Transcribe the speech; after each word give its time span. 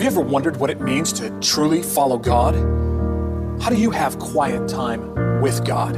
Have 0.00 0.14
you 0.14 0.18
ever 0.18 0.26
wondered 0.26 0.56
what 0.56 0.70
it 0.70 0.80
means 0.80 1.12
to 1.12 1.28
truly 1.40 1.82
follow 1.82 2.16
God? 2.16 2.54
How 3.60 3.68
do 3.68 3.76
you 3.76 3.90
have 3.90 4.18
quiet 4.18 4.66
time 4.66 5.42
with 5.42 5.62
God? 5.62 5.94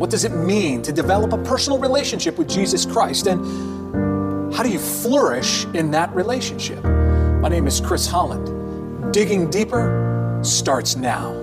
What 0.00 0.08
does 0.08 0.24
it 0.24 0.32
mean 0.32 0.80
to 0.80 0.92
develop 0.92 1.34
a 1.34 1.44
personal 1.44 1.78
relationship 1.78 2.38
with 2.38 2.48
Jesus 2.48 2.86
Christ? 2.86 3.26
And 3.26 4.54
how 4.54 4.62
do 4.62 4.70
you 4.70 4.78
flourish 4.78 5.66
in 5.74 5.90
that 5.90 6.10
relationship? 6.14 6.82
My 6.82 7.50
name 7.50 7.66
is 7.66 7.82
Chris 7.82 8.06
Holland. 8.06 9.12
Digging 9.12 9.50
Deeper 9.50 10.40
starts 10.42 10.96
now. 10.96 11.34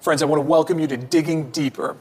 Friends, 0.00 0.20
I 0.20 0.26
want 0.26 0.38
to 0.38 0.46
welcome 0.46 0.78
you 0.78 0.86
to 0.86 0.98
Digging 0.98 1.50
Deeper. 1.50 1.96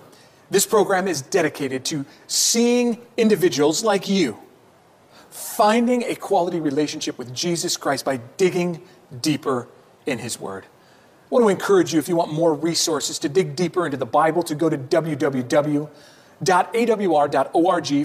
This 0.50 0.66
program 0.66 1.08
is 1.08 1.22
dedicated 1.22 1.84
to 1.86 2.06
seeing 2.28 3.00
individuals 3.18 3.84
like 3.84 4.08
you 4.08 4.38
finding 5.30 6.04
a 6.04 6.16
quality 6.16 6.60
relationship 6.60 7.18
with 7.18 7.34
Jesus 7.34 7.78
Christ 7.78 8.06
by 8.06 8.18
digging 8.38 8.82
deeper 9.22 9.68
in 10.06 10.20
His 10.20 10.40
Word. 10.40 10.66
I 10.66 11.30
want 11.30 11.44
to 11.44 11.50
encourage 11.50 11.94
you, 11.94 12.00
if 12.00 12.08
you 12.08 12.16
want 12.16 12.32
more 12.32 12.54
resources 12.54 13.20
to 13.20 13.30
dig 13.30 13.56
deeper 13.56 13.86
into 13.86 13.98
the 13.98 14.06
Bible, 14.06 14.42
to 14.44 14.56
go 14.56 14.70
to 14.70 14.78
www.awr.org 14.78 15.88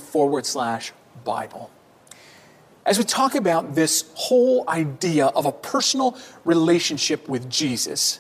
forward 0.03 0.47
slash 0.47 0.93
Bible. 1.25 1.71
As 2.85 2.99
we 2.99 3.05
talk 3.05 3.37
about 3.37 3.77
this 3.77 4.11
whole 4.15 4.69
idea 4.69 5.27
of 5.27 5.47
a 5.47 5.53
personal 5.53 6.19
relationship 6.45 7.29
with 7.29 7.49
Jesus, 7.49 8.19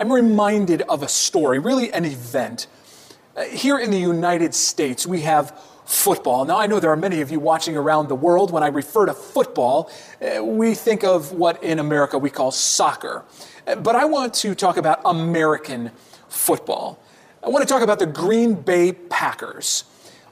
I'm 0.00 0.10
reminded 0.10 0.82
of 0.82 1.02
a 1.02 1.08
story, 1.08 1.58
really 1.58 1.92
an 1.92 2.06
event. 2.06 2.66
Here 3.50 3.78
in 3.78 3.90
the 3.90 3.98
United 3.98 4.54
States, 4.54 5.06
we 5.06 5.22
have 5.22 5.58
football. 5.86 6.44
Now, 6.44 6.58
I 6.58 6.66
know 6.66 6.80
there 6.80 6.90
are 6.90 6.96
many 6.96 7.22
of 7.22 7.30
you 7.30 7.40
watching 7.40 7.76
around 7.76 8.08
the 8.08 8.14
world. 8.14 8.50
When 8.50 8.62
I 8.62 8.68
refer 8.68 9.06
to 9.06 9.14
football, 9.14 9.90
uh, 10.20 10.44
we 10.44 10.74
think 10.74 11.02
of 11.02 11.32
what 11.32 11.62
in 11.62 11.78
America 11.78 12.18
we 12.18 12.28
call 12.28 12.50
soccer. 12.50 13.24
Uh, 13.66 13.76
but 13.76 13.96
I 13.96 14.04
want 14.04 14.34
to 14.34 14.54
talk 14.54 14.76
about 14.76 15.00
American 15.04 15.92
football. 16.28 17.02
I 17.42 17.48
want 17.48 17.66
to 17.66 17.72
talk 17.72 17.82
about 17.82 17.98
the 17.98 18.06
Green 18.06 18.54
Bay 18.54 18.92
Packers. 18.92 19.84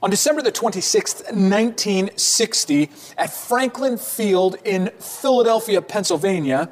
On 0.03 0.11
December 0.11 0.43
the 0.43 0.53
26th, 0.53 1.25
1960, 1.33 2.91
at 3.17 3.33
Franklin 3.33 3.97
Field 3.97 4.57
in 4.65 4.89
Philadelphia, 4.99 5.81
Pennsylvania, 5.83 6.71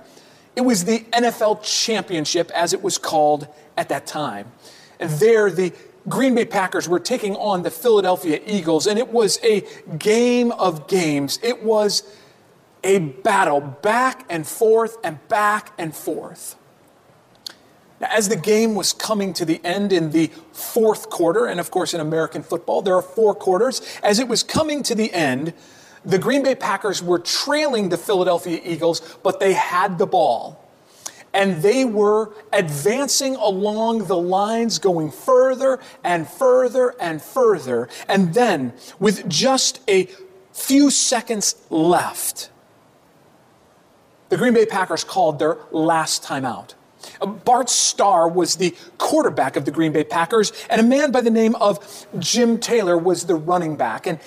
it 0.56 0.62
was 0.62 0.84
the 0.84 1.00
NFL 1.12 1.62
Championship, 1.62 2.50
as 2.50 2.72
it 2.72 2.82
was 2.82 2.98
called 2.98 3.48
at 3.76 3.88
that 3.88 4.06
time. 4.06 4.52
And 5.00 5.10
there, 5.10 5.50
the 5.50 5.72
Green 6.08 6.34
Bay 6.34 6.44
Packers 6.44 6.88
were 6.88 7.00
taking 7.00 7.36
on 7.36 7.62
the 7.62 7.70
Philadelphia 7.70 8.40
Eagles, 8.46 8.86
and 8.86 8.98
it 8.98 9.08
was 9.08 9.38
a 9.42 9.64
game 9.98 10.52
of 10.52 10.88
games. 10.88 11.38
It 11.42 11.62
was 11.62 12.02
a 12.84 12.98
battle 12.98 13.60
back 13.60 14.24
and 14.28 14.46
forth 14.46 14.96
and 15.02 15.26
back 15.28 15.72
and 15.78 15.94
forth. 15.94 16.56
Now, 18.00 18.08
as 18.10 18.28
the 18.28 18.36
game 18.36 18.74
was 18.74 18.92
coming 18.92 19.32
to 19.34 19.44
the 19.44 19.60
end 19.64 19.92
in 19.92 20.12
the 20.12 20.30
fourth 20.52 21.10
quarter, 21.10 21.46
and 21.46 21.58
of 21.58 21.70
course 21.70 21.94
in 21.94 22.00
American 22.00 22.42
football 22.42 22.80
there 22.82 22.94
are 22.94 23.02
four 23.02 23.34
quarters, 23.34 23.82
as 24.02 24.20
it 24.20 24.28
was 24.28 24.42
coming 24.42 24.82
to 24.84 24.94
the 24.94 25.12
end, 25.12 25.52
the 26.04 26.18
Green 26.18 26.44
Bay 26.44 26.54
Packers 26.54 27.02
were 27.02 27.18
trailing 27.18 27.88
the 27.88 27.96
Philadelphia 27.96 28.60
Eagles, 28.64 29.18
but 29.22 29.40
they 29.40 29.52
had 29.52 29.98
the 29.98 30.06
ball 30.06 30.67
and 31.32 31.62
they 31.62 31.84
were 31.84 32.32
advancing 32.52 33.36
along 33.36 34.06
the 34.06 34.16
lines, 34.16 34.78
going 34.78 35.10
further 35.10 35.78
and 36.02 36.28
further 36.28 36.94
and 37.00 37.20
further. 37.22 37.88
And 38.08 38.34
then, 38.34 38.72
with 38.98 39.28
just 39.28 39.80
a 39.88 40.08
few 40.52 40.90
seconds 40.90 41.56
left, 41.70 42.50
the 44.28 44.36
Green 44.36 44.54
Bay 44.54 44.66
Packers 44.66 45.04
called 45.04 45.38
their 45.38 45.58
last 45.70 46.22
timeout. 46.22 46.74
Uh, 47.20 47.26
Bart 47.26 47.70
Starr 47.70 48.28
was 48.28 48.56
the 48.56 48.74
quarterback 48.98 49.56
of 49.56 49.64
the 49.64 49.70
Green 49.70 49.92
Bay 49.92 50.04
Packers, 50.04 50.52
and 50.68 50.80
a 50.80 50.84
man 50.84 51.12
by 51.12 51.20
the 51.20 51.30
name 51.30 51.54
of 51.56 52.06
Jim 52.18 52.58
Taylor 52.58 52.98
was 52.98 53.26
the 53.26 53.34
running 53.34 53.76
back. 53.76 54.06
And 54.06 54.18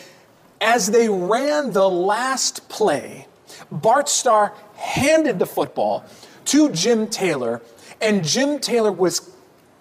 as 0.59 0.88
they 0.88 1.09
ran 1.09 1.72
the 1.72 1.89
last 1.89 2.69
play, 2.69 3.28
Bart 3.72 4.07
Starr 4.09 4.53
handed 4.75 5.39
the 5.39 5.45
football 5.45 6.06
to 6.46 6.72
Jim 6.72 7.07
Taylor, 7.07 7.62
and 8.00 8.24
Jim 8.24 8.59
Taylor 8.59 8.91
was 8.91 9.31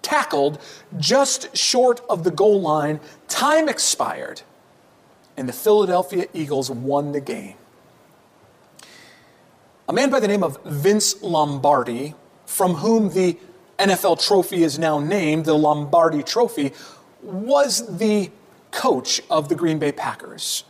tackled 0.01 0.59
just 0.97 1.55
short 1.55 2.01
of 2.09 2.23
the 2.23 2.31
goal 2.31 2.61
line. 2.61 2.99
Time 3.27 3.69
expired, 3.69 4.41
and 5.37 5.47
the 5.47 5.53
Philadelphia 5.53 6.27
Eagles 6.33 6.69
won 6.69 7.11
the 7.11 7.21
game. 7.21 7.55
A 9.87 9.93
man 9.93 10.09
by 10.09 10.19
the 10.19 10.27
name 10.27 10.43
of 10.43 10.57
Vince 10.63 11.21
Lombardi, 11.21 12.15
from 12.45 12.75
whom 12.75 13.09
the 13.09 13.37
NFL 13.77 14.25
trophy 14.25 14.63
is 14.63 14.77
now 14.77 14.99
named, 14.99 15.45
the 15.45 15.53
Lombardi 15.53 16.23
Trophy, 16.23 16.71
was 17.21 17.97
the 17.97 18.31
coach 18.71 19.21
of 19.29 19.49
the 19.49 19.55
Green 19.55 19.79
Bay 19.79 19.91
Packers. 19.91 20.63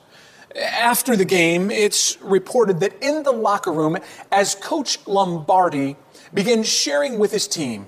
After 0.55 1.15
the 1.15 1.25
game, 1.25 1.71
it's 1.71 2.19
reported 2.21 2.79
that 2.81 2.93
in 3.01 3.23
the 3.23 3.31
locker 3.31 3.71
room, 3.71 3.97
as 4.31 4.55
Coach 4.55 4.99
Lombardi 5.07 5.95
began 6.33 6.63
sharing 6.63 7.19
with 7.19 7.31
his 7.31 7.47
team, 7.47 7.87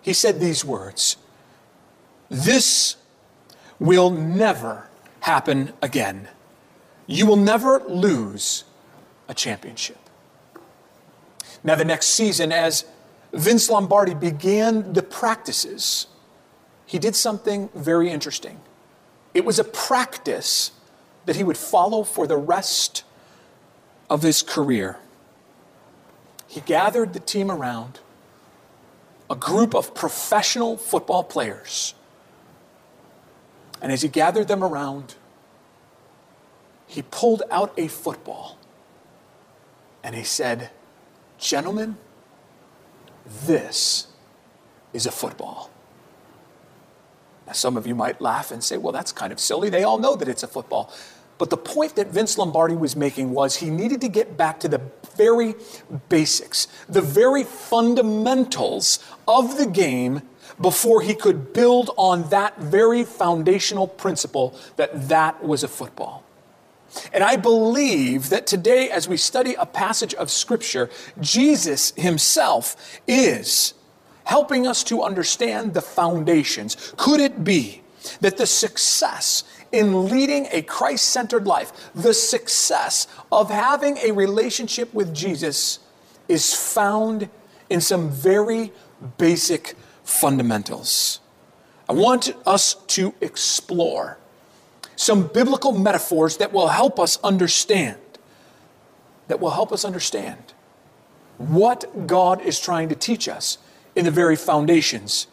he 0.00 0.12
said 0.12 0.40
these 0.40 0.64
words 0.64 1.16
This 2.28 2.96
will 3.78 4.10
never 4.10 4.88
happen 5.20 5.72
again. 5.82 6.28
You 7.06 7.26
will 7.26 7.36
never 7.36 7.80
lose 7.86 8.64
a 9.28 9.34
championship. 9.34 9.98
Now, 11.62 11.74
the 11.74 11.84
next 11.84 12.08
season, 12.08 12.52
as 12.52 12.84
Vince 13.32 13.68
Lombardi 13.68 14.14
began 14.14 14.92
the 14.92 15.02
practices, 15.02 16.06
he 16.86 16.98
did 16.98 17.14
something 17.14 17.68
very 17.74 18.10
interesting. 18.10 18.60
It 19.34 19.44
was 19.44 19.58
a 19.58 19.64
practice 19.64 20.72
that 21.26 21.36
he 21.36 21.44
would 21.44 21.56
follow 21.56 22.02
for 22.02 22.26
the 22.26 22.36
rest 22.36 23.04
of 24.08 24.22
his 24.22 24.42
career. 24.42 24.98
He 26.46 26.60
gathered 26.60 27.12
the 27.12 27.20
team 27.20 27.50
around, 27.50 28.00
a 29.28 29.36
group 29.36 29.74
of 29.74 29.94
professional 29.94 30.76
football 30.76 31.22
players. 31.22 31.94
And 33.80 33.92
as 33.92 34.02
he 34.02 34.08
gathered 34.08 34.48
them 34.48 34.64
around, 34.64 35.14
he 36.86 37.02
pulled 37.02 37.44
out 37.50 37.72
a 37.76 37.86
football 37.86 38.58
and 40.02 40.14
he 40.14 40.24
said, 40.24 40.70
Gentlemen, 41.38 41.96
this 43.46 44.08
is 44.92 45.06
a 45.06 45.12
football. 45.12 45.70
Now, 47.46 47.52
some 47.52 47.76
of 47.76 47.86
you 47.86 47.94
might 47.94 48.20
laugh 48.20 48.50
and 48.50 48.62
say, 48.62 48.76
well, 48.76 48.92
that's 48.92 49.12
kind 49.12 49.32
of 49.32 49.40
silly. 49.40 49.70
They 49.70 49.82
all 49.82 49.98
know 49.98 50.16
that 50.16 50.28
it's 50.28 50.42
a 50.42 50.48
football. 50.48 50.92
But 51.38 51.48
the 51.48 51.56
point 51.56 51.96
that 51.96 52.08
Vince 52.08 52.36
Lombardi 52.36 52.76
was 52.76 52.94
making 52.94 53.30
was 53.30 53.56
he 53.56 53.70
needed 53.70 54.02
to 54.02 54.08
get 54.08 54.36
back 54.36 54.60
to 54.60 54.68
the 54.68 54.82
very 55.16 55.54
basics, 56.10 56.68
the 56.86 57.00
very 57.00 57.44
fundamentals 57.44 58.98
of 59.26 59.56
the 59.56 59.66
game 59.66 60.20
before 60.60 61.00
he 61.00 61.14
could 61.14 61.54
build 61.54 61.90
on 61.96 62.28
that 62.28 62.58
very 62.58 63.04
foundational 63.04 63.88
principle 63.88 64.54
that 64.76 65.08
that 65.08 65.42
was 65.42 65.64
a 65.64 65.68
football. 65.68 66.24
And 67.12 67.24
I 67.24 67.36
believe 67.36 68.28
that 68.30 68.46
today, 68.46 68.90
as 68.90 69.08
we 69.08 69.16
study 69.16 69.54
a 69.54 69.64
passage 69.64 70.12
of 70.14 70.30
Scripture, 70.30 70.90
Jesus 71.20 71.92
himself 71.96 73.00
is 73.06 73.74
helping 74.30 74.64
us 74.64 74.84
to 74.84 75.02
understand 75.02 75.74
the 75.74 75.80
foundations. 75.82 76.94
Could 76.96 77.20
it 77.20 77.42
be 77.42 77.82
that 78.20 78.36
the 78.36 78.46
success 78.46 79.42
in 79.72 80.08
leading 80.08 80.46
a 80.52 80.62
Christ 80.62 81.08
centered 81.08 81.48
life, 81.48 81.90
the 81.94 82.14
success 82.14 83.08
of 83.32 83.50
having 83.50 83.98
a 83.98 84.12
relationship 84.12 84.94
with 84.94 85.12
Jesus 85.12 85.80
is 86.28 86.54
found 86.54 87.28
in 87.68 87.80
some 87.80 88.08
very 88.08 88.72
basic 89.18 89.74
fundamentals. 90.04 91.18
I 91.88 91.92
want 91.92 92.32
us 92.46 92.74
to 92.74 93.12
explore 93.20 94.16
some 94.94 95.26
biblical 95.26 95.72
metaphors 95.72 96.36
that 96.36 96.52
will 96.52 96.68
help 96.68 97.00
us 97.00 97.18
understand, 97.24 97.98
that 99.26 99.40
will 99.40 99.50
help 99.50 99.72
us 99.72 99.84
understand 99.84 100.54
what 101.38 102.06
God 102.06 102.40
is 102.42 102.60
trying 102.60 102.88
to 102.90 102.94
teach 102.94 103.28
us 103.28 103.58
in 103.94 104.04
the 104.04 104.10
very 104.10 104.36
foundations 104.36 105.26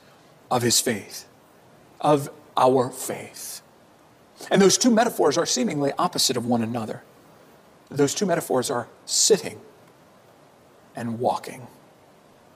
of 0.50 0.62
his 0.62 0.80
faith, 0.80 1.26
of 2.02 2.30
our 2.56 2.90
faith. 2.90 3.62
And 4.52 4.62
those 4.62 4.78
two 4.78 4.92
metaphors 4.92 5.38
are 5.38 5.46
seemingly 5.46 5.92
opposite 5.98 6.38
of 6.38 6.46
one 6.46 6.62
another. 6.62 7.04
Those 7.90 8.14
two 8.14 8.26
metaphors 8.26 8.70
are 8.70 8.88
sitting 9.06 9.60
and 10.96 11.20
walking. 11.20 11.68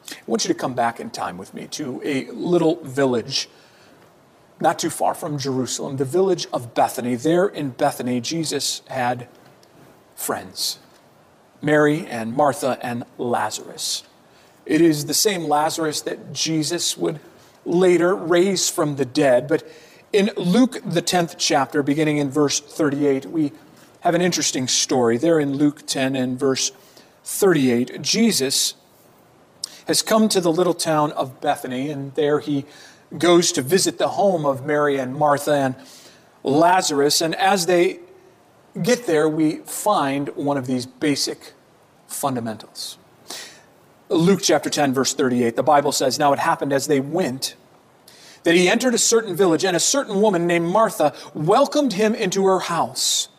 I 0.09 0.15
want 0.27 0.43
you 0.43 0.49
to 0.49 0.59
come 0.59 0.73
back 0.73 0.99
in 0.99 1.09
time 1.09 1.37
with 1.37 1.53
me 1.53 1.67
to 1.67 2.01
a 2.03 2.25
little 2.31 2.83
village 2.83 3.47
not 4.59 4.77
too 4.77 4.91
far 4.91 5.15
from 5.15 5.39
Jerusalem, 5.39 5.97
the 5.97 6.05
village 6.05 6.47
of 6.53 6.75
Bethany. 6.75 7.15
There 7.15 7.47
in 7.47 7.71
Bethany, 7.71 8.21
Jesus 8.21 8.83
had 8.87 9.27
friends 10.15 10.77
Mary 11.61 12.05
and 12.07 12.35
Martha 12.35 12.77
and 12.81 13.03
Lazarus. 13.17 14.03
It 14.65 14.81
is 14.81 15.05
the 15.05 15.13
same 15.13 15.43
Lazarus 15.43 16.01
that 16.01 16.33
Jesus 16.33 16.97
would 16.97 17.19
later 17.65 18.15
raise 18.15 18.69
from 18.69 18.95
the 18.95 19.05
dead. 19.05 19.47
But 19.47 19.67
in 20.13 20.31
Luke, 20.35 20.81
the 20.85 21.01
10th 21.01 21.35
chapter, 21.37 21.83
beginning 21.83 22.17
in 22.17 22.29
verse 22.29 22.59
38, 22.59 23.25
we 23.25 23.51
have 24.01 24.15
an 24.15 24.21
interesting 24.21 24.67
story. 24.67 25.17
There 25.17 25.39
in 25.39 25.53
Luke 25.55 25.85
10 25.85 26.15
and 26.15 26.39
verse 26.39 26.71
38, 27.23 28.01
Jesus 28.01 28.75
has 29.87 30.01
come 30.01 30.29
to 30.29 30.41
the 30.41 30.51
little 30.51 30.73
town 30.73 31.11
of 31.13 31.41
Bethany, 31.41 31.89
and 31.89 32.13
there 32.15 32.39
he 32.39 32.65
goes 33.17 33.51
to 33.53 33.61
visit 33.61 33.97
the 33.97 34.09
home 34.09 34.45
of 34.45 34.65
Mary 34.65 34.97
and 34.97 35.15
Martha 35.15 35.53
and 35.53 35.75
Lazarus. 36.43 37.21
And 37.21 37.35
as 37.35 37.65
they 37.65 37.99
get 38.81 39.05
there, 39.05 39.27
we 39.27 39.57
find 39.57 40.29
one 40.29 40.57
of 40.57 40.65
these 40.67 40.85
basic 40.85 41.53
fundamentals. 42.07 42.97
Luke 44.11 44.41
chapter 44.43 44.69
10, 44.69 44.93
verse 44.93 45.13
38, 45.13 45.55
the 45.55 45.63
Bible 45.63 45.91
says, 45.91 46.19
Now 46.19 46.33
it 46.33 46.39
happened 46.39 46.73
as 46.73 46.87
they 46.87 46.99
went 46.99 47.55
that 48.43 48.55
he 48.55 48.67
entered 48.67 48.93
a 48.93 48.99
certain 48.99 49.35
village, 49.35 49.63
and 49.63 49.75
a 49.75 49.79
certain 49.79 50.21
woman 50.21 50.47
named 50.47 50.67
Martha 50.67 51.13
welcomed 51.33 51.93
him 51.93 52.15
into 52.15 52.45
her 52.45 52.59
house. 52.59 53.29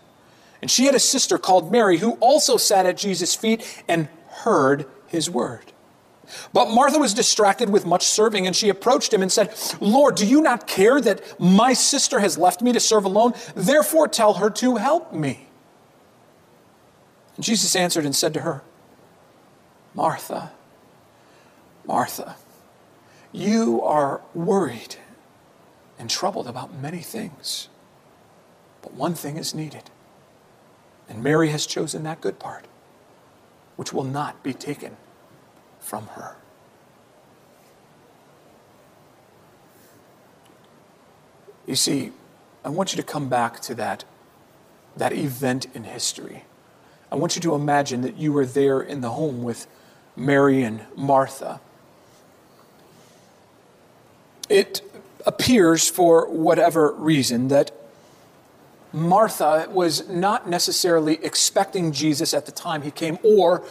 And 0.60 0.70
she 0.70 0.86
had 0.86 0.94
a 0.94 1.00
sister 1.00 1.38
called 1.38 1.72
Mary 1.72 1.98
who 1.98 2.12
also 2.14 2.56
sat 2.56 2.86
at 2.86 2.96
Jesus' 2.96 3.34
feet 3.34 3.82
and 3.88 4.08
heard 4.28 4.86
his 5.08 5.28
word. 5.28 5.72
But 6.52 6.70
Martha 6.70 6.98
was 6.98 7.12
distracted 7.12 7.68
with 7.68 7.84
much 7.84 8.06
serving, 8.06 8.46
and 8.46 8.54
she 8.54 8.68
approached 8.68 9.12
him 9.12 9.22
and 9.22 9.30
said, 9.30 9.54
Lord, 9.80 10.14
do 10.14 10.24
you 10.24 10.40
not 10.40 10.66
care 10.66 11.00
that 11.00 11.38
my 11.40 11.72
sister 11.72 12.20
has 12.20 12.38
left 12.38 12.62
me 12.62 12.72
to 12.72 12.80
serve 12.80 13.04
alone? 13.04 13.34
Therefore, 13.54 14.08
tell 14.08 14.34
her 14.34 14.48
to 14.50 14.76
help 14.76 15.12
me. 15.12 15.48
And 17.36 17.44
Jesus 17.44 17.74
answered 17.74 18.04
and 18.04 18.14
said 18.14 18.32
to 18.34 18.40
her, 18.40 18.62
Martha, 19.94 20.52
Martha, 21.86 22.36
you 23.32 23.82
are 23.82 24.20
worried 24.34 24.96
and 25.98 26.08
troubled 26.08 26.46
about 26.46 26.74
many 26.74 27.00
things, 27.00 27.68
but 28.82 28.94
one 28.94 29.14
thing 29.14 29.36
is 29.36 29.54
needed. 29.54 29.90
And 31.08 31.22
Mary 31.22 31.50
has 31.50 31.66
chosen 31.66 32.04
that 32.04 32.20
good 32.20 32.38
part, 32.38 32.66
which 33.76 33.92
will 33.92 34.04
not 34.04 34.42
be 34.42 34.52
taken 34.52 34.96
from 35.80 36.06
her. 36.08 36.36
You 41.66 41.76
see, 41.76 42.12
I 42.64 42.68
want 42.68 42.92
you 42.92 42.96
to 42.96 43.02
come 43.02 43.28
back 43.28 43.60
to 43.60 43.74
that, 43.76 44.04
that 44.96 45.12
event 45.12 45.66
in 45.74 45.84
history. 45.84 46.44
I 47.10 47.16
want 47.16 47.36
you 47.36 47.42
to 47.42 47.54
imagine 47.54 48.00
that 48.02 48.16
you 48.16 48.32
were 48.32 48.46
there 48.46 48.80
in 48.80 49.00
the 49.00 49.10
home 49.10 49.42
with 49.42 49.66
Mary 50.16 50.62
and 50.62 50.86
Martha. 50.96 51.60
It 54.52 54.82
appears, 55.24 55.88
for 55.88 56.28
whatever 56.28 56.92
reason, 56.92 57.48
that 57.48 57.70
Martha 58.92 59.66
was 59.70 60.06
not 60.10 60.46
necessarily 60.46 61.14
expecting 61.24 61.92
Jesus 61.92 62.34
at 62.34 62.44
the 62.44 62.52
time 62.52 62.82
he 62.82 62.90
came, 62.90 63.18
or 63.22 63.64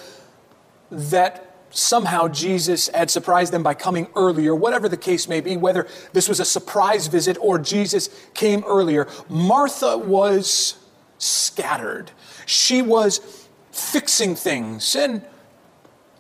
that 0.90 1.56
somehow 1.70 2.28
Jesus 2.28 2.90
had 2.90 3.12
surprised 3.12 3.54
them 3.54 3.62
by 3.62 3.76
coming 3.76 4.08
earlier, 4.16 4.56
whatever 4.56 4.90
the 4.90 4.98
case 4.98 5.28
may 5.28 5.40
be, 5.40 5.56
whether 5.56 5.88
this 6.14 6.28
was 6.28 6.40
a 6.40 6.46
surprise 6.46 7.06
visit 7.06 7.38
or 7.40 7.60
Jesus 7.60 8.10
came 8.34 8.64
earlier. 8.66 9.08
Martha 9.30 9.98
was 9.98 10.78
scattered. 11.20 12.10
She 12.48 12.82
was 12.82 13.48
fixing 13.72 14.36
things, 14.36 14.96
and 14.96 15.22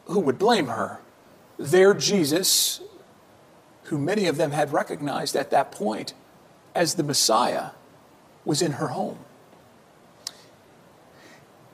who 0.05 0.19
would 0.19 0.37
blame 0.37 0.67
her? 0.67 0.99
There, 1.57 1.95
Jesus, 1.95 2.81
who 3.91 3.97
many 3.97 4.25
of 4.25 4.37
them 4.37 4.51
had 4.51 4.71
recognized 4.71 5.35
at 5.35 5.51
that 5.51 5.69
point 5.69 6.13
as 6.73 6.95
the 6.95 7.03
Messiah, 7.03 7.71
was 8.45 8.61
in 8.61 8.71
her 8.71 8.87
home. 8.87 9.19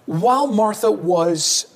While 0.08 0.48
Martha 0.48 0.90
was 0.90 1.72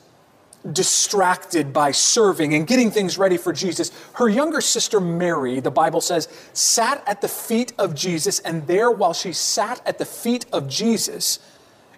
distracted 0.71 1.71
by 1.71 1.91
serving 1.91 2.55
and 2.55 2.65
getting 2.65 2.89
things 2.89 3.19
ready 3.19 3.37
for 3.37 3.53
Jesus, 3.53 3.91
her 4.13 4.27
younger 4.27 4.61
sister 4.61 4.99
Mary, 4.99 5.59
the 5.59 5.69
Bible 5.69 6.01
says, 6.01 6.27
sat 6.53 7.03
at 7.05 7.21
the 7.21 7.27
feet 7.27 7.73
of 7.77 7.93
Jesus, 7.93 8.39
and 8.39 8.65
there, 8.65 8.89
while 8.89 9.13
she 9.13 9.33
sat 9.33 9.79
at 9.85 9.99
the 9.99 10.05
feet 10.05 10.47
of 10.51 10.67
Jesus, 10.67 11.37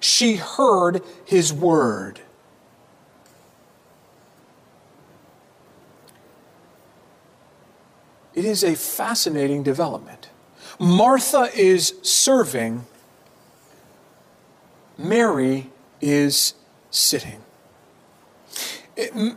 she 0.02 0.36
heard 0.36 1.02
his 1.24 1.54
word. 1.54 2.20
It 8.36 8.46
is 8.46 8.64
a 8.64 8.76
fascinating 8.76 9.64
development. 9.64 10.30
Martha 10.80 11.50
is 11.56 11.94
serving, 12.02 12.86
Mary 14.98 15.70
is 16.02 16.56
sitting. 16.90 17.42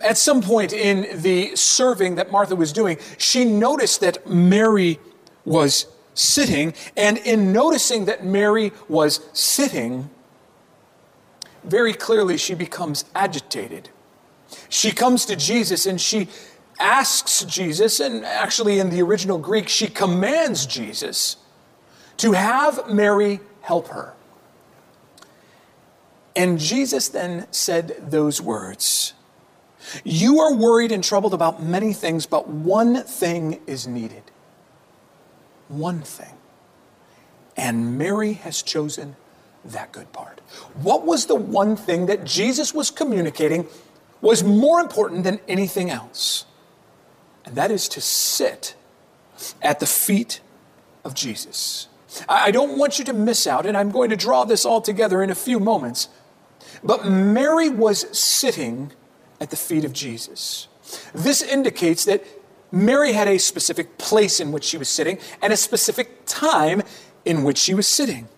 At 0.02 0.18
some 0.18 0.42
point 0.42 0.72
in 0.72 1.22
the 1.22 1.56
serving 1.56 2.16
that 2.16 2.30
Martha 2.30 2.56
was 2.56 2.72
doing, 2.72 2.98
she 3.16 3.44
noticed 3.44 4.00
that 4.00 4.28
Mary 4.28 4.98
was 5.44 5.86
sitting, 6.14 6.74
and 6.96 7.18
in 7.18 7.52
noticing 7.52 8.06
that 8.06 8.24
Mary 8.24 8.72
was 8.88 9.20
sitting, 9.32 10.10
very 11.64 11.92
clearly 11.92 12.36
she 12.36 12.54
becomes 12.54 13.04
agitated. 13.14 13.90
She 14.68 14.92
comes 14.92 15.24
to 15.26 15.36
Jesus 15.36 15.86
and 15.86 16.00
she 16.00 16.28
asks 16.78 17.44
Jesus, 17.44 18.00
and 18.00 18.24
actually 18.24 18.78
in 18.78 18.90
the 18.90 19.02
original 19.02 19.38
Greek, 19.38 19.68
she 19.68 19.86
commands 19.86 20.66
Jesus 20.66 21.36
to 22.18 22.32
have 22.32 22.90
Mary 22.90 23.40
help 23.60 23.88
her. 23.88 24.14
And 26.34 26.58
Jesus 26.58 27.08
then 27.08 27.46
said 27.50 28.10
those 28.10 28.40
words 28.40 29.14
You 30.04 30.40
are 30.40 30.54
worried 30.54 30.92
and 30.92 31.02
troubled 31.02 31.34
about 31.34 31.62
many 31.62 31.92
things, 31.92 32.26
but 32.26 32.48
one 32.48 33.02
thing 33.02 33.60
is 33.66 33.86
needed. 33.86 34.22
One 35.68 36.00
thing. 36.02 36.34
And 37.56 37.96
Mary 37.98 38.34
has 38.34 38.62
chosen 38.62 39.16
that 39.64 39.92
good 39.92 40.12
part. 40.12 40.40
What 40.74 41.04
was 41.04 41.26
the 41.26 41.34
one 41.34 41.76
thing 41.76 42.06
that 42.06 42.24
Jesus 42.24 42.74
was 42.74 42.90
communicating 42.90 43.66
was 44.20 44.44
more 44.44 44.80
important 44.80 45.24
than 45.24 45.40
anything 45.48 45.90
else? 45.90 46.45
And 47.46 47.54
that 47.54 47.70
is 47.70 47.88
to 47.90 48.00
sit 48.00 48.74
at 49.62 49.80
the 49.80 49.86
feet 49.86 50.40
of 51.04 51.14
Jesus. 51.14 51.88
I 52.28 52.50
don't 52.50 52.78
want 52.78 52.98
you 52.98 53.04
to 53.06 53.12
miss 53.12 53.46
out, 53.46 53.66
and 53.66 53.76
I'm 53.76 53.90
going 53.90 54.10
to 54.10 54.16
draw 54.16 54.44
this 54.44 54.64
all 54.64 54.80
together 54.80 55.22
in 55.22 55.30
a 55.30 55.34
few 55.34 55.60
moments. 55.60 56.08
But 56.82 57.06
Mary 57.06 57.68
was 57.68 58.06
sitting 58.16 58.92
at 59.40 59.50
the 59.50 59.56
feet 59.56 59.84
of 59.84 59.92
Jesus. 59.92 60.68
This 61.14 61.42
indicates 61.42 62.04
that 62.06 62.24
Mary 62.72 63.12
had 63.12 63.28
a 63.28 63.38
specific 63.38 63.98
place 63.98 64.40
in 64.40 64.52
which 64.52 64.64
she 64.64 64.78
was 64.78 64.88
sitting 64.88 65.18
and 65.42 65.52
a 65.52 65.56
specific 65.56 66.26
time 66.26 66.82
in 67.24 67.44
which 67.44 67.58
she 67.58 67.74
was 67.74 67.86
sitting. 67.86 68.28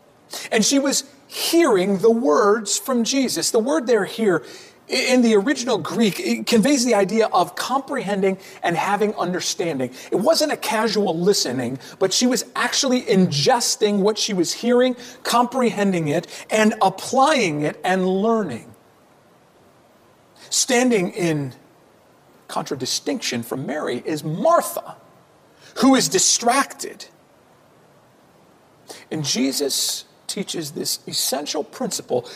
And 0.52 0.64
she 0.64 0.78
was 0.78 1.04
hearing 1.26 1.98
the 1.98 2.10
words 2.10 2.78
from 2.78 3.04
Jesus. 3.04 3.50
The 3.50 3.58
word 3.58 3.86
there 3.86 4.04
here 4.04 4.44
in 4.88 5.22
the 5.22 5.34
original 5.34 5.78
Greek, 5.78 6.18
it 6.18 6.46
conveys 6.46 6.84
the 6.84 6.94
idea 6.94 7.26
of 7.26 7.54
comprehending 7.54 8.38
and 8.62 8.76
having 8.76 9.14
understanding. 9.14 9.92
It 10.10 10.16
wasn't 10.16 10.52
a 10.52 10.56
casual 10.56 11.18
listening, 11.18 11.78
but 11.98 12.12
she 12.12 12.26
was 12.26 12.44
actually 12.56 13.02
ingesting 13.02 13.98
what 14.00 14.18
she 14.18 14.32
was 14.32 14.52
hearing, 14.52 14.96
comprehending 15.22 16.08
it, 16.08 16.26
and 16.50 16.74
applying 16.80 17.62
it 17.62 17.78
and 17.84 18.06
learning. 18.06 18.74
Standing 20.50 21.10
in 21.10 21.52
contradistinction 22.48 23.42
from 23.42 23.66
Mary 23.66 24.02
is 24.06 24.24
Martha, 24.24 24.96
who 25.76 25.94
is 25.94 26.08
distracted. 26.08 27.04
And 29.10 29.24
Jesus 29.24 30.06
teaches 30.26 30.72
this 30.72 31.00
essential 31.06 31.62
principle 31.62 32.28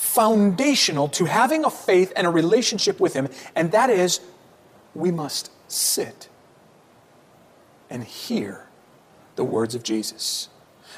foundational 0.00 1.08
to 1.08 1.26
having 1.26 1.62
a 1.62 1.70
faith 1.70 2.10
and 2.16 2.26
a 2.26 2.30
relationship 2.30 2.98
with 2.98 3.12
Him, 3.12 3.28
and 3.54 3.70
that 3.72 3.90
is 3.90 4.20
we 4.94 5.10
must 5.10 5.50
sit 5.68 6.28
and 7.90 8.02
hear 8.02 8.66
the 9.36 9.44
words 9.44 9.74
of 9.74 9.82
Jesus. 9.82 10.48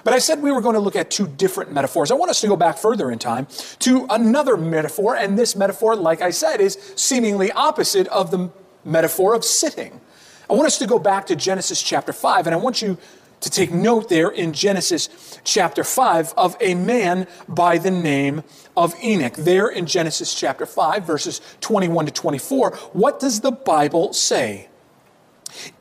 But 0.04 0.14
I 0.14 0.21
said 0.21 0.40
we 0.40 0.52
were 0.52 0.61
going 0.61 0.75
to 0.75 0.80
look 0.80 0.94
at 0.94 1.11
two 1.11 1.26
different 1.26 1.73
metaphors. 1.73 2.12
I 2.12 2.14
want 2.14 2.30
us 2.30 2.40
to 2.42 2.47
go 2.47 2.56
back 2.56 2.78
further 2.78 3.11
in 3.11 3.18
time 3.18 3.49
to 3.80 4.06
another 4.09 4.56
metaphor, 4.56 5.16
and 5.16 5.37
this 5.37 5.56
metaphor, 5.56 5.97
like 5.97 6.23
I 6.23 6.30
said, 6.30 6.61
is 6.61 6.78
seemingly 6.94 7.50
opposite 7.50 8.06
of 8.06 8.30
the 8.30 8.50
metaphor 8.85 9.35
of 9.35 9.44
sitting. 9.44 10.00
I 10.49 10.54
want 10.54 10.68
us 10.68 10.78
to 10.78 10.87
go 10.87 11.00
back 11.00 11.26
to 11.26 11.35
Genesis 11.35 11.82
chapter 11.82 12.12
5, 12.12 12.47
and 12.47 12.54
I 12.54 12.59
want 12.59 12.82
you 12.82 12.99
to 13.42 13.50
take 13.50 13.72
note 13.72 14.08
there 14.08 14.30
in 14.30 14.52
Genesis 14.52 15.40
chapter 15.44 15.84
5 15.84 16.32
of 16.37 16.56
a 16.61 16.75
man 16.75 17.26
by 17.49 17.76
the 17.76 17.90
name 17.90 18.42
of 18.76 18.94
Enoch. 19.02 19.34
There 19.34 19.68
in 19.68 19.87
Genesis 19.87 20.34
chapter 20.34 20.64
5, 20.64 21.04
verses 21.04 21.40
21 21.61 22.06
to 22.06 22.12
24, 22.12 22.70
what 22.92 23.20
does 23.20 23.40
the 23.40 23.52
Bible 23.52 24.12
say? 24.12 24.68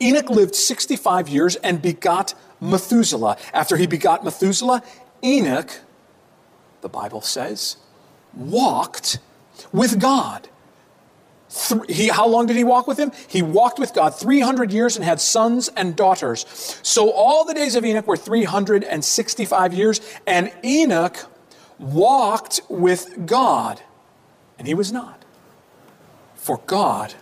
Enoch 0.00 0.28
lived 0.28 0.54
65 0.54 1.28
years 1.28 1.56
and 1.56 1.80
begot 1.80 2.34
Methuselah. 2.60 3.38
After 3.54 3.76
he 3.76 3.86
begot 3.86 4.24
Methuselah, 4.24 4.82
Enoch, 5.24 5.80
the 6.80 6.88
Bible 6.88 7.20
says, 7.20 7.76
walked 8.34 9.18
with 9.72 10.00
God. 10.00 10.48
He, 11.88 12.08
how 12.08 12.26
long 12.26 12.46
did 12.46 12.56
he 12.56 12.64
walk 12.64 12.86
with 12.86 12.98
him? 12.98 13.12
He 13.28 13.42
walked 13.42 13.78
with 13.78 13.92
God 13.92 14.14
300 14.14 14.72
years 14.72 14.96
and 14.96 15.04
had 15.04 15.20
sons 15.20 15.68
and 15.76 15.94
daughters. 15.94 16.46
So 16.82 17.10
all 17.10 17.44
the 17.44 17.52
days 17.52 17.76
of 17.76 17.84
Enoch 17.84 18.06
were 18.06 18.16
365 18.16 19.74
years, 19.74 20.00
and 20.26 20.52
Enoch 20.64 21.16
walked 21.78 22.60
with 22.68 23.26
God, 23.26 23.82
and 24.58 24.66
he 24.66 24.74
was 24.74 24.92
not. 24.92 25.24
For 26.36 26.58
God 26.66 27.14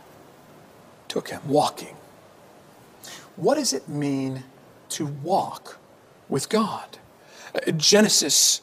took 1.08 1.30
him 1.30 1.40
walking. 1.46 1.96
What 3.36 3.56
does 3.56 3.72
it 3.72 3.88
mean 3.88 4.44
to 4.90 5.06
walk 5.06 5.78
with 6.28 6.48
God? 6.48 6.98
Genesis 7.76 8.60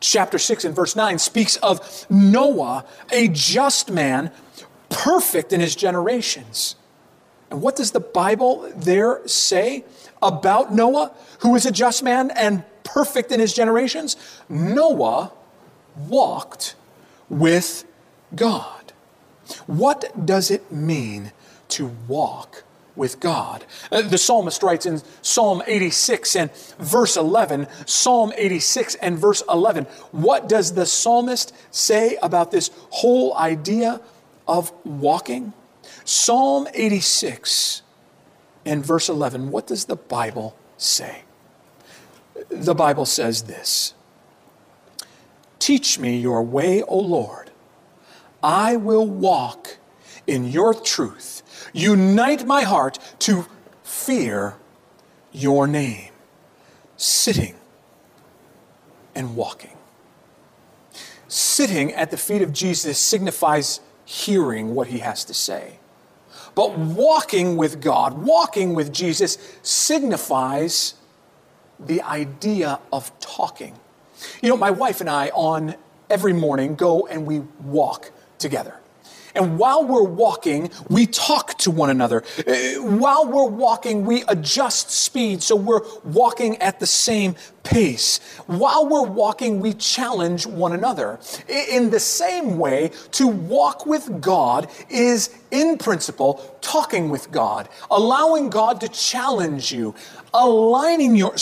chapter 0.00 0.38
6 0.38 0.64
and 0.64 0.74
verse 0.74 0.96
9 0.96 1.18
speaks 1.18 1.56
of 1.56 2.06
Noah, 2.10 2.84
a 3.12 3.28
just 3.28 3.90
man, 3.90 4.32
perfect 4.90 5.52
in 5.52 5.60
his 5.60 5.74
generations. 5.74 6.76
And 7.50 7.62
what 7.62 7.76
does 7.76 7.92
the 7.92 8.00
Bible 8.00 8.70
there 8.76 9.26
say 9.26 9.84
about 10.22 10.72
Noah, 10.72 11.12
who 11.40 11.56
is 11.56 11.64
a 11.64 11.72
just 11.72 12.02
man 12.02 12.30
and 12.32 12.62
perfect 12.84 13.32
in 13.32 13.40
his 13.40 13.54
generations? 13.54 14.16
Noah 14.48 15.32
walked 15.96 16.76
with 17.28 17.84
God. 18.34 18.92
What 19.66 20.26
does 20.26 20.50
it 20.50 20.70
mean 20.70 21.32
to 21.70 21.86
walk 22.06 22.64
with 22.96 23.20
God. 23.20 23.64
Uh, 23.90 24.02
the 24.02 24.18
psalmist 24.18 24.62
writes 24.62 24.84
in 24.84 25.00
Psalm 25.22 25.62
86 25.66 26.36
and 26.36 26.54
verse 26.78 27.16
11, 27.16 27.66
Psalm 27.86 28.32
86 28.36 28.96
and 28.96 29.18
verse 29.18 29.42
11, 29.48 29.84
what 30.12 30.48
does 30.48 30.74
the 30.74 30.84
psalmist 30.84 31.54
say 31.70 32.16
about 32.22 32.50
this 32.50 32.70
whole 32.90 33.34
idea 33.36 34.00
of 34.46 34.72
walking? 34.84 35.52
Psalm 36.04 36.68
86 36.74 37.82
and 38.64 38.84
verse 38.84 39.08
11, 39.08 39.50
what 39.50 39.66
does 39.66 39.86
the 39.86 39.96
Bible 39.96 40.56
say? 40.76 41.22
The 42.48 42.74
Bible 42.74 43.06
says 43.06 43.42
this 43.42 43.94
Teach 45.58 45.98
me 45.98 46.18
your 46.18 46.42
way, 46.42 46.82
O 46.82 46.98
Lord. 46.98 47.50
I 48.42 48.76
will 48.76 49.06
walk 49.06 49.76
in 50.26 50.48
your 50.48 50.72
truth. 50.74 51.42
Unite 51.72 52.46
my 52.46 52.62
heart 52.62 52.98
to 53.20 53.46
fear 53.82 54.56
your 55.32 55.66
name, 55.66 56.10
sitting 56.96 57.54
and 59.14 59.36
walking. 59.36 59.76
Sitting 61.28 61.92
at 61.92 62.10
the 62.10 62.16
feet 62.16 62.42
of 62.42 62.52
Jesus 62.52 62.98
signifies 62.98 63.80
hearing 64.10 64.74
what 64.74 64.88
he 64.88 64.98
has 64.98 65.24
to 65.24 65.32
say. 65.32 65.78
But 66.56 66.76
walking 66.76 67.56
with 67.56 67.80
God, 67.80 68.24
walking 68.24 68.74
with 68.74 68.92
Jesus, 68.92 69.38
signifies 69.62 70.94
the 71.78 72.02
idea 72.02 72.80
of 72.92 73.16
talking. 73.20 73.78
You 74.42 74.48
know, 74.48 74.56
my 74.56 74.72
wife 74.72 75.00
and 75.00 75.08
I, 75.08 75.28
on 75.28 75.76
every 76.10 76.32
morning, 76.32 76.74
go 76.74 77.06
and 77.06 77.24
we 77.24 77.38
walk 77.62 78.10
together. 78.40 78.79
And 79.34 79.58
while 79.58 79.84
we're 79.84 80.02
walking, 80.02 80.70
we 80.88 81.06
talk 81.06 81.56
to 81.58 81.70
one 81.70 81.90
another. 81.90 82.24
Uh, 82.38 82.82
while 82.82 83.26
we're 83.26 83.48
walking, 83.48 84.04
we 84.04 84.24
adjust 84.28 84.90
speed 84.90 85.42
so 85.42 85.56
we're 85.56 85.82
walking 86.04 86.56
at 86.58 86.80
the 86.80 86.86
same 86.86 87.36
pace. 87.62 88.18
While 88.46 88.88
we're 88.88 89.06
walking, 89.06 89.60
we 89.60 89.74
challenge 89.74 90.46
one 90.46 90.72
another. 90.72 91.20
In 91.48 91.90
the 91.90 92.00
same 92.00 92.58
way, 92.58 92.90
to 93.12 93.26
walk 93.26 93.86
with 93.86 94.20
God 94.20 94.68
is, 94.88 95.30
in 95.50 95.78
principle, 95.78 96.56
talking 96.60 97.08
with 97.10 97.30
God, 97.30 97.68
allowing 97.90 98.50
God 98.50 98.80
to 98.80 98.88
challenge 98.88 99.72
you, 99.72 99.94
aligning 100.32 101.16
your 101.16 101.36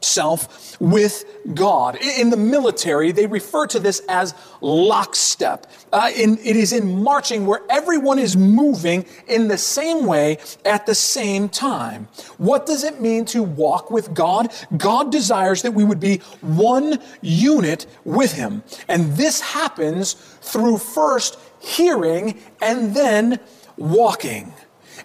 self 0.00 0.80
with 0.80 1.24
God. 1.54 1.96
In 1.96 2.30
the 2.30 2.36
military, 2.36 3.12
they 3.12 3.26
refer 3.26 3.66
to 3.68 3.78
this 3.78 4.02
as 4.08 4.34
lockstep. 4.60 5.66
Uh, 5.92 6.10
in, 6.14 6.38
it 6.38 6.56
is 6.56 6.72
in 6.72 7.02
marching 7.02 7.46
where 7.46 7.60
everyone 7.70 8.18
is 8.18 8.36
moving 8.36 9.06
in 9.26 9.48
the 9.48 9.58
same 9.58 10.06
way 10.06 10.38
at 10.64 10.86
the 10.86 10.94
same 10.94 11.48
time. 11.48 12.08
What 12.38 12.66
does 12.66 12.84
it 12.84 13.00
mean 13.00 13.24
to 13.26 13.42
walk 13.42 13.90
with 13.90 14.14
God? 14.14 14.52
God 14.76 15.10
desires 15.12 15.62
that 15.62 15.72
we 15.72 15.84
would 15.84 16.00
be 16.00 16.18
one 16.40 16.98
unit 17.20 17.86
with 18.04 18.32
Him. 18.32 18.62
And 18.88 19.16
this 19.16 19.40
happens 19.40 20.14
through 20.40 20.78
first 20.78 21.38
hearing 21.60 22.38
and 22.60 22.94
then 22.94 23.40
walking. 23.76 24.52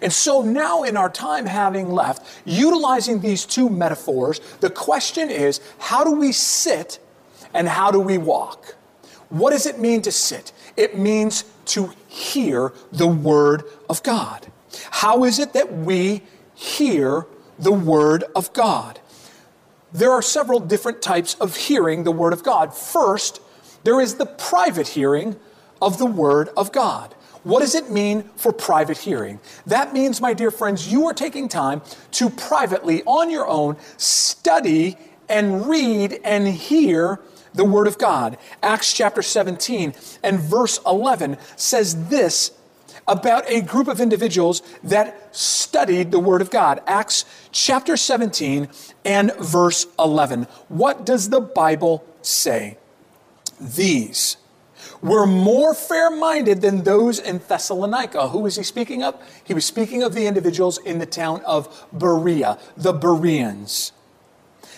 And 0.04 0.12
so 0.12 0.42
now, 0.42 0.82
in 0.82 0.98
our 0.98 1.08
time 1.08 1.46
having 1.46 1.90
left, 1.90 2.42
utilizing 2.44 3.20
these 3.20 3.46
two 3.46 3.70
metaphors, 3.70 4.38
the 4.60 4.68
question 4.68 5.30
is 5.30 5.62
how 5.78 6.04
do 6.04 6.10
we 6.10 6.30
sit 6.30 6.98
and 7.54 7.66
how 7.66 7.90
do 7.90 7.98
we 7.98 8.18
walk? 8.18 8.76
What 9.30 9.52
does 9.52 9.64
it 9.64 9.78
mean 9.78 10.02
to 10.02 10.12
sit? 10.12 10.52
It 10.76 10.98
means 10.98 11.44
to 11.66 11.90
hear 12.06 12.74
the 12.92 13.06
Word 13.06 13.64
of 13.88 14.02
God. 14.02 14.46
How 14.90 15.24
is 15.24 15.38
it 15.38 15.54
that 15.54 15.72
we 15.72 16.20
hear 16.54 17.26
the 17.58 17.72
Word 17.72 18.24
of 18.36 18.52
God? 18.52 19.00
There 19.90 20.12
are 20.12 20.20
several 20.20 20.60
different 20.60 21.00
types 21.00 21.34
of 21.36 21.56
hearing 21.56 22.04
the 22.04 22.12
Word 22.12 22.34
of 22.34 22.42
God. 22.42 22.76
First, 22.76 23.40
there 23.84 24.02
is 24.02 24.16
the 24.16 24.26
private 24.26 24.88
hearing 24.88 25.36
of 25.80 25.96
the 25.96 26.04
Word 26.04 26.50
of 26.58 26.72
God. 26.72 27.14
What 27.44 27.60
does 27.60 27.74
it 27.74 27.90
mean 27.90 28.24
for 28.36 28.52
private 28.52 28.98
hearing? 28.98 29.38
That 29.66 29.92
means, 29.92 30.20
my 30.20 30.32
dear 30.34 30.50
friends, 30.50 30.90
you 30.90 31.06
are 31.06 31.14
taking 31.14 31.48
time 31.48 31.82
to 32.12 32.30
privately, 32.30 33.02
on 33.04 33.30
your 33.30 33.46
own, 33.46 33.76
study 33.98 34.96
and 35.28 35.66
read 35.66 36.20
and 36.24 36.48
hear 36.48 37.20
the 37.54 37.64
Word 37.64 37.86
of 37.86 37.98
God. 37.98 38.38
Acts 38.62 38.92
chapter 38.92 39.22
17 39.22 39.94
and 40.22 40.40
verse 40.40 40.80
11 40.86 41.36
says 41.56 42.08
this 42.08 42.52
about 43.06 43.48
a 43.50 43.60
group 43.60 43.88
of 43.88 44.00
individuals 44.00 44.62
that 44.82 45.36
studied 45.36 46.10
the 46.10 46.18
Word 46.18 46.40
of 46.40 46.50
God. 46.50 46.82
Acts 46.86 47.24
chapter 47.52 47.96
17 47.96 48.68
and 49.04 49.34
verse 49.36 49.86
11. 49.98 50.44
What 50.68 51.04
does 51.04 51.28
the 51.28 51.40
Bible 51.40 52.04
say? 52.22 52.78
These 53.60 54.38
were 55.04 55.26
more 55.26 55.74
fair 55.74 56.10
minded 56.10 56.62
than 56.62 56.82
those 56.82 57.18
in 57.18 57.38
Thessalonica. 57.46 58.28
Who 58.28 58.38
was 58.40 58.56
he 58.56 58.62
speaking 58.62 59.02
of? 59.02 59.14
He 59.44 59.52
was 59.52 59.66
speaking 59.66 60.02
of 60.02 60.14
the 60.14 60.26
individuals 60.26 60.78
in 60.78 60.98
the 60.98 61.06
town 61.06 61.42
of 61.44 61.86
Berea, 61.92 62.58
the 62.74 62.94
Bereans. 62.94 63.92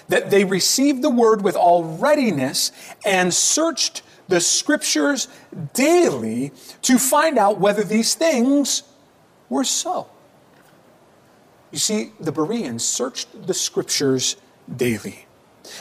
That 0.08 0.30
they 0.30 0.44
received 0.44 1.02
the 1.02 1.10
word 1.10 1.42
with 1.42 1.54
all 1.54 1.84
readiness 1.84 2.72
and 3.04 3.32
searched 3.32 4.02
the 4.26 4.40
scriptures 4.40 5.28
daily 5.74 6.52
to 6.82 6.98
find 6.98 7.38
out 7.38 7.60
whether 7.60 7.84
these 7.84 8.16
things 8.16 8.82
were 9.48 9.64
so. 9.64 10.08
You 11.70 11.78
see, 11.78 12.12
the 12.18 12.32
Bereans 12.32 12.84
searched 12.84 13.46
the 13.46 13.54
scriptures 13.54 14.36
daily. 14.74 15.25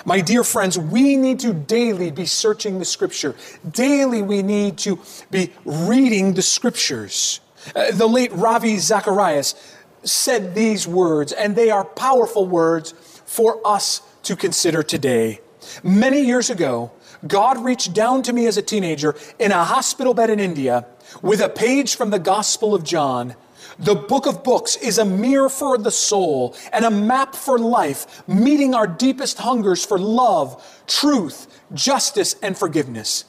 My 0.06 0.22
dear 0.22 0.44
friends, 0.44 0.78
we 0.78 1.16
need 1.16 1.40
to 1.42 1.54
daily 1.54 2.12
be 2.12 2.26
searching 2.26 2.80
the 2.80 2.86
scripture. 2.86 3.36
Daily, 3.70 4.22
we 4.22 4.44
need 4.44 4.78
to 4.80 5.00
be 5.32 5.52
reading 5.66 6.34
the 6.34 6.42
scriptures. 6.42 7.40
Uh, 7.76 7.92
the 7.92 8.08
late 8.08 8.32
Ravi 8.34 8.78
Zacharias 8.78 9.56
said 10.04 10.54
these 10.54 10.88
words, 10.88 11.32
and 11.32 11.56
they 11.56 11.70
are 11.70 11.84
powerful 11.84 12.48
words 12.48 12.94
for 13.26 13.60
us 13.66 14.02
to 14.24 14.36
consider 14.36 14.84
today. 14.84 15.40
Many 15.84 16.22
years 16.22 16.50
ago, 16.50 16.92
God 17.28 17.64
reached 17.64 17.94
down 17.94 18.22
to 18.24 18.34
me 18.34 18.46
as 18.46 18.58
a 18.58 18.62
teenager 18.62 19.16
in 19.40 19.52
a 19.52 19.64
hospital 19.64 20.14
bed 20.14 20.30
in 20.30 20.40
India 20.40 20.86
with 21.22 21.42
a 21.42 21.50
page 21.50 21.96
from 21.96 22.12
the 22.12 22.20
Gospel 22.20 22.76
of 22.76 22.84
John 22.84 23.36
the 23.80 23.96
book 23.96 24.26
of 24.26 24.44
books 24.44 24.76
is 24.78 24.98
a 24.98 25.06
mirror 25.06 25.50
for 25.50 25.78
the 25.78 25.92
soul 25.92 26.56
and 26.72 26.86
a 26.86 26.92
map 26.92 27.36
for 27.36 27.58
life, 27.58 28.28
meeting 28.28 28.74
our 28.74 28.88
deepest 28.88 29.38
hungers 29.40 29.86
for 29.86 29.98
love, 29.98 30.84
truth, 30.88 31.62
justice, 31.74 32.36
and 32.42 32.58
forgiveness. 32.58 33.26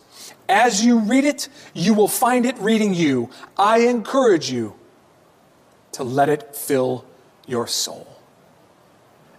As 0.49 0.85
you 0.85 1.01
read 1.01 1.25
it, 1.25 1.49
you 1.75 1.95
will 1.95 2.09
find 2.09 2.47
it 2.47 2.57
reading 2.59 2.95
you. 2.95 3.31
I 3.59 3.81
encourage 3.81 4.51
you 4.51 4.75
to 5.93 6.05
let 6.05 6.29
it 6.29 6.55
fill 6.55 7.05
your 7.47 7.67
soul. 7.67 8.07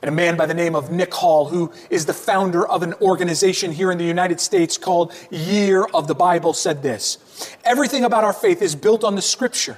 And 0.01 0.09
a 0.09 0.11
man 0.11 0.37
by 0.37 0.45
the 0.45 0.53
name 0.53 0.75
of 0.75 0.91
Nick 0.91 1.13
Hall, 1.13 1.45
who 1.49 1.71
is 1.89 2.05
the 2.05 2.13
founder 2.13 2.67
of 2.67 2.83
an 2.83 2.93
organization 2.95 3.71
here 3.71 3.91
in 3.91 3.97
the 3.97 4.05
United 4.05 4.39
States 4.39 4.77
called 4.77 5.13
Year 5.31 5.85
of 5.85 6.07
the 6.07 6.15
Bible, 6.15 6.53
said 6.53 6.83
this 6.83 7.17
Everything 7.63 8.03
about 8.03 8.23
our 8.23 8.33
faith 8.33 8.61
is 8.61 8.75
built 8.75 9.03
on 9.03 9.15
the 9.15 9.21
scripture, 9.21 9.77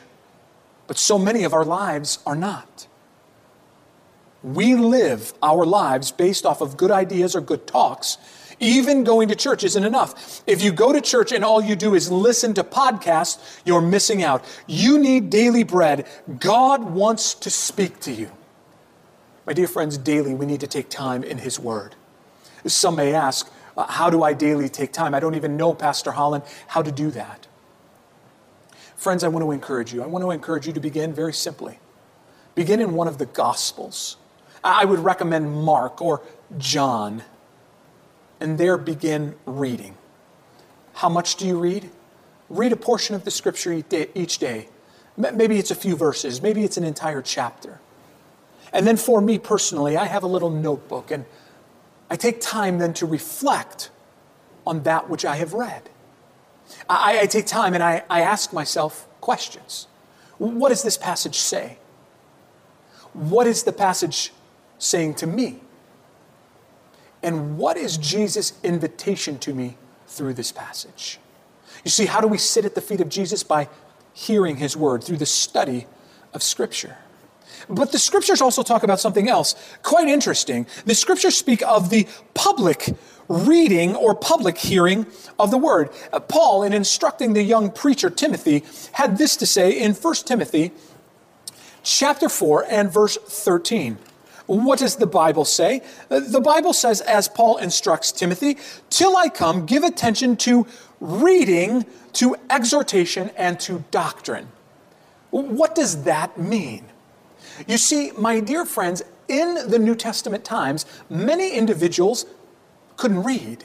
but 0.90 0.98
so 0.98 1.20
many 1.20 1.44
of 1.44 1.54
our 1.54 1.64
lives 1.64 2.18
are 2.26 2.36
not. 2.36 2.88
We 4.42 4.74
live 4.74 5.34
our 5.44 5.64
lives 5.64 6.12
based 6.12 6.48
off 6.48 6.62
of 6.62 6.78
good 6.78 6.90
ideas 6.90 7.36
or 7.36 7.42
good 7.42 7.68
talks. 7.68 8.18
Even 8.60 9.04
going 9.04 9.28
to 9.28 9.36
church 9.36 9.64
isn't 9.64 9.84
enough. 9.84 10.42
If 10.48 10.64
you 10.64 10.72
go 10.72 10.92
to 10.92 11.00
church 11.00 11.32
and 11.32 11.46
all 11.46 11.62
you 11.62 11.76
do 11.76 11.94
is 11.94 12.12
listen 12.12 12.56
to 12.56 12.64
podcasts, 12.64 13.62
you're 13.66 13.82
missing 13.82 14.24
out. 14.24 14.44
You 14.66 14.98
need 14.98 15.30
daily 15.30 15.64
bread. 15.64 16.08
God 16.40 16.84
wants 16.84 17.36
to 17.36 17.52
speak 17.52 18.00
to 18.00 18.12
you. 18.12 18.32
My 19.46 19.54
dear 19.54 19.68
friends, 19.68 19.96
daily 19.96 20.34
we 20.34 20.48
need 20.48 20.62
to 20.62 20.68
take 20.68 20.90
time 20.90 21.24
in 21.24 21.38
His 21.38 21.60
Word. 21.60 21.94
Some 22.66 22.96
may 22.96 23.14
ask, 23.14 23.48
uh, 23.78 23.86
How 23.86 24.10
do 24.10 24.24
I 24.24 24.34
daily 24.34 24.70
take 24.70 24.92
time? 24.92 25.14
I 25.14 25.20
don't 25.20 25.36
even 25.36 25.56
know, 25.56 25.76
Pastor 25.76 26.14
Holland, 26.14 26.46
how 26.66 26.82
to 26.82 26.92
do 26.92 27.12
that. 27.12 27.46
Friends, 29.00 29.24
I 29.24 29.30
want 29.30 29.46
to 29.46 29.52
encourage 29.52 29.94
you. 29.94 30.04
I 30.04 30.08
want 30.08 30.24
to 30.26 30.32
encourage 30.32 30.68
you 30.68 30.74
to 30.74 30.80
begin 30.82 31.14
very 31.14 31.32
simply. 31.32 31.80
Begin 32.54 32.82
in 32.82 32.94
one 32.94 33.08
of 33.08 33.18
the 33.18 33.28
Gospels. 33.28 34.18
I 34.62 34.84
would 34.84 35.00
recommend 35.00 35.54
Mark 35.54 36.02
or 36.02 36.22
John, 36.58 37.24
and 38.42 38.58
there 38.58 38.78
begin 38.78 39.36
reading. 39.46 39.96
How 40.96 41.08
much 41.08 41.38
do 41.38 41.48
you 41.48 41.58
read? 41.58 41.90
Read 42.50 42.74
a 42.74 42.76
portion 42.76 43.16
of 43.16 43.24
the 43.24 43.32
scripture 43.32 43.72
each 43.72 44.38
day. 44.38 44.68
Maybe 45.16 45.58
it's 45.58 45.72
a 45.72 45.76
few 45.76 45.96
verses, 45.96 46.42
maybe 46.42 46.66
it's 46.66 46.76
an 46.76 46.84
entire 46.84 47.22
chapter. 47.22 47.80
And 48.74 48.86
then 48.86 48.98
for 48.98 49.22
me 49.22 49.40
personally, 49.40 49.96
I 49.96 50.08
have 50.08 50.24
a 50.24 50.28
little 50.28 50.50
notebook 50.50 51.10
and 51.10 51.24
I 52.10 52.18
take 52.18 52.42
time 52.42 52.80
then 52.80 52.94
to 52.96 53.06
reflect 53.06 53.92
on 54.68 54.84
that 54.84 55.10
which 55.10 55.24
I 55.24 55.38
have 55.38 55.54
read. 55.54 55.90
I, 56.90 57.20
I 57.22 57.26
take 57.26 57.46
time 57.46 57.74
and 57.74 57.84
I, 57.84 58.04
I 58.10 58.22
ask 58.22 58.54
myself 58.54 59.08
questions. 59.22 59.88
What 60.38 60.70
does 60.70 60.84
this 60.84 60.98
passage 60.98 61.38
say? 61.38 61.78
What 63.14 63.48
is 63.48 63.64
the 63.64 63.74
passage 63.74 64.32
saying 64.78 65.16
to 65.16 65.28
me? 65.28 65.60
And 67.22 67.58
what 67.58 67.76
is 67.76 67.98
Jesus' 67.98 68.54
invitation 68.64 69.40
to 69.40 69.54
me 69.54 69.78
through 70.08 70.36
this 70.36 70.52
passage? 70.52 71.20
You 71.84 71.92
see, 71.92 72.06
how 72.06 72.22
do 72.22 72.28
we 72.28 72.38
sit 72.38 72.66
at 72.66 72.76
the 72.76 72.82
feet 72.82 73.02
of 73.02 73.10
Jesus? 73.10 73.44
By 73.44 73.68
hearing 74.14 74.58
his 74.58 74.78
word, 74.78 75.04
through 75.04 75.18
the 75.18 75.26
study 75.26 75.88
of 76.34 76.44
Scripture. 76.44 76.98
But 77.68 77.92
the 77.92 78.00
scriptures 78.00 78.42
also 78.42 78.64
talk 78.64 78.84
about 78.84 79.00
something 79.00 79.28
else 79.28 79.56
quite 79.84 80.08
interesting. 80.08 80.66
The 80.86 80.96
scriptures 80.96 81.36
speak 81.36 81.62
of 81.64 81.90
the 81.90 82.08
public 82.34 82.96
reading 83.30 83.96
or 83.96 84.14
public 84.14 84.58
hearing 84.58 85.06
of 85.38 85.52
the 85.52 85.58
word. 85.58 85.90
Uh, 86.12 86.20
Paul, 86.20 86.64
in 86.64 86.74
instructing 86.74 87.34
the 87.34 87.44
young 87.44 87.72
preacher 87.72 88.10
Timothy, 88.10 88.66
had 88.94 89.18
this 89.18 89.38
to 89.38 89.46
say 89.46 89.72
in 89.72 89.94
1 89.94 90.14
Timothy 90.26 90.72
chapter 91.84 92.28
4 92.28 92.66
and 92.70 92.92
verse 92.92 93.18
13. 93.18 93.98
What 94.48 94.80
does 94.80 94.96
the 94.96 95.06
Bible 95.06 95.46
say? 95.46 95.84
Uh, 96.10 96.22
the 96.22 96.42
Bible 96.42 96.74
says, 96.74 97.02
as 97.02 97.28
Paul 97.28 97.58
instructs 97.58 98.12
Timothy, 98.12 98.58
till 98.90 99.16
I 99.16 99.30
come, 99.30 99.68
give 99.68 99.84
attention 99.84 100.36
to 100.38 100.66
reading, 101.00 101.86
to 102.14 102.36
exhortation, 102.50 103.30
and 103.38 103.60
to 103.62 103.84
doctrine. 103.92 104.48
What 105.30 105.76
does 105.76 106.04
that 106.04 106.40
mean? 106.40 106.86
You 107.68 107.78
see, 107.78 108.12
my 108.18 108.40
dear 108.40 108.66
friends, 108.66 109.04
in 109.28 109.70
the 109.70 109.78
New 109.78 109.94
Testament 109.94 110.44
times, 110.44 110.88
many 111.10 111.52
individuals 111.52 112.26
couldn't 113.00 113.24
read. 113.24 113.64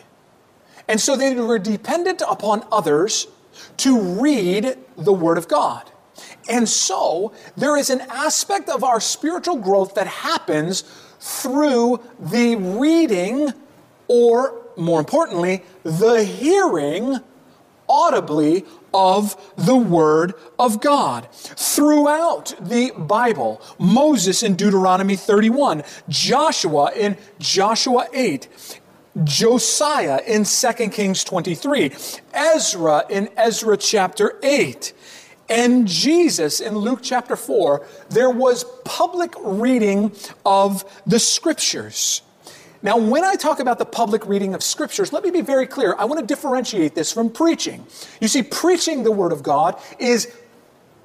And 0.88 1.00
so 1.00 1.16
they 1.16 1.34
were 1.34 1.58
dependent 1.58 2.22
upon 2.28 2.64
others 2.72 3.26
to 3.78 4.00
read 4.20 4.78
the 4.96 5.12
Word 5.12 5.38
of 5.38 5.48
God. 5.48 5.90
And 6.48 6.68
so 6.68 7.32
there 7.56 7.76
is 7.76 7.90
an 7.90 8.02
aspect 8.02 8.68
of 8.68 8.84
our 8.84 9.00
spiritual 9.00 9.56
growth 9.56 9.94
that 9.94 10.06
happens 10.06 10.82
through 11.20 12.00
the 12.18 12.56
reading, 12.56 13.52
or 14.08 14.62
more 14.76 15.00
importantly, 15.00 15.64
the 15.82 16.22
hearing 16.22 17.18
audibly 17.88 18.64
of 18.92 19.36
the 19.56 19.76
Word 19.76 20.34
of 20.58 20.80
God. 20.80 21.28
Throughout 21.32 22.54
the 22.60 22.92
Bible, 22.96 23.60
Moses 23.78 24.42
in 24.42 24.54
Deuteronomy 24.54 25.16
31, 25.16 25.82
Joshua 26.08 26.92
in 26.94 27.16
Joshua 27.38 28.06
8, 28.12 28.48
Josiah 29.22 30.20
in 30.26 30.44
2 30.44 30.72
Kings 30.88 31.22
23, 31.22 31.92
Ezra 32.32 33.04
in 33.08 33.28
Ezra 33.36 33.76
chapter 33.76 34.38
8, 34.42 34.92
and 35.48 35.86
Jesus 35.86 36.58
in 36.58 36.76
Luke 36.76 36.98
chapter 37.02 37.36
4, 37.36 37.86
there 38.10 38.30
was 38.30 38.64
public 38.84 39.32
reading 39.40 40.10
of 40.44 40.84
the 41.06 41.20
scriptures. 41.20 42.22
Now, 42.82 42.98
when 42.98 43.24
I 43.24 43.36
talk 43.36 43.60
about 43.60 43.78
the 43.78 43.86
public 43.86 44.26
reading 44.26 44.52
of 44.52 44.62
scriptures, 44.62 45.12
let 45.12 45.22
me 45.22 45.30
be 45.30 45.40
very 45.40 45.66
clear. 45.66 45.94
I 45.98 46.04
want 46.04 46.20
to 46.20 46.26
differentiate 46.26 46.94
this 46.94 47.12
from 47.12 47.30
preaching. 47.30 47.86
You 48.20 48.28
see, 48.28 48.42
preaching 48.42 49.04
the 49.04 49.12
Word 49.12 49.32
of 49.32 49.42
God 49.42 49.80
is 49.98 50.34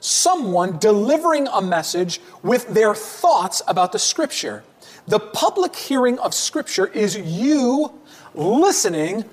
someone 0.01 0.77
delivering 0.79 1.47
a 1.47 1.61
message 1.61 2.19
with 2.43 2.67
their 2.69 2.95
thoughts 2.95 3.61
about 3.67 3.91
the 3.91 3.99
Scripture. 3.99 4.63
The 5.07 5.19
public 5.19 5.75
hearing 5.75 6.19
of 6.19 6.33
Scripture 6.33 6.87
is 6.87 7.15
you 7.15 7.98
listening 8.33 9.25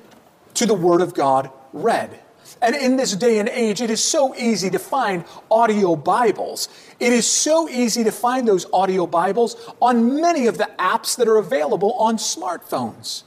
to 0.55 0.67
the 0.67 0.75
Word 0.75 1.01
of 1.01 1.15
God 1.15 1.51
read. 1.73 2.21
And 2.63 2.75
in 2.75 2.97
this 2.97 3.15
day 3.15 3.39
and 3.39 3.49
age, 3.49 3.81
it 3.81 3.91
is 3.91 4.03
so 4.03 4.35
easy 4.35 4.71
to 4.71 4.79
find 4.79 5.25
audio 5.51 5.95
Bibles. 5.95 6.69
It 6.99 7.13
is 7.13 7.31
so 7.31 7.69
easy 7.69 8.03
to 8.05 8.13
find 8.13 8.49
those 8.49 8.67
audio 8.73 9.07
Bibles 9.07 9.57
on 9.81 10.21
many 10.21 10.47
of 10.47 10.57
the 10.57 10.71
apps 10.79 11.17
that 11.17 11.29
are 11.29 11.37
available 11.37 11.93
on 11.95 12.17
smartphones. 12.17 13.25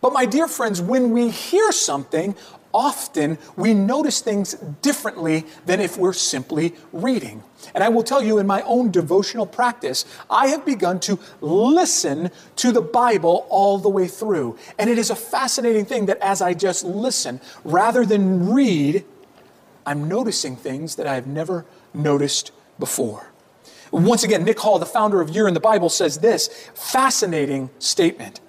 But, 0.00 0.12
my 0.12 0.26
dear 0.26 0.48
friends, 0.48 0.80
when 0.80 1.10
we 1.10 1.30
hear 1.30 1.72
something, 1.72 2.34
often 2.72 3.38
we 3.56 3.74
notice 3.74 4.20
things 4.20 4.54
differently 4.82 5.44
than 5.66 5.80
if 5.80 5.96
we're 5.96 6.12
simply 6.12 6.74
reading. 6.92 7.42
And 7.74 7.82
I 7.82 7.88
will 7.88 8.02
tell 8.02 8.22
you 8.22 8.38
in 8.38 8.46
my 8.46 8.62
own 8.62 8.90
devotional 8.90 9.46
practice, 9.46 10.04
I 10.30 10.48
have 10.48 10.64
begun 10.64 11.00
to 11.00 11.18
listen 11.40 12.30
to 12.56 12.72
the 12.72 12.80
Bible 12.80 13.46
all 13.48 13.78
the 13.78 13.88
way 13.88 14.06
through. 14.06 14.58
And 14.78 14.88
it 14.88 14.98
is 14.98 15.10
a 15.10 15.16
fascinating 15.16 15.84
thing 15.84 16.06
that 16.06 16.18
as 16.18 16.40
I 16.40 16.54
just 16.54 16.84
listen, 16.84 17.40
rather 17.64 18.04
than 18.04 18.50
read, 18.50 19.04
I'm 19.86 20.08
noticing 20.08 20.56
things 20.56 20.96
that 20.96 21.06
I've 21.06 21.26
never 21.26 21.64
noticed 21.94 22.52
before. 22.78 23.30
Once 23.90 24.22
again, 24.22 24.44
Nick 24.44 24.58
Hall, 24.60 24.78
the 24.78 24.86
founder 24.86 25.20
of 25.20 25.30
Year 25.30 25.48
in 25.48 25.54
the 25.54 25.60
Bible, 25.60 25.88
says 25.88 26.18
this 26.18 26.48
fascinating 26.74 27.70
statement. 27.78 28.40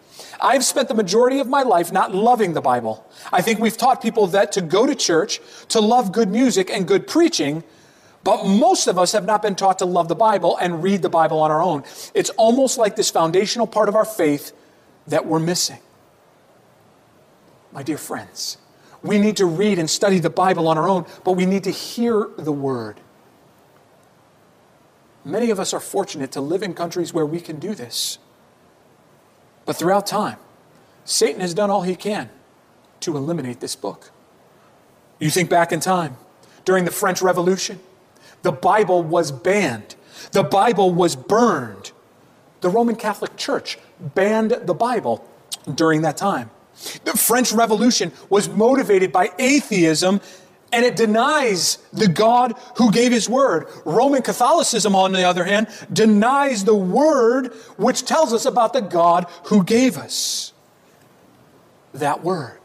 I've 0.42 0.64
spent 0.64 0.88
the 0.88 0.94
majority 0.94 1.40
of 1.40 1.48
my 1.48 1.64
life 1.64 1.92
not 1.92 2.16
loving 2.16 2.54
the 2.54 2.62
Bible. 2.62 3.06
I 3.32 3.42
think 3.42 3.60
we've 3.60 3.78
taught 3.78 4.02
people 4.02 4.28
that 4.28 4.52
to 4.54 4.62
go 4.62 4.86
to 4.86 4.96
church, 4.96 5.42
to 5.70 5.80
love 5.82 6.12
good 6.12 6.30
music 6.30 6.70
and 6.70 6.88
good 6.88 7.08
preaching, 7.08 7.64
but 8.24 8.46
most 8.46 8.88
of 8.88 8.98
us 8.98 9.12
have 9.12 9.26
not 9.26 9.42
been 9.42 9.56
taught 9.56 9.80
to 9.80 9.86
love 9.86 10.08
the 10.08 10.16
Bible 10.16 10.58
and 10.58 10.84
read 10.84 11.02
the 11.02 11.10
Bible 11.10 11.40
on 11.40 11.52
our 11.52 11.62
own. 11.62 11.84
It's 12.14 12.30
almost 12.32 12.78
like 12.78 12.96
this 12.96 13.10
foundational 13.10 13.68
part 13.68 13.90
of 13.90 13.96
our 13.96 14.06
faith 14.06 14.52
that 15.08 15.26
we're 15.26 15.40
missing. 15.40 15.80
My 17.72 17.84
dear 17.84 17.98
friends, 17.98 18.58
we 19.02 19.20
need 19.20 19.38
to 19.38 19.46
read 19.46 19.80
and 19.80 19.90
study 19.90 20.20
the 20.20 20.30
Bible 20.30 20.68
on 20.68 20.78
our 20.78 20.88
own, 20.88 21.06
but 21.24 21.34
we 21.34 21.46
need 21.46 21.64
to 21.66 21.72
hear 21.72 22.30
the 22.38 22.52
Word. 22.52 23.00
Many 25.24 25.50
of 25.50 25.60
us 25.60 25.74
are 25.74 25.80
fortunate 25.80 26.32
to 26.34 26.42
live 26.42 26.64
in 26.64 26.74
countries 26.74 27.14
where 27.14 27.26
we 27.26 27.40
can 27.40 27.60
do 27.60 27.76
this. 27.76 28.18
But 29.70 29.76
throughout 29.76 30.08
time, 30.08 30.38
Satan 31.06 31.42
has 31.42 31.54
done 31.54 31.70
all 31.70 31.84
he 31.84 31.96
can 31.96 32.32
to 33.02 33.16
eliminate 33.16 33.60
this 33.60 33.76
book. 33.76 34.10
You 35.20 35.30
think 35.30 35.48
back 35.48 35.72
in 35.72 35.80
time, 35.80 36.18
during 36.66 36.86
the 36.86 36.92
French 36.92 37.22
Revolution, 37.22 37.80
the 38.42 38.52
Bible 38.52 39.04
was 39.04 39.32
banned, 39.32 39.94
the 40.32 40.42
Bible 40.42 40.92
was 40.92 41.16
burned. 41.16 41.92
The 42.62 42.70
Roman 42.70 42.96
Catholic 42.96 43.38
Church 43.38 43.78
banned 44.00 44.58
the 44.64 44.74
Bible 44.74 45.24
during 45.76 46.02
that 46.02 46.18
time. 46.18 46.50
The 47.04 47.14
French 47.14 47.52
Revolution 47.52 48.12
was 48.28 48.50
motivated 48.50 49.12
by 49.12 49.30
atheism 49.38 50.20
and 50.72 50.86
it 50.86 50.96
denies 50.96 51.78
the 51.92 52.08
God 52.08 52.54
who 52.78 52.92
gave 52.92 53.12
his 53.12 53.28
word. 53.30 53.68
Roman 53.86 54.22
Catholicism, 54.22 54.96
on 54.96 55.12
the 55.12 55.24
other 55.24 55.44
hand, 55.44 55.68
denies 55.92 56.64
the 56.64 56.76
word 56.76 57.54
which 57.78 58.06
tells 58.06 58.34
us 58.34 58.46
about 58.46 58.74
the 58.74 58.82
God 58.82 59.26
who 59.46 59.64
gave 59.64 59.98
us 59.98 60.54
that 61.94 62.24
word. 62.24 62.60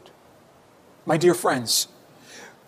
My 1.05 1.17
dear 1.17 1.33
friends, 1.33 1.87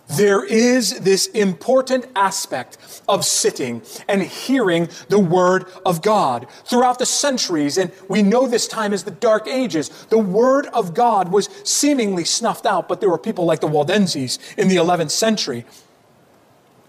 there 0.08 0.44
is 0.44 1.00
this 1.00 1.26
important 1.28 2.06
aspect 2.16 3.02
of 3.08 3.24
sitting 3.24 3.82
and 4.08 4.22
hearing 4.22 4.88
the 5.08 5.18
Word 5.18 5.66
of 5.84 6.02
God. 6.02 6.46
Throughout 6.64 6.98
the 6.98 7.06
centuries, 7.06 7.76
and 7.76 7.92
we 8.08 8.22
know 8.22 8.46
this 8.46 8.66
time 8.66 8.92
as 8.92 9.04
the 9.04 9.10
Dark 9.10 9.46
Ages, 9.46 9.88
the 10.08 10.18
Word 10.18 10.66
of 10.68 10.94
God 10.94 11.30
was 11.30 11.48
seemingly 11.64 12.24
snuffed 12.24 12.64
out, 12.64 12.88
but 12.88 13.00
there 13.00 13.10
were 13.10 13.18
people 13.18 13.44
like 13.44 13.60
the 13.60 13.66
Waldenses 13.66 14.38
in 14.56 14.68
the 14.68 14.76
11th 14.76 15.10
century 15.10 15.64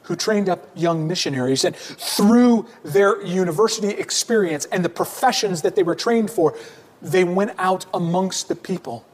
who 0.04 0.16
trained 0.16 0.50
up 0.50 0.68
young 0.76 1.08
missionaries. 1.08 1.64
And 1.64 1.76
through 1.76 2.68
their 2.84 3.22
university 3.24 3.90
experience 3.90 4.66
and 4.66 4.84
the 4.84 4.90
professions 4.90 5.62
that 5.62 5.76
they 5.76 5.84
were 5.84 5.94
trained 5.94 6.32
for, 6.32 6.58
they 7.02 7.24
went 7.24 7.52
out 7.58 7.86
amongst 7.94 8.48
the 8.48 8.56
people 8.56 9.06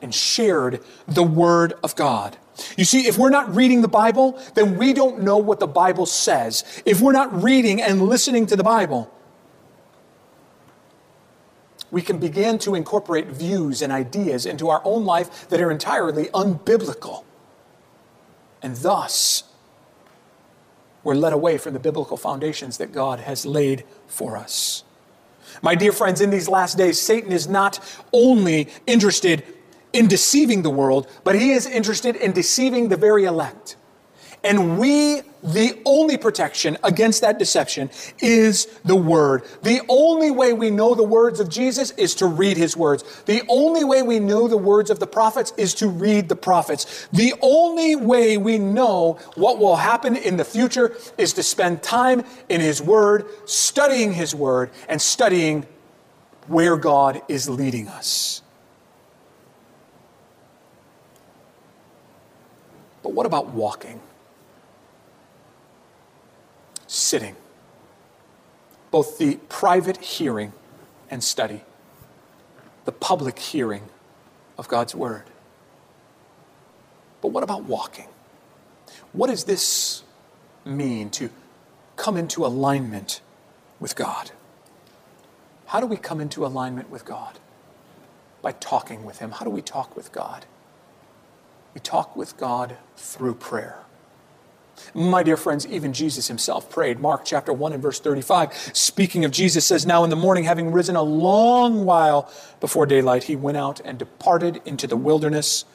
and 0.00 0.14
shared 0.14 0.80
the 1.06 1.24
Word 1.24 1.72
of 1.82 1.96
God. 1.96 2.36
You 2.76 2.84
see, 2.84 3.06
if 3.06 3.18
we're 3.18 3.30
not 3.30 3.54
reading 3.54 3.82
the 3.82 3.88
Bible, 3.88 4.40
then 4.54 4.76
we 4.76 4.92
don't 4.92 5.22
know 5.22 5.38
what 5.38 5.60
the 5.60 5.66
Bible 5.66 6.06
says. 6.06 6.82
If 6.84 7.00
we're 7.00 7.12
not 7.12 7.42
reading 7.42 7.80
and 7.80 8.02
listening 8.02 8.46
to 8.46 8.56
the 8.56 8.64
Bible, 8.64 9.12
we 11.90 12.02
can 12.02 12.18
begin 12.18 12.58
to 12.60 12.74
incorporate 12.74 13.28
views 13.28 13.80
and 13.82 13.92
ideas 13.92 14.44
into 14.46 14.68
our 14.68 14.82
own 14.84 15.04
life 15.04 15.48
that 15.48 15.60
are 15.60 15.70
entirely 15.70 16.26
unbiblical. 16.26 17.24
And 18.60 18.76
thus, 18.76 19.44
we're 21.02 21.14
led 21.14 21.32
away 21.32 21.58
from 21.58 21.72
the 21.72 21.80
biblical 21.80 22.16
foundations 22.16 22.78
that 22.78 22.92
God 22.92 23.20
has 23.20 23.46
laid 23.46 23.84
for 24.06 24.36
us. 24.36 24.84
My 25.62 25.74
dear 25.74 25.92
friends, 25.92 26.20
in 26.20 26.30
these 26.30 26.48
last 26.48 26.76
days, 26.76 27.00
Satan 27.00 27.32
is 27.32 27.48
not 27.48 27.80
only 28.12 28.68
interested 28.86 29.44
in 29.92 30.08
deceiving 30.08 30.62
the 30.62 30.70
world, 30.70 31.08
but 31.24 31.34
he 31.34 31.52
is 31.52 31.66
interested 31.66 32.16
in 32.16 32.32
deceiving 32.32 32.88
the 32.88 32.96
very 32.96 33.24
elect. 33.24 33.76
And 34.44 34.78
we, 34.78 35.22
the 35.42 35.80
only 35.84 36.16
protection 36.16 36.78
against 36.84 37.22
that 37.22 37.38
deception 37.38 37.90
is 38.20 38.66
the 38.84 38.94
Word. 38.94 39.42
The 39.62 39.80
only 39.88 40.30
way 40.30 40.52
we 40.52 40.70
know 40.70 40.94
the 40.94 41.02
words 41.02 41.40
of 41.40 41.48
Jesus 41.48 41.90
is 41.92 42.14
to 42.16 42.26
read 42.26 42.56
His 42.56 42.76
words. 42.76 43.02
The 43.24 43.42
only 43.48 43.82
way 43.82 44.02
we 44.02 44.20
know 44.20 44.46
the 44.46 44.56
words 44.56 44.90
of 44.90 45.00
the 45.00 45.08
prophets 45.08 45.52
is 45.56 45.74
to 45.74 45.88
read 45.88 46.28
the 46.28 46.36
prophets. 46.36 47.08
The 47.12 47.34
only 47.42 47.96
way 47.96 48.36
we 48.36 48.58
know 48.58 49.18
what 49.34 49.58
will 49.58 49.76
happen 49.76 50.14
in 50.14 50.36
the 50.36 50.44
future 50.44 50.96
is 51.16 51.32
to 51.32 51.42
spend 51.42 51.82
time 51.82 52.24
in 52.48 52.60
His 52.60 52.80
Word, 52.80 53.26
studying 53.44 54.12
His 54.12 54.34
Word, 54.34 54.70
and 54.88 55.02
studying 55.02 55.66
where 56.46 56.76
God 56.76 57.20
is 57.28 57.48
leading 57.48 57.88
us. 57.88 58.42
But 63.08 63.14
what 63.14 63.24
about 63.24 63.54
walking? 63.54 64.02
Sitting. 66.86 67.36
Both 68.90 69.16
the 69.16 69.36
private 69.48 69.96
hearing 69.96 70.52
and 71.10 71.24
study, 71.24 71.62
the 72.84 72.92
public 72.92 73.38
hearing 73.38 73.84
of 74.58 74.68
God's 74.68 74.94
Word. 74.94 75.22
But 77.22 77.28
what 77.28 77.42
about 77.42 77.64
walking? 77.64 78.08
What 79.14 79.28
does 79.28 79.44
this 79.44 80.02
mean 80.66 81.08
to 81.12 81.30
come 81.96 82.18
into 82.18 82.44
alignment 82.44 83.22
with 83.80 83.96
God? 83.96 84.32
How 85.64 85.80
do 85.80 85.86
we 85.86 85.96
come 85.96 86.20
into 86.20 86.44
alignment 86.44 86.90
with 86.90 87.06
God? 87.06 87.38
By 88.42 88.52
talking 88.52 89.06
with 89.06 89.20
Him. 89.20 89.30
How 89.30 89.46
do 89.46 89.50
we 89.50 89.62
talk 89.62 89.96
with 89.96 90.12
God? 90.12 90.44
We 91.78 91.82
talk 91.82 92.16
with 92.16 92.36
God 92.36 92.76
through 92.96 93.34
prayer. 93.34 93.78
My 94.94 95.22
dear 95.22 95.36
friends, 95.36 95.64
even 95.64 95.92
Jesus 95.92 96.26
himself 96.26 96.68
prayed. 96.68 96.98
Mark 96.98 97.24
chapter 97.24 97.52
1 97.52 97.72
and 97.72 97.80
verse 97.80 98.00
35, 98.00 98.72
speaking 98.72 99.24
of 99.24 99.30
Jesus, 99.30 99.64
says, 99.64 99.86
Now 99.86 100.02
in 100.02 100.10
the 100.10 100.16
morning, 100.16 100.42
having 100.42 100.72
risen 100.72 100.96
a 100.96 101.02
long 101.04 101.84
while 101.84 102.32
before 102.58 102.84
daylight, 102.84 103.22
he 103.22 103.36
went 103.36 103.58
out 103.58 103.80
and 103.84 103.96
departed 103.96 104.60
into 104.64 104.88
the 104.88 104.96
wilderness, 104.96 105.66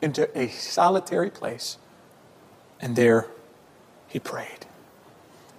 into 0.00 0.30
a 0.38 0.46
solitary 0.46 1.28
place, 1.28 1.76
and 2.80 2.94
there 2.94 3.26
he 4.06 4.20
prayed. 4.20 4.64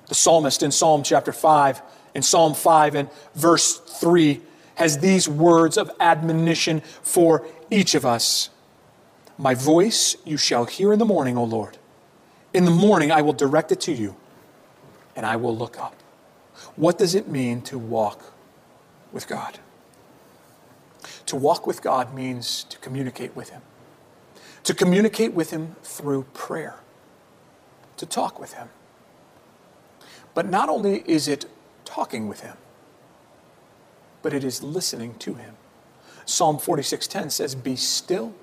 The 0.08 0.16
psalmist 0.16 0.64
in 0.64 0.72
Psalm 0.72 1.04
chapter 1.04 1.34
5, 1.34 1.82
in 2.16 2.22
Psalm 2.22 2.54
5 2.54 2.96
and 2.96 3.10
verse 3.36 3.78
3, 3.78 4.40
has 4.76 5.00
these 5.00 5.28
words 5.28 5.78
of 5.78 5.92
admonition 6.00 6.80
for 7.02 7.46
each 7.70 7.96
of 7.96 8.06
us. 8.06 8.50
My 9.40 9.56
voice 9.56 10.18
you 10.26 10.36
shall 10.36 10.66
hear 10.66 10.92
in 10.92 11.00
the 11.00 11.06
morning, 11.06 11.38
O 11.38 11.46
Lord. 11.46 11.78
In 12.54 12.66
the 12.66 12.72
morning 12.72 13.10
I 13.10 13.22
will 13.22 13.32
direct 13.32 13.72
it 13.72 13.80
to 13.82 13.94
you, 13.94 14.18
and 15.16 15.26
I 15.26 15.38
will 15.38 15.56
look 15.56 15.80
up. 15.80 15.96
What 16.76 16.98
does 16.98 17.16
it 17.16 17.30
mean 17.30 17.62
to 17.62 17.80
walk 17.80 18.34
with 19.14 19.30
God? 19.30 19.60
To 21.28 21.38
walk 21.38 21.66
with 21.66 21.82
God 21.82 22.14
means 22.14 22.66
to 22.66 22.78
communicate 22.80 23.34
with 23.34 23.50
Him, 23.50 23.62
to 24.64 24.74
communicate 24.74 25.34
with 25.34 25.52
Him 25.52 25.78
through 25.84 26.24
prayer, 26.34 26.82
to 27.96 28.06
talk 28.06 28.42
with 28.42 28.56
Him. 28.56 28.68
But 30.34 30.50
not 30.50 30.68
only 30.68 31.02
is 31.08 31.30
it 31.30 31.46
talking 31.86 32.28
with 32.28 32.42
Him, 32.42 32.58
but 34.22 34.34
it 34.34 34.44
is 34.44 34.62
listening 34.62 35.16
to 35.20 35.36
Him. 35.36 35.56
Psalm 36.26 36.58
46:10 36.58 37.32
says, 37.32 37.56
"Be 37.56 37.78
still 37.78 38.34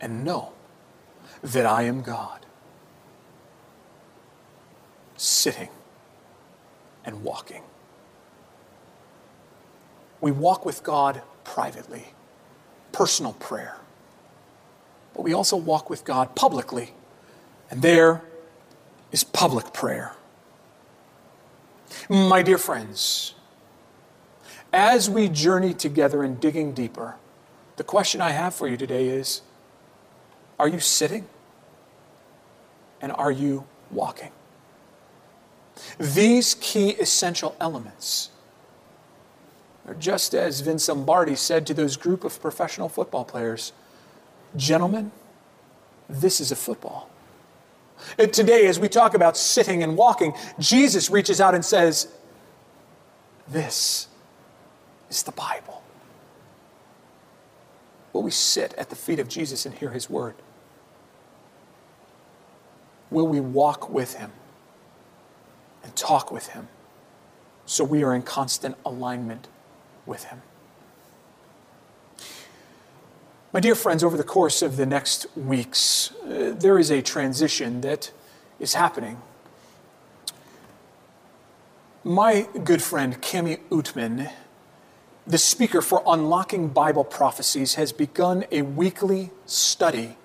and 0.00 0.24
know 0.24 0.52
that 1.42 1.66
I 1.66 1.82
am 1.82 2.02
God, 2.02 2.44
sitting 5.16 5.68
and 7.04 7.22
walking. 7.22 7.62
We 10.20 10.30
walk 10.30 10.64
with 10.64 10.82
God 10.82 11.22
privately, 11.44 12.06
personal 12.92 13.34
prayer, 13.34 13.76
but 15.14 15.22
we 15.22 15.32
also 15.32 15.56
walk 15.56 15.88
with 15.88 16.04
God 16.04 16.34
publicly, 16.34 16.92
and 17.70 17.82
there 17.82 18.22
is 19.12 19.24
public 19.24 19.72
prayer. 19.72 20.14
My 22.08 22.42
dear 22.42 22.58
friends, 22.58 23.34
as 24.72 25.08
we 25.08 25.28
journey 25.28 25.72
together 25.72 26.22
in 26.24 26.36
digging 26.36 26.72
deeper, 26.72 27.16
the 27.76 27.84
question 27.84 28.20
I 28.20 28.30
have 28.30 28.54
for 28.54 28.68
you 28.68 28.76
today 28.76 29.08
is 29.08 29.42
are 30.58 30.68
you 30.68 30.80
sitting? 30.80 31.26
And 33.00 33.12
are 33.12 33.30
you 33.30 33.66
walking? 33.90 34.30
These 35.98 36.54
key 36.54 36.90
essential 36.92 37.54
elements 37.60 38.30
are 39.86 39.94
just 39.94 40.34
as 40.34 40.60
Vince 40.60 40.88
Lombardi 40.88 41.36
said 41.36 41.66
to 41.66 41.74
those 41.74 41.96
group 41.96 42.24
of 42.24 42.40
professional 42.40 42.88
football 42.88 43.24
players 43.24 43.72
Gentlemen, 44.56 45.12
this 46.08 46.40
is 46.40 46.50
a 46.50 46.56
football. 46.56 47.10
And 48.18 48.32
today, 48.32 48.66
as 48.66 48.78
we 48.78 48.88
talk 48.88 49.14
about 49.14 49.36
sitting 49.36 49.82
and 49.82 49.96
walking, 49.96 50.34
Jesus 50.58 51.10
reaches 51.10 51.40
out 51.40 51.54
and 51.54 51.64
says, 51.64 52.08
This 53.48 54.08
is 55.10 55.22
the 55.22 55.32
Bible. 55.32 55.82
Will 58.12 58.22
we 58.22 58.30
sit 58.30 58.72
at 58.74 58.88
the 58.88 58.96
feet 58.96 59.18
of 59.18 59.28
Jesus 59.28 59.66
and 59.66 59.74
hear 59.74 59.90
his 59.90 60.08
word? 60.08 60.36
Will 63.10 63.26
we 63.26 63.40
walk 63.40 63.88
with 63.88 64.14
him 64.14 64.32
and 65.82 65.94
talk 65.96 66.30
with 66.30 66.48
him 66.48 66.68
so 67.66 67.84
we 67.84 68.04
are 68.04 68.14
in 68.14 68.22
constant 68.22 68.76
alignment 68.84 69.48
with 70.06 70.24
him. 70.24 70.42
My 73.52 73.60
dear 73.60 73.74
friends, 73.74 74.04
over 74.04 74.16
the 74.16 74.24
course 74.24 74.62
of 74.62 74.76
the 74.76 74.86
next 74.86 75.26
weeks, 75.36 76.12
uh, 76.24 76.54
there 76.56 76.78
is 76.78 76.90
a 76.90 77.02
transition 77.02 77.80
that 77.80 78.12
is 78.60 78.74
happening. 78.74 79.20
My 82.04 82.48
good 82.62 82.82
friend 82.82 83.20
Cami 83.20 83.58
Oetman, 83.70 84.30
the 85.26 85.38
speaker 85.38 85.82
for 85.82 86.02
Unlocking 86.06 86.68
Bible 86.68 87.02
Prophecies, 87.02 87.74
has 87.74 87.92
begun 87.92 88.44
a 88.52 88.62
weekly 88.62 89.30
study 89.46 90.16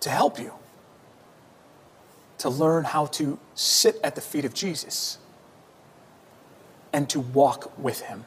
to 0.00 0.10
help 0.10 0.38
you 0.38 0.52
to 2.42 2.50
learn 2.50 2.82
how 2.82 3.06
to 3.06 3.38
sit 3.54 4.00
at 4.02 4.16
the 4.16 4.20
feet 4.20 4.44
of 4.44 4.52
Jesus 4.52 5.18
and 6.92 7.08
to 7.08 7.20
walk 7.20 7.72
with 7.78 8.00
him. 8.00 8.24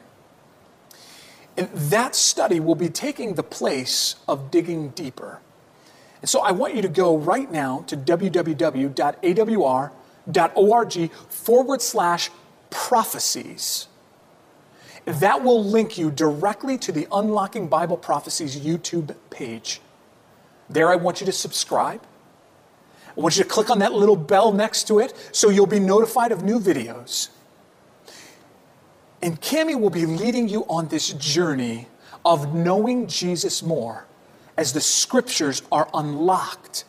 And 1.58 1.68
that 1.72 2.16
study 2.16 2.58
will 2.58 2.74
be 2.74 2.88
taking 2.88 3.34
the 3.34 3.42
place 3.42 4.16
of 4.26 4.50
digging 4.50 4.88
deeper. 4.90 5.40
And 6.22 6.30
so 6.30 6.40
I 6.40 6.52
want 6.52 6.74
you 6.74 6.80
to 6.80 6.88
go 6.88 7.16
right 7.16 7.52
now 7.52 7.84
to 7.88 7.96
www.awr.org 7.96 8.92
forward 11.28 11.82
slash 11.82 12.30
prophecies. 12.70 13.88
That 15.04 15.44
will 15.44 15.62
link 15.62 15.98
you 15.98 16.10
directly 16.10 16.78
to 16.78 16.90
the 16.90 17.06
Unlocking 17.12 17.68
Bible 17.68 17.98
Prophecies 17.98 18.56
YouTube 18.56 19.14
page. 19.28 19.82
There, 20.70 20.88
I 20.88 20.96
want 20.96 21.20
you 21.20 21.26
to 21.26 21.32
subscribe. 21.32 22.00
I 23.16 23.20
want 23.20 23.36
you 23.36 23.44
to 23.44 23.48
click 23.48 23.70
on 23.70 23.78
that 23.78 23.92
little 23.92 24.16
bell 24.16 24.52
next 24.52 24.86
to 24.88 24.98
it 24.98 25.14
so 25.32 25.48
you'll 25.48 25.66
be 25.66 25.80
notified 25.80 26.32
of 26.32 26.42
new 26.42 26.60
videos. 26.60 27.30
And 29.22 29.40
Cami 29.40 29.78
will 29.78 29.90
be 29.90 30.04
leading 30.04 30.48
you 30.48 30.64
on 30.68 30.88
this 30.88 31.12
journey 31.14 31.88
of 32.24 32.54
knowing 32.54 33.06
Jesus 33.06 33.62
more 33.62 34.06
as 34.56 34.72
the 34.72 34.80
scriptures 34.80 35.62
are 35.72 35.88
unlocked 35.94 36.84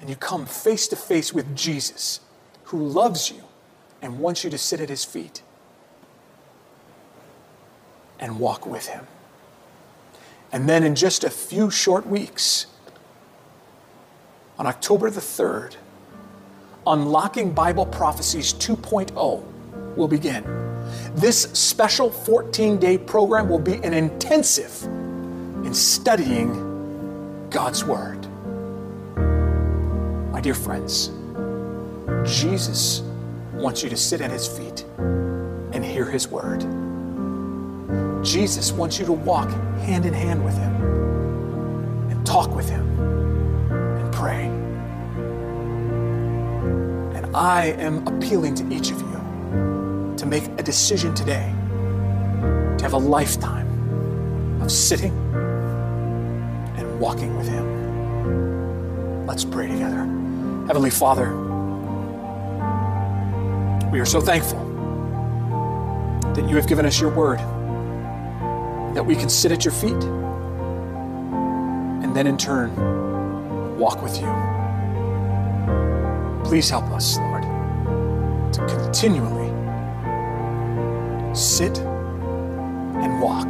and 0.00 0.08
you 0.08 0.16
come 0.16 0.46
face 0.46 0.88
to 0.88 0.96
face 0.96 1.32
with 1.32 1.54
Jesus 1.54 2.20
who 2.64 2.82
loves 2.82 3.30
you 3.30 3.42
and 4.00 4.18
wants 4.18 4.44
you 4.44 4.50
to 4.50 4.58
sit 4.58 4.80
at 4.80 4.88
his 4.88 5.04
feet 5.04 5.42
and 8.18 8.38
walk 8.38 8.64
with 8.64 8.86
him. 8.86 9.06
And 10.52 10.68
then 10.68 10.84
in 10.84 10.94
just 10.94 11.22
a 11.22 11.30
few 11.30 11.70
short 11.70 12.06
weeks, 12.06 12.66
on 14.60 14.66
October 14.66 15.08
the 15.08 15.22
3rd, 15.22 15.74
Unlocking 16.86 17.50
Bible 17.50 17.86
Prophecies 17.86 18.52
2.0 18.52 19.42
will 19.96 20.06
begin. 20.06 20.44
This 21.14 21.44
special 21.54 22.10
14 22.10 22.76
day 22.76 22.98
program 22.98 23.48
will 23.48 23.58
be 23.58 23.76
an 23.76 23.94
intensive 23.94 24.84
in 25.64 25.72
studying 25.72 27.48
God's 27.48 27.86
Word. 27.86 28.26
My 30.30 30.42
dear 30.42 30.52
friends, 30.52 31.10
Jesus 32.26 33.00
wants 33.54 33.82
you 33.82 33.88
to 33.88 33.96
sit 33.96 34.20
at 34.20 34.30
His 34.30 34.46
feet 34.46 34.84
and 34.98 35.82
hear 35.82 36.04
His 36.04 36.28
Word. 36.28 36.60
Jesus 38.22 38.72
wants 38.72 38.98
you 38.98 39.06
to 39.06 39.12
walk 39.12 39.48
hand 39.78 40.04
in 40.04 40.12
hand 40.12 40.44
with 40.44 40.58
Him 40.58 42.10
and 42.10 42.26
talk 42.26 42.54
with 42.54 42.68
Him 42.68 43.19
pray. 44.20 44.44
And 47.16 47.34
I 47.34 47.74
am 47.78 48.06
appealing 48.06 48.54
to 48.56 48.70
each 48.70 48.90
of 48.90 49.00
you 49.00 50.14
to 50.18 50.26
make 50.26 50.44
a 50.58 50.62
decision 50.62 51.14
today 51.14 51.50
to 52.76 52.82
have 52.82 52.92
a 52.92 52.98
lifetime 52.98 53.66
of 54.60 54.70
sitting 54.70 55.12
and 56.76 57.00
walking 57.00 57.34
with 57.38 57.48
Him. 57.48 59.26
Let's 59.26 59.46
pray 59.46 59.68
together. 59.68 60.04
Heavenly 60.66 60.90
Father, 60.90 61.30
we 63.90 64.00
are 64.00 64.06
so 64.06 64.20
thankful 64.20 64.62
that 66.34 66.46
you 66.46 66.56
have 66.56 66.68
given 66.68 66.84
us 66.84 67.00
your 67.00 67.10
word 67.10 67.38
that 68.94 69.02
we 69.02 69.16
can 69.16 69.30
sit 69.30 69.50
at 69.50 69.64
your 69.64 69.72
feet 69.72 70.02
and 72.02 72.14
then 72.14 72.26
in 72.26 72.36
turn 72.36 73.09
walk 73.80 74.02
with 74.02 74.20
you. 74.20 74.28
Please 76.44 76.68
help 76.68 76.84
us, 76.90 77.16
Lord, 77.16 77.42
to 78.52 78.66
continually 78.68 79.48
sit 81.34 81.78
and 81.78 83.20
walk 83.22 83.48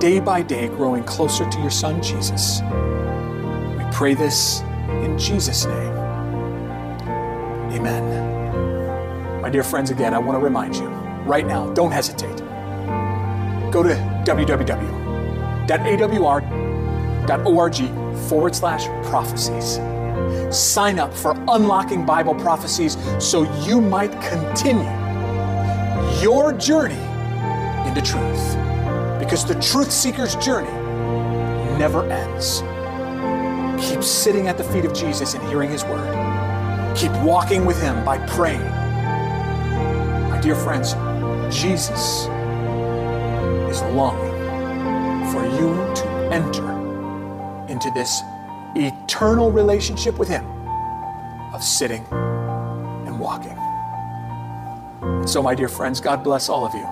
day 0.00 0.20
by 0.20 0.40
day, 0.40 0.68
growing 0.68 1.04
closer 1.04 1.48
to 1.50 1.60
your 1.60 1.70
Son, 1.70 2.02
Jesus. 2.02 2.62
We 3.76 3.84
pray 3.92 4.14
this 4.14 4.62
in 5.04 5.18
Jesus' 5.18 5.66
name. 5.66 5.96
Amen. 7.72 9.42
My 9.42 9.50
dear 9.50 9.62
friends, 9.62 9.90
again, 9.90 10.14
I 10.14 10.18
want 10.18 10.38
to 10.38 10.42
remind 10.42 10.76
you 10.76 10.86
right 11.26 11.46
now, 11.46 11.70
don't 11.74 11.92
hesitate. 11.92 12.38
Go 13.70 13.82
to 13.82 13.94
www.awr.org 14.24 14.80
forward 18.30 18.54
slash 18.54 18.86
prophecies. 19.10 19.80
Sign 20.56 21.00
up 21.00 21.12
for 21.12 21.32
Unlocking 21.48 22.06
Bible 22.06 22.36
Prophecies 22.36 22.96
so 23.18 23.42
you 23.64 23.80
might 23.80 24.12
continue 24.22 24.88
your 26.22 26.52
journey 26.52 27.02
into 27.88 28.00
truth. 28.00 28.56
Because 29.18 29.44
the 29.44 29.58
truth 29.60 29.90
seeker's 29.90 30.36
journey 30.36 30.70
never 31.76 32.08
ends. 32.08 32.62
Keep 33.84 34.04
sitting 34.04 34.46
at 34.46 34.56
the 34.56 34.64
feet 34.64 34.84
of 34.84 34.94
Jesus 34.94 35.34
and 35.34 35.42
hearing 35.48 35.68
his 35.70 35.82
word. 35.84 36.14
Keep 36.96 37.12
walking 37.22 37.64
with 37.64 37.82
him 37.82 38.04
by 38.04 38.24
praying. 38.28 38.62
My 40.30 40.40
dear 40.40 40.54
friends, 40.54 40.92
Jesus 41.52 42.26
is 43.68 43.82
longing 43.92 44.30
for 45.32 45.44
you 45.44 45.74
to 45.96 46.06
enter 46.32 46.79
into 47.80 47.90
this 47.98 48.22
eternal 48.74 49.50
relationship 49.50 50.18
with 50.18 50.28
Him 50.28 50.44
of 51.54 51.64
sitting 51.64 52.04
and 52.10 53.18
walking. 53.18 53.56
And 55.02 55.28
so, 55.28 55.42
my 55.42 55.54
dear 55.54 55.68
friends, 55.68 56.00
God 56.00 56.22
bless 56.22 56.50
all 56.50 56.66
of 56.66 56.74
you. 56.74 56.86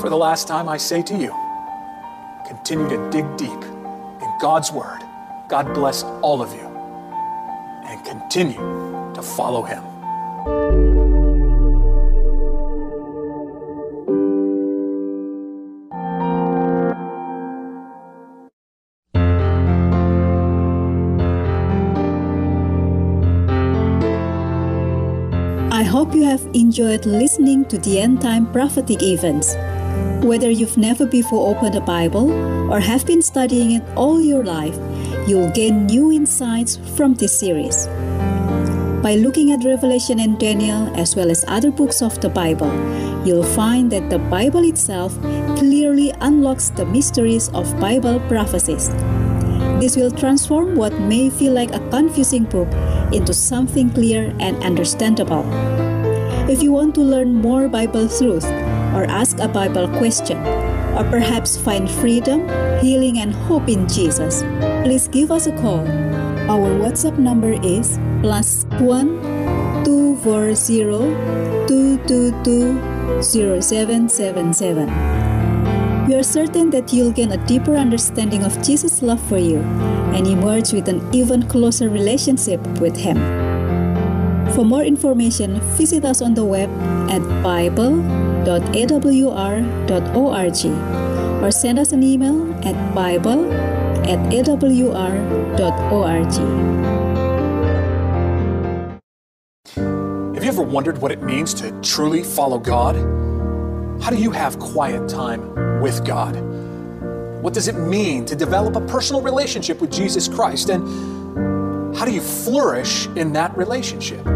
For 0.00 0.10
the 0.10 0.16
last 0.16 0.46
time, 0.46 0.68
I 0.68 0.76
say 0.76 1.02
to 1.02 1.16
you, 1.16 1.34
continue 2.46 2.88
to 2.88 3.10
dig 3.10 3.24
deep 3.38 3.62
in 4.22 4.38
God's 4.40 4.70
Word. 4.70 5.00
God 5.48 5.72
bless 5.72 6.02
all 6.20 6.42
of 6.42 6.52
you. 6.52 6.68
And 7.88 8.04
continue 8.04 9.12
to 9.14 9.22
follow 9.22 9.62
Him. 9.62 9.91
Enjoyed 26.72 27.04
listening 27.04 27.66
to 27.66 27.76
the 27.76 28.00
end 28.00 28.22
time 28.22 28.50
prophetic 28.50 29.02
events. 29.02 29.54
Whether 30.24 30.48
you've 30.48 30.78
never 30.78 31.04
before 31.04 31.54
opened 31.54 31.74
a 31.74 31.82
Bible 31.82 32.32
or 32.72 32.80
have 32.80 33.04
been 33.04 33.20
studying 33.20 33.72
it 33.72 33.82
all 33.94 34.22
your 34.22 34.42
life, 34.42 34.74
you'll 35.28 35.50
gain 35.50 35.84
new 35.84 36.10
insights 36.10 36.78
from 36.96 37.12
this 37.12 37.38
series. 37.38 37.88
By 39.04 39.16
looking 39.16 39.52
at 39.52 39.66
Revelation 39.66 40.18
and 40.18 40.40
Daniel, 40.40 40.88
as 40.96 41.14
well 41.14 41.30
as 41.30 41.44
other 41.46 41.70
books 41.70 42.00
of 42.00 42.18
the 42.22 42.30
Bible, 42.30 42.72
you'll 43.26 43.52
find 43.52 43.92
that 43.92 44.08
the 44.08 44.20
Bible 44.32 44.64
itself 44.64 45.12
clearly 45.58 46.10
unlocks 46.22 46.70
the 46.70 46.86
mysteries 46.86 47.50
of 47.50 47.78
Bible 47.80 48.18
prophecies. 48.32 48.88
This 49.78 49.94
will 49.94 50.10
transform 50.10 50.76
what 50.76 50.98
may 51.00 51.28
feel 51.28 51.52
like 51.52 51.74
a 51.74 51.86
confusing 51.90 52.44
book 52.44 52.72
into 53.12 53.34
something 53.34 53.90
clear 53.90 54.34
and 54.40 54.56
understandable. 54.64 55.44
If 56.52 56.62
you 56.62 56.70
want 56.70 56.94
to 56.96 57.00
learn 57.00 57.40
more 57.40 57.66
Bible 57.66 58.12
truth, 58.12 58.44
or 58.92 59.08
ask 59.08 59.40
a 59.40 59.48
Bible 59.48 59.88
question, 59.96 60.36
or 60.92 61.02
perhaps 61.08 61.56
find 61.56 61.90
freedom, 61.90 62.44
healing, 62.84 63.24
and 63.24 63.32
hope 63.32 63.70
in 63.72 63.88
Jesus, 63.88 64.44
please 64.84 65.08
give 65.08 65.32
us 65.32 65.46
a 65.46 65.56
call. 65.64 65.80
Our 66.52 66.76
WhatsApp 66.76 67.16
number 67.16 67.56
is 67.64 67.96
plus 68.20 68.68
one 68.84 69.16
two 69.80 70.20
four 70.20 70.52
zero 70.52 71.08
two 71.64 71.96
two 72.04 72.36
two 72.44 72.76
zero 73.24 73.64
seven 73.64 74.10
seven 74.10 74.52
seven. 74.52 74.92
We 76.04 76.20
are 76.20 76.22
certain 76.22 76.68
that 76.76 76.92
you'll 76.92 77.16
gain 77.16 77.32
a 77.32 77.40
deeper 77.46 77.80
understanding 77.80 78.44
of 78.44 78.60
Jesus' 78.60 79.00
love 79.00 79.24
for 79.24 79.38
you 79.38 79.64
and 80.12 80.26
emerge 80.26 80.76
with 80.76 80.92
an 80.92 81.00
even 81.16 81.48
closer 81.48 81.88
relationship 81.88 82.60
with 82.76 82.94
Him. 82.94 83.41
For 84.54 84.66
more 84.66 84.82
information, 84.82 85.60
visit 85.80 86.04
us 86.04 86.20
on 86.20 86.34
the 86.34 86.44
web 86.44 86.68
at 87.10 87.22
bible.awr.org 87.42 88.12
or 91.42 91.50
send 91.50 91.78
us 91.78 91.92
an 91.92 92.02
email 92.02 92.52
at 92.62 92.94
bible 92.94 93.50
at 94.04 94.18
awr.org. 94.30 95.52
Have 100.34 100.44
you 100.44 100.50
ever 100.50 100.62
wondered 100.62 100.98
what 100.98 101.12
it 101.12 101.22
means 101.22 101.54
to 101.54 101.72
truly 101.80 102.22
follow 102.22 102.58
God? 102.58 102.96
How 104.02 104.10
do 104.10 104.16
you 104.16 104.32
have 104.32 104.58
quiet 104.58 105.08
time 105.08 105.80
with 105.80 106.04
God? 106.04 106.36
What 107.42 107.54
does 107.54 107.68
it 107.68 107.76
mean 107.76 108.26
to 108.26 108.36
develop 108.36 108.76
a 108.76 108.82
personal 108.82 109.22
relationship 109.22 109.80
with 109.80 109.90
Jesus 109.90 110.28
Christ? 110.28 110.68
And 110.68 111.96
how 111.96 112.04
do 112.04 112.12
you 112.12 112.20
flourish 112.20 113.06
in 113.16 113.32
that 113.32 113.56
relationship? 113.56 114.26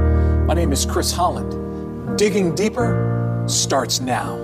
My 0.46 0.54
name 0.54 0.70
is 0.70 0.86
Chris 0.86 1.10
Holland. 1.10 2.16
Digging 2.16 2.54
deeper 2.54 3.44
starts 3.48 4.00
now. 4.00 4.36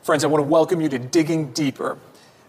Friends, 0.00 0.22
I 0.22 0.28
want 0.28 0.44
to 0.44 0.48
welcome 0.48 0.80
you 0.80 0.88
to 0.90 0.98
Digging 1.00 1.50
Deeper. 1.50 1.98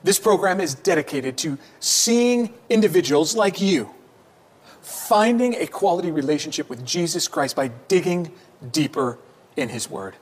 This 0.04 0.20
program 0.20 0.62
is 0.62 0.76
dedicated 0.76 1.36
to 1.40 1.58
seeing 1.80 2.54
individuals 2.70 3.36
like 3.36 3.60
you 3.60 3.90
finding 4.82 5.56
a 5.56 5.66
quality 5.66 6.12
relationship 6.12 6.70
with 6.70 6.86
Jesus 6.86 7.28
Christ 7.28 7.56
by 7.56 7.70
digging 7.88 8.32
deeper 8.72 9.18
in 9.58 9.70
His 9.70 9.90
Word. 9.90 10.14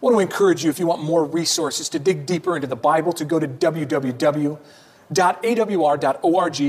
I 0.00 0.06
want 0.06 0.16
to 0.16 0.20
encourage 0.20 0.64
you, 0.64 0.70
if 0.70 0.78
you 0.78 0.86
want 0.86 1.02
more 1.02 1.26
resources 1.26 1.90
to 1.90 1.98
dig 1.98 2.24
deeper 2.24 2.56
into 2.56 2.66
the 2.66 2.74
Bible, 2.74 3.12
to 3.12 3.24
go 3.26 3.38
to 3.38 3.46
www.awr.org 3.46 4.56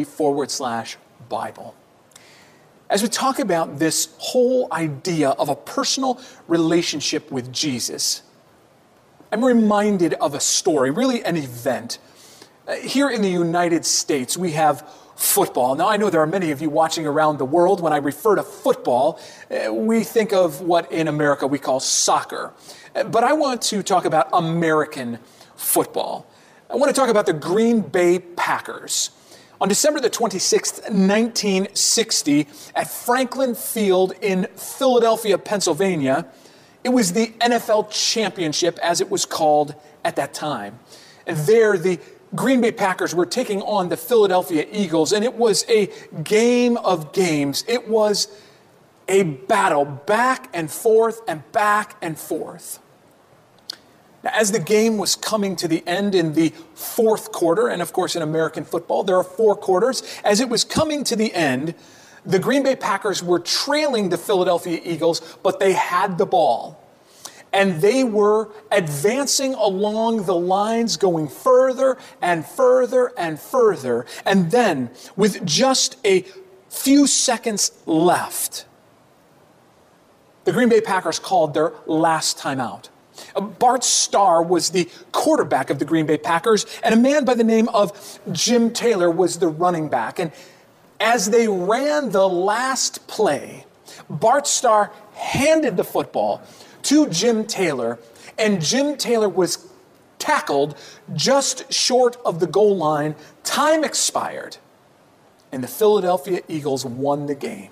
forward 0.07 0.51
slash 0.51 0.97
Bible. 1.29 1.73
As 2.89 3.01
we 3.01 3.07
talk 3.07 3.39
about 3.39 3.79
this 3.79 4.09
whole 4.17 4.67
idea 4.73 5.29
of 5.29 5.47
a 5.47 5.55
personal 5.55 6.19
relationship 6.49 7.31
with 7.31 7.53
Jesus, 7.53 8.21
I'm 9.31 9.45
reminded 9.45 10.15
of 10.15 10.33
a 10.33 10.41
story, 10.41 10.91
really 10.91 11.23
an 11.23 11.37
event. 11.37 11.99
Uh, 12.67 12.75
here 12.75 13.09
in 13.09 13.21
the 13.21 13.29
United 13.29 13.85
States, 13.85 14.37
we 14.37 14.51
have 14.51 14.85
football. 15.15 15.75
Now, 15.75 15.87
I 15.87 15.95
know 15.95 16.09
there 16.09 16.19
are 16.19 16.27
many 16.27 16.51
of 16.51 16.61
you 16.61 16.69
watching 16.69 17.07
around 17.07 17.37
the 17.37 17.45
world. 17.45 17.79
When 17.79 17.93
I 17.93 17.97
refer 17.97 18.35
to 18.35 18.43
football, 18.43 19.21
uh, 19.49 19.73
we 19.73 20.03
think 20.03 20.33
of 20.33 20.59
what 20.59 20.91
in 20.91 21.07
America 21.07 21.47
we 21.47 21.59
call 21.59 21.79
soccer. 21.79 22.51
But 22.93 23.23
I 23.23 23.33
want 23.33 23.61
to 23.63 23.83
talk 23.83 24.05
about 24.05 24.29
American 24.33 25.19
football. 25.55 26.27
I 26.69 26.75
want 26.75 26.93
to 26.93 26.99
talk 26.99 27.09
about 27.09 27.25
the 27.25 27.33
Green 27.33 27.81
Bay 27.81 28.19
Packers. 28.19 29.11
On 29.61 29.69
December 29.69 29.99
the 29.99 30.09
26th, 30.09 30.81
1960, 30.89 32.47
at 32.75 32.89
Franklin 32.89 33.53
Field 33.53 34.13
in 34.21 34.47
Philadelphia, 34.55 35.37
Pennsylvania, 35.37 36.25
it 36.83 36.89
was 36.89 37.13
the 37.13 37.27
NFL 37.39 37.91
Championship, 37.91 38.79
as 38.79 39.01
it 39.01 39.09
was 39.11 39.25
called 39.25 39.75
at 40.03 40.15
that 40.15 40.33
time. 40.33 40.79
And 41.27 41.37
there, 41.37 41.77
the 41.77 41.99
Green 42.33 42.59
Bay 42.59 42.71
Packers 42.71 43.13
were 43.13 43.25
taking 43.25 43.61
on 43.61 43.89
the 43.89 43.97
Philadelphia 43.97 44.65
Eagles, 44.71 45.13
and 45.13 45.23
it 45.23 45.35
was 45.35 45.63
a 45.69 45.91
game 46.23 46.77
of 46.77 47.13
games. 47.13 47.63
It 47.67 47.87
was 47.87 48.27
a 49.07 49.23
battle 49.23 49.85
back 49.85 50.49
and 50.53 50.71
forth 50.71 51.21
and 51.27 51.49
back 51.51 51.97
and 52.01 52.17
forth. 52.17 52.79
Now, 54.23 54.31
as 54.33 54.51
the 54.51 54.59
game 54.59 54.97
was 54.97 55.15
coming 55.15 55.55
to 55.57 55.67
the 55.67 55.83
end 55.87 56.13
in 56.13 56.33
the 56.33 56.49
fourth 56.75 57.31
quarter, 57.31 57.67
and 57.67 57.81
of 57.81 57.91
course 57.93 58.15
in 58.15 58.21
American 58.21 58.65
football, 58.65 59.03
there 59.03 59.17
are 59.17 59.23
four 59.23 59.55
quarters, 59.55 60.03
as 60.23 60.39
it 60.39 60.49
was 60.49 60.63
coming 60.63 61.03
to 61.05 61.15
the 61.15 61.33
end, 61.33 61.73
the 62.25 62.39
Green 62.39 62.63
Bay 62.63 62.75
Packers 62.75 63.23
were 63.23 63.39
trailing 63.39 64.09
the 64.09 64.17
Philadelphia 64.17 64.79
Eagles, 64.83 65.37
but 65.41 65.59
they 65.59 65.73
had 65.73 66.17
the 66.17 66.25
ball. 66.25 66.77
And 67.53 67.81
they 67.81 68.03
were 68.03 68.49
advancing 68.71 69.55
along 69.55 70.25
the 70.25 70.35
lines, 70.35 70.97
going 70.97 71.27
further 71.27 71.97
and 72.21 72.45
further 72.45 73.11
and 73.17 73.39
further. 73.39 74.05
And 74.25 74.51
then, 74.51 74.91
with 75.17 75.45
just 75.45 75.97
a 76.05 76.25
few 76.69 77.07
seconds 77.07 77.71
left, 77.85 78.65
the 80.45 80.53
Green 80.53 80.69
Bay 80.69 80.79
Packers 80.79 81.19
called 81.19 81.53
their 81.53 81.73
last 81.85 82.37
timeout. 82.37 82.87
Bart 83.59 83.83
Starr 83.83 84.43
was 84.43 84.69
the 84.69 84.89
quarterback 85.11 85.69
of 85.69 85.79
the 85.79 85.85
Green 85.85 86.05
Bay 86.05 86.17
Packers, 86.17 86.65
and 86.83 86.93
a 86.93 86.97
man 86.97 87.25
by 87.25 87.33
the 87.33 87.43
name 87.43 87.69
of 87.69 88.19
Jim 88.31 88.71
Taylor 88.71 89.09
was 89.09 89.39
the 89.39 89.47
running 89.47 89.89
back. 89.89 90.19
And 90.19 90.31
as 90.99 91.29
they 91.29 91.47
ran 91.47 92.11
the 92.11 92.27
last 92.27 93.07
play, 93.07 93.65
Bart 94.09 94.47
Starr 94.47 94.91
handed 95.13 95.77
the 95.77 95.83
football 95.83 96.41
to 96.83 97.07
Jim 97.09 97.45
Taylor, 97.45 97.99
and 98.37 98.61
Jim 98.61 98.97
Taylor 98.97 99.29
was 99.29 99.67
tackled 100.19 100.77
just 101.13 101.71
short 101.73 102.17
of 102.25 102.39
the 102.39 102.47
goal 102.47 102.77
line. 102.77 103.15
Time 103.43 103.83
expired, 103.83 104.57
and 105.51 105.63
the 105.63 105.67
Philadelphia 105.67 106.41
Eagles 106.47 106.85
won 106.85 107.25
the 107.25 107.35
game. 107.35 107.69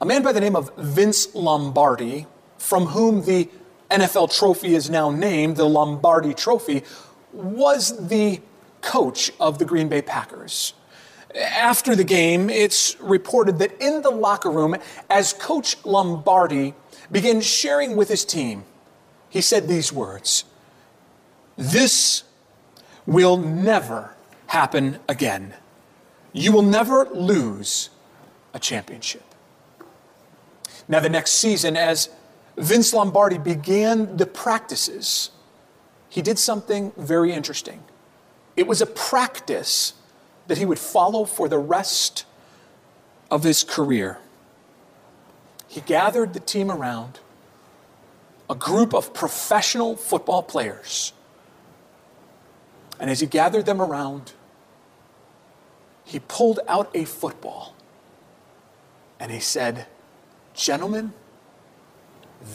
A 0.00 0.06
man 0.06 0.22
by 0.22 0.32
the 0.32 0.40
name 0.40 0.56
of 0.56 0.70
Vince 0.76 1.34
Lombardi 1.34 2.26
from 2.60 2.86
whom 2.86 3.24
the 3.24 3.48
NFL 3.90 4.36
trophy 4.36 4.74
is 4.74 4.90
now 4.90 5.10
named, 5.10 5.56
the 5.56 5.64
Lombardi 5.64 6.34
Trophy, 6.34 6.84
was 7.32 8.08
the 8.08 8.40
coach 8.82 9.32
of 9.40 9.58
the 9.58 9.64
Green 9.64 9.88
Bay 9.88 10.02
Packers. 10.02 10.74
After 11.34 11.96
the 11.96 12.04
game, 12.04 12.50
it's 12.50 13.00
reported 13.00 13.58
that 13.60 13.80
in 13.80 14.02
the 14.02 14.10
locker 14.10 14.50
room, 14.50 14.76
as 15.08 15.32
Coach 15.32 15.76
Lombardi 15.84 16.74
began 17.10 17.40
sharing 17.40 17.96
with 17.96 18.08
his 18.08 18.24
team, 18.24 18.64
he 19.28 19.40
said 19.40 19.66
these 19.66 19.92
words 19.92 20.44
This 21.56 22.24
will 23.06 23.38
never 23.38 24.14
happen 24.48 24.98
again. 25.08 25.54
You 26.32 26.52
will 26.52 26.62
never 26.62 27.06
lose 27.06 27.90
a 28.52 28.58
championship. 28.58 29.22
Now, 30.88 31.00
the 31.00 31.08
next 31.08 31.32
season, 31.32 31.76
as 31.76 32.08
Vince 32.60 32.92
Lombardi 32.92 33.38
began 33.38 34.18
the 34.18 34.26
practices, 34.26 35.30
he 36.10 36.20
did 36.20 36.38
something 36.38 36.92
very 36.96 37.32
interesting. 37.32 37.82
It 38.54 38.66
was 38.66 38.82
a 38.82 38.86
practice 38.86 39.94
that 40.46 40.58
he 40.58 40.66
would 40.66 40.78
follow 40.78 41.24
for 41.24 41.48
the 41.48 41.58
rest 41.58 42.26
of 43.30 43.44
his 43.44 43.64
career. 43.64 44.18
He 45.68 45.80
gathered 45.80 46.34
the 46.34 46.40
team 46.40 46.70
around, 46.70 47.20
a 48.50 48.54
group 48.54 48.92
of 48.92 49.14
professional 49.14 49.96
football 49.96 50.42
players. 50.42 51.12
And 52.98 53.08
as 53.08 53.20
he 53.20 53.26
gathered 53.26 53.64
them 53.64 53.80
around, 53.80 54.32
he 56.04 56.18
pulled 56.18 56.60
out 56.68 56.90
a 56.92 57.04
football 57.04 57.74
and 59.18 59.30
he 59.30 59.38
said, 59.38 59.86
Gentlemen, 60.54 61.12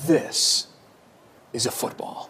this 0.06 0.68
is 1.54 1.66
a 1.66 1.72
football. 1.72 2.30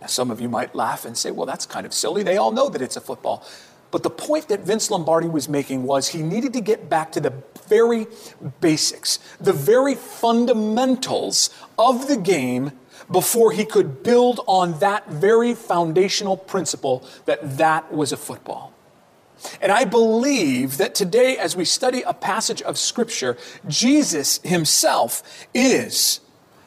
Now, 0.00 0.06
some 0.06 0.30
of 0.30 0.40
you 0.40 0.48
might 0.48 0.74
laugh 0.74 1.04
and 1.04 1.16
say, 1.16 1.30
well, 1.30 1.46
that's 1.46 1.66
kind 1.66 1.84
of 1.84 1.92
silly. 1.92 2.22
They 2.22 2.36
all 2.36 2.52
know 2.52 2.68
that 2.68 2.80
it's 2.80 2.96
a 2.96 3.00
football. 3.00 3.46
But 3.90 4.02
the 4.02 4.10
point 4.10 4.48
that 4.48 4.60
Vince 4.60 4.90
Lombardi 4.90 5.28
was 5.28 5.48
making 5.48 5.82
was 5.82 6.08
he 6.08 6.22
needed 6.22 6.52
to 6.54 6.60
get 6.60 6.88
back 6.88 7.12
to 7.12 7.20
the 7.20 7.32
very 7.66 8.06
basics, 8.60 9.18
the 9.40 9.52
very 9.52 9.94
fundamentals 9.94 11.50
of 11.78 12.06
the 12.08 12.16
game 12.16 12.72
before 13.10 13.50
he 13.52 13.64
could 13.64 14.02
build 14.02 14.40
on 14.46 14.78
that 14.78 15.08
very 15.08 15.54
foundational 15.54 16.36
principle 16.36 17.04
that 17.24 17.58
that 17.58 17.92
was 17.92 18.12
a 18.12 18.16
football. 18.16 18.72
And 19.60 19.72
I 19.72 19.84
believe 19.84 20.76
that 20.78 20.94
today, 20.94 21.36
as 21.36 21.56
we 21.56 21.64
study 21.64 22.02
a 22.02 22.14
passage 22.14 22.62
of 22.62 22.78
Scripture, 22.78 23.36
Jesus 23.66 24.40
himself 24.42 25.22
is 25.54 26.20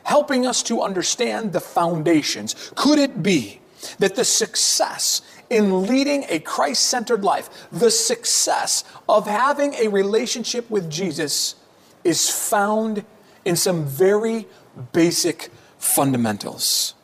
helping 0.03 0.45
us 0.45 0.63
to 0.63 0.81
understand 0.81 1.53
the 1.53 1.59
foundations. 1.59 2.71
Could 2.75 2.99
it 2.99 3.23
be 3.23 3.61
that 3.99 4.15
the 4.15 4.25
success 4.25 5.21
in 5.49 5.85
leading 5.85 6.25
a 6.29 6.39
Christ 6.39 6.85
centered 6.85 7.23
life, 7.23 7.67
the 7.71 7.91
success 7.91 8.83
of 9.07 9.27
having 9.27 9.73
a 9.75 9.87
relationship 9.87 10.69
with 10.69 10.89
Jesus, 10.89 11.55
is 12.03 12.29
found 12.29 13.05
in 13.45 13.55
some 13.55 13.85
very 13.85 14.47
basic 14.91 15.49
fundamentals? 15.77 16.95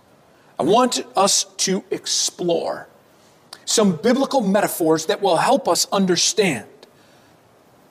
I 0.57 0.63
want 0.63 1.05
us 1.15 1.45
to 1.57 1.83
explore 1.89 2.88
some 3.69 3.95
biblical 3.95 4.41
metaphors 4.41 5.05
that 5.05 5.21
will 5.21 5.37
help 5.37 5.67
us 5.67 5.87
understand, 5.91 6.67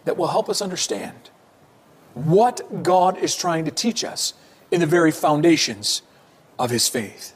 that 0.07 0.17
will 0.17 0.27
help 0.27 0.49
us 0.49 0.61
understand 0.61 1.31
what 2.15 2.83
God 2.83 3.17
is 3.17 3.37
trying 3.37 3.65
to 3.65 3.71
teach 3.71 4.03
us 4.03 4.35
in 4.73 4.81
the 4.81 4.87
very 4.87 5.13
foundations 5.13 6.03
of 6.59 6.71
His 6.71 6.89
faith, 6.89 7.33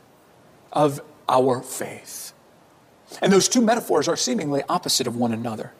of 0.72 1.00
our 1.28 1.62
faith. 1.62 2.32
And 3.22 3.32
those 3.32 3.48
two 3.48 3.60
metaphors 3.60 4.08
are 4.08 4.16
seemingly 4.16 4.64
opposite 4.68 5.06
of 5.06 5.14
one 5.14 5.32
another. 5.32 5.72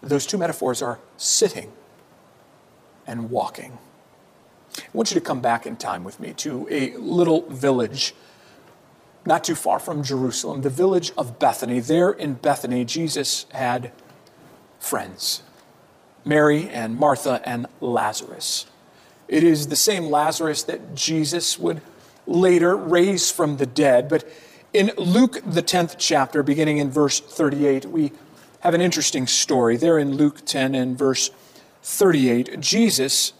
Those 0.00 0.24
two 0.24 0.38
metaphors 0.38 0.80
are 0.80 1.00
sitting 1.18 1.70
and 3.06 3.28
walking. 3.28 3.76
I 4.78 4.82
want 4.94 5.10
you 5.10 5.20
to 5.20 5.26
come 5.26 5.42
back 5.42 5.66
in 5.66 5.76
time 5.76 6.02
with 6.02 6.18
me 6.18 6.32
to 6.32 6.66
a 6.70 6.96
little 6.96 7.42
village 7.42 8.14
not 9.26 9.44
too 9.44 9.54
far 9.54 9.78
from 9.78 10.02
Jerusalem, 10.02 10.62
the 10.62 10.70
village 10.70 11.12
of 11.16 11.38
Bethany. 11.38 11.80
There 11.80 12.10
in 12.10 12.34
Bethany, 12.34 12.84
Jesus 12.84 13.46
had 13.52 13.92
friends 14.78 15.42
Mary 16.24 16.68
and 16.68 16.98
Martha 16.98 17.42
and 17.44 17.66
Lazarus. 17.80 18.66
It 19.28 19.42
is 19.42 19.68
the 19.68 19.76
same 19.76 20.06
Lazarus 20.06 20.62
that 20.64 20.94
Jesus 20.94 21.58
would 21.58 21.80
later 22.26 22.76
raise 22.76 23.30
from 23.30 23.58
the 23.58 23.66
dead. 23.66 24.08
But 24.08 24.28
in 24.72 24.90
Luke, 24.96 25.38
the 25.44 25.62
10th 25.62 25.96
chapter, 25.98 26.42
beginning 26.42 26.78
in 26.78 26.90
verse 26.90 27.20
38, 27.20 27.86
we 27.86 28.12
have 28.60 28.74
an 28.74 28.80
interesting 28.80 29.26
story. 29.26 29.76
There 29.76 29.98
in 29.98 30.16
Luke 30.16 30.44
10 30.44 30.74
and 30.74 30.96
verse 30.96 31.30
38, 31.82 32.60
Jesus 32.60 33.34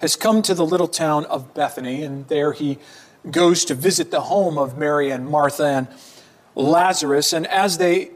has 0.00 0.16
come 0.16 0.42
to 0.42 0.54
the 0.54 0.64
little 0.64 0.88
town 0.88 1.24
of 1.26 1.52
Bethany, 1.54 2.02
and 2.02 2.26
there 2.28 2.52
he 2.52 2.78
goes 3.28 3.64
to 3.66 3.74
visit 3.74 4.10
the 4.10 4.22
home 4.22 4.58
of 4.58 4.78
Mary 4.78 5.10
and 5.10 5.28
Martha 5.28 5.64
and 5.64 5.88
Lazarus. 6.54 7.32
And 7.32 7.46
as 7.46 7.78
they 7.78 8.10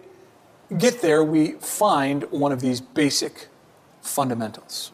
get 0.76 1.02
there, 1.02 1.22
we 1.22 1.52
find 1.52 2.24
one 2.30 2.52
of 2.52 2.60
these 2.60 2.80
basic 2.80 3.48
fundamentals. 4.00 4.92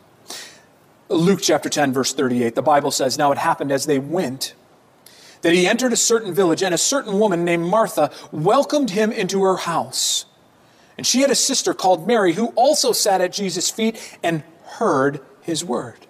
Luke 1.08 1.40
chapter 1.42 1.68
10, 1.68 1.92
verse 1.92 2.12
38, 2.12 2.54
the 2.54 2.62
Bible 2.62 2.90
says, 2.90 3.18
Now 3.18 3.32
it 3.32 3.38
happened 3.38 3.72
as 3.72 3.86
they 3.86 3.98
went 3.98 4.54
that 5.42 5.52
he 5.52 5.66
entered 5.66 5.92
a 5.92 5.96
certain 5.96 6.34
village, 6.34 6.62
and 6.62 6.74
a 6.74 6.78
certain 6.78 7.18
woman 7.18 7.44
named 7.44 7.64
Martha 7.64 8.10
welcomed 8.30 8.90
him 8.90 9.10
into 9.10 9.42
her 9.42 9.56
house. 9.56 10.26
And 10.98 11.06
she 11.06 11.22
had 11.22 11.30
a 11.30 11.34
sister 11.34 11.72
called 11.72 12.06
Mary 12.06 12.34
who 12.34 12.48
also 12.48 12.92
sat 12.92 13.20
at 13.20 13.32
Jesus' 13.32 13.70
feet 13.70 14.18
and 14.22 14.42
heard 14.64 15.20
his 15.40 15.64
word. 15.64 16.06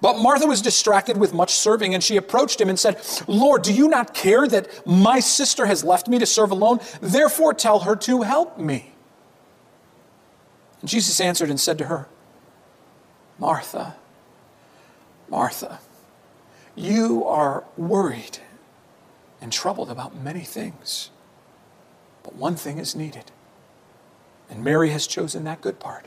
But 0.00 0.18
Martha 0.18 0.46
was 0.46 0.62
distracted 0.62 1.16
with 1.16 1.34
much 1.34 1.54
serving, 1.54 1.94
and 1.94 2.02
she 2.02 2.16
approached 2.16 2.60
him 2.60 2.68
and 2.68 2.78
said, 2.78 3.00
Lord, 3.26 3.62
do 3.62 3.72
you 3.72 3.88
not 3.88 4.14
care 4.14 4.46
that 4.46 4.86
my 4.86 5.20
sister 5.20 5.66
has 5.66 5.84
left 5.84 6.08
me 6.08 6.18
to 6.18 6.26
serve 6.26 6.50
alone? 6.50 6.80
Therefore, 7.00 7.54
tell 7.54 7.80
her 7.80 7.96
to 7.96 8.22
help 8.22 8.58
me. 8.58 8.92
And 10.80 10.88
Jesus 10.88 11.20
answered 11.20 11.50
and 11.50 11.58
said 11.58 11.78
to 11.78 11.86
her, 11.86 12.08
Martha, 13.38 13.96
Martha, 15.28 15.80
you 16.76 17.24
are 17.24 17.64
worried 17.76 18.38
and 19.40 19.52
troubled 19.52 19.90
about 19.90 20.16
many 20.16 20.40
things, 20.40 21.10
but 22.22 22.34
one 22.34 22.56
thing 22.56 22.78
is 22.78 22.94
needed. 22.94 23.32
And 24.48 24.62
Mary 24.62 24.90
has 24.90 25.06
chosen 25.06 25.44
that 25.44 25.60
good 25.60 25.80
part, 25.80 26.06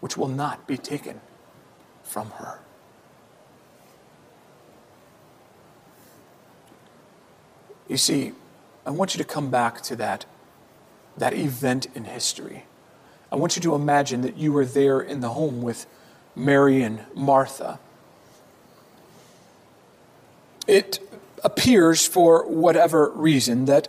which 0.00 0.16
will 0.16 0.28
not 0.28 0.66
be 0.66 0.76
taken 0.76 1.20
from 2.08 2.30
her. 2.30 2.58
You 7.88 7.96
see, 7.96 8.32
I 8.84 8.90
want 8.90 9.14
you 9.14 9.18
to 9.18 9.24
come 9.24 9.50
back 9.50 9.82
to 9.82 9.96
that, 9.96 10.24
that 11.16 11.34
event 11.34 11.86
in 11.94 12.04
history. 12.04 12.64
I 13.30 13.36
want 13.36 13.56
you 13.56 13.62
to 13.62 13.74
imagine 13.74 14.22
that 14.22 14.36
you 14.36 14.52
were 14.52 14.64
there 14.64 15.00
in 15.00 15.20
the 15.20 15.30
home 15.30 15.62
with 15.62 15.86
Mary 16.34 16.82
and 16.82 17.00
Martha. 17.14 17.78
It 20.66 21.00
appears, 21.44 22.06
for 22.06 22.46
whatever 22.46 23.10
reason, 23.10 23.66
that 23.66 23.88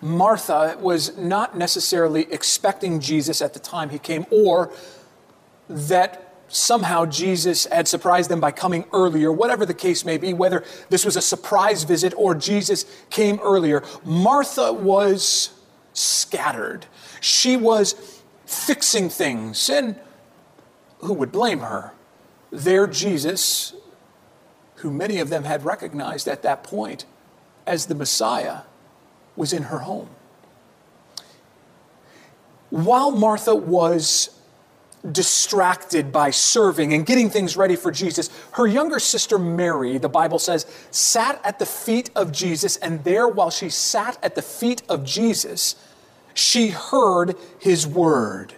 Martha 0.00 0.76
was 0.80 1.16
not 1.18 1.56
necessarily 1.56 2.22
expecting 2.32 3.00
Jesus 3.00 3.42
at 3.42 3.52
the 3.52 3.60
time 3.60 3.90
he 3.90 3.98
came, 3.98 4.24
or 4.30 4.72
that 5.68 6.29
somehow 6.50 7.06
Jesus 7.06 7.64
had 7.66 7.88
surprised 7.88 8.28
them 8.28 8.40
by 8.40 8.50
coming 8.50 8.84
earlier, 8.92 9.32
whatever 9.32 9.64
the 9.64 9.74
case 9.74 10.04
may 10.04 10.18
be, 10.18 10.34
whether 10.34 10.64
this 10.88 11.04
was 11.04 11.16
a 11.16 11.22
surprise 11.22 11.84
visit 11.84 12.12
or 12.16 12.34
Jesus 12.34 12.84
came 13.08 13.38
earlier. 13.42 13.82
Martha 14.04 14.72
was 14.72 15.52
scattered. 15.92 16.86
She 17.20 17.56
was 17.56 18.20
fixing 18.44 19.08
things, 19.08 19.70
and 19.70 19.96
who 20.98 21.14
would 21.14 21.30
blame 21.30 21.60
her? 21.60 21.92
There, 22.50 22.86
Jesus, 22.86 23.74
who 24.76 24.90
many 24.90 25.18
of 25.18 25.28
them 25.28 25.44
had 25.44 25.64
recognized 25.64 26.26
at 26.26 26.42
that 26.42 26.64
point 26.64 27.04
as 27.66 27.86
the 27.86 27.94
Messiah, 27.94 28.62
was 29.36 29.52
in 29.52 29.64
her 29.64 29.80
home. 29.80 30.08
While 32.70 33.12
Martha 33.12 33.54
was 33.54 34.39
distracted 35.12 36.12
by 36.12 36.30
serving 36.30 36.92
and 36.92 37.06
getting 37.06 37.30
things 37.30 37.56
ready 37.56 37.76
for 37.76 37.90
Jesus. 37.90 38.28
Her 38.52 38.66
younger 38.66 38.98
sister 38.98 39.38
Mary, 39.38 39.98
the 39.98 40.08
Bible 40.08 40.38
says, 40.38 40.66
sat 40.90 41.40
at 41.44 41.58
the 41.58 41.66
feet 41.66 42.10
of 42.14 42.32
Jesus, 42.32 42.76
and 42.76 43.02
there, 43.04 43.26
while 43.26 43.50
she 43.50 43.70
sat 43.70 44.18
at 44.22 44.34
the 44.34 44.42
feet 44.42 44.82
of 44.88 45.04
Jesus, 45.04 45.74
she 46.34 46.68
heard 46.68 47.36
his 47.58 47.86
word. 47.86 48.54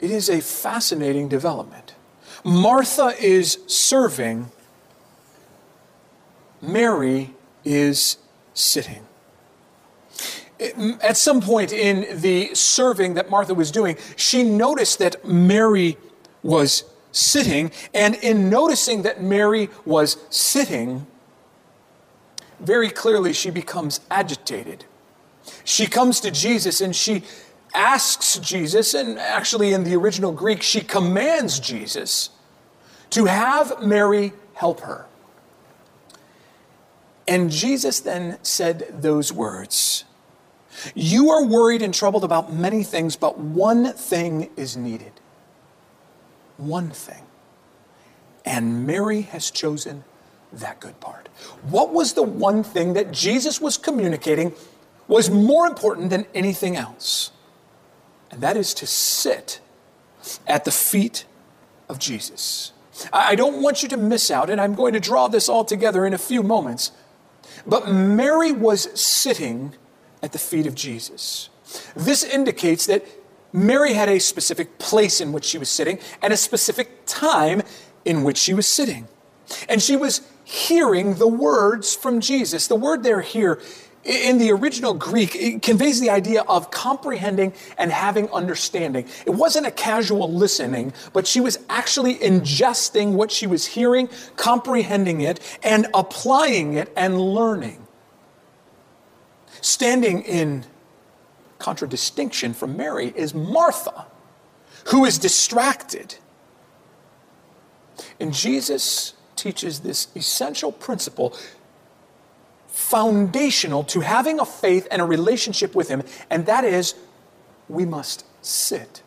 It 0.00 0.10
is 0.10 0.28
a 0.28 0.40
fascinating 0.40 1.28
development. 1.28 1.94
Martha 2.42 3.14
is 3.18 3.58
serving, 3.66 4.50
Mary 6.60 7.34
is 7.64 8.18
sitting 8.52 9.06
at 10.60 11.16
some 11.16 11.40
point 11.40 11.72
in 11.72 12.20
the 12.20 12.54
serving 12.54 13.14
that 13.14 13.30
Martha 13.30 13.54
was 13.54 13.70
doing, 13.70 13.96
she 14.16 14.42
noticed 14.42 14.98
that 15.00 15.24
Mary 15.24 15.96
was 16.42 16.84
sitting, 17.12 17.70
and 17.92 18.14
in 18.16 18.50
noticing 18.50 19.02
that 19.02 19.22
Mary 19.22 19.68
was 19.84 20.16
sitting, 20.30 21.06
very 22.60 22.90
clearly 22.90 23.32
she 23.32 23.50
becomes 23.50 24.00
agitated. 24.10 24.84
She 25.64 25.86
comes 25.86 26.20
to 26.20 26.30
Jesus 26.30 26.80
and 26.80 26.94
she 26.94 27.22
asks 27.74 28.38
Jesus, 28.38 28.94
and 28.94 29.18
actually 29.18 29.72
in 29.72 29.84
the 29.84 29.96
original 29.96 30.32
Greek, 30.32 30.62
she 30.62 30.80
commands 30.80 31.58
Jesus 31.58 32.30
to 33.10 33.26
have 33.26 33.82
Mary 33.82 34.32
help 34.54 34.80
her. 34.80 35.06
And 37.26 37.50
Jesus 37.50 38.00
then 38.00 38.38
said 38.42 38.86
those 38.90 39.32
words 39.32 40.04
you 40.94 41.30
are 41.30 41.44
worried 41.44 41.82
and 41.82 41.92
troubled 41.94 42.24
about 42.24 42.52
many 42.52 42.82
things, 42.82 43.16
but 43.16 43.38
one 43.38 43.92
thing 43.92 44.50
is 44.56 44.76
needed. 44.76 45.12
One 46.56 46.90
thing. 46.90 47.22
And 48.44 48.86
Mary 48.86 49.22
has 49.22 49.50
chosen 49.50 50.04
that 50.52 50.80
good 50.80 51.00
part. 51.00 51.28
What 51.62 51.92
was 51.92 52.12
the 52.12 52.22
one 52.22 52.62
thing 52.62 52.92
that 52.92 53.10
Jesus 53.12 53.60
was 53.60 53.76
communicating 53.76 54.52
was 55.08 55.30
more 55.30 55.66
important 55.66 56.10
than 56.10 56.26
anything 56.34 56.76
else? 56.76 57.32
And 58.30 58.40
that 58.40 58.56
is 58.56 58.74
to 58.74 58.86
sit 58.86 59.60
at 60.46 60.64
the 60.64 60.70
feet 60.70 61.24
of 61.88 61.98
Jesus. 61.98 62.72
I 63.12 63.34
don't 63.34 63.62
want 63.62 63.82
you 63.82 63.88
to 63.90 63.96
miss 63.96 64.30
out, 64.30 64.50
and 64.50 64.60
I'm 64.60 64.74
going 64.74 64.92
to 64.92 65.00
draw 65.00 65.28
this 65.28 65.48
all 65.48 65.64
together 65.64 66.06
in 66.06 66.14
a 66.14 66.18
few 66.18 66.42
moments. 66.42 66.92
But 67.66 67.88
Mary 67.88 68.52
was 68.52 68.88
sitting 68.98 69.74
at 70.24 70.32
the 70.32 70.38
feet 70.38 70.66
of 70.66 70.74
Jesus. 70.74 71.50
This 71.94 72.24
indicates 72.24 72.86
that 72.86 73.04
Mary 73.52 73.92
had 73.92 74.08
a 74.08 74.18
specific 74.18 74.78
place 74.78 75.20
in 75.20 75.32
which 75.32 75.44
she 75.44 75.58
was 75.58 75.68
sitting 75.68 75.98
and 76.22 76.32
a 76.32 76.36
specific 76.36 77.04
time 77.04 77.62
in 78.06 78.24
which 78.24 78.38
she 78.38 78.54
was 78.54 78.66
sitting. 78.66 79.06
And 79.68 79.82
she 79.82 79.96
was 79.96 80.22
hearing 80.44 81.16
the 81.16 81.28
words 81.28 81.94
from 81.94 82.20
Jesus. 82.20 82.68
The 82.68 82.74
word 82.74 83.02
there 83.02 83.20
here 83.20 83.60
in 84.02 84.38
the 84.38 84.50
original 84.50 84.94
Greek, 84.94 85.62
conveys 85.62 86.00
the 86.00 86.10
idea 86.10 86.42
of 86.42 86.70
comprehending 86.70 87.54
and 87.78 87.90
having 87.90 88.28
understanding. 88.30 89.06
It 89.24 89.30
wasn't 89.30 89.66
a 89.66 89.70
casual 89.70 90.30
listening, 90.30 90.92
but 91.14 91.26
she 91.26 91.40
was 91.40 91.58
actually 91.70 92.16
ingesting 92.16 93.12
what 93.12 93.30
she 93.30 93.46
was 93.46 93.64
hearing, 93.64 94.10
comprehending 94.36 95.22
it, 95.22 95.40
and 95.62 95.86
applying 95.94 96.74
it 96.74 96.92
and 96.96 97.18
learning 97.18 97.83
standing 99.64 100.20
in 100.22 100.64
contradistinction 101.58 102.52
from 102.52 102.76
Mary 102.76 103.12
is 103.16 103.34
Martha, 103.34 104.06
who 104.88 105.04
is 105.04 105.18
distracted. 105.18 106.16
And 108.20 108.34
Jesus 108.34 109.14
teaches 109.36 109.80
this 109.80 110.08
essential 110.14 110.70
principle, 110.70 111.36
foundational 112.68 113.84
to 113.84 114.00
having 114.00 114.38
a 114.38 114.44
faith 114.44 114.86
and 114.90 115.00
a 115.00 115.04
relationship 115.04 115.74
with 115.74 115.88
Him, 115.88 116.02
and 116.28 116.44
that 116.46 116.64
is 116.64 116.94
we 117.68 117.86
must 117.86 118.26
sit 118.42 119.02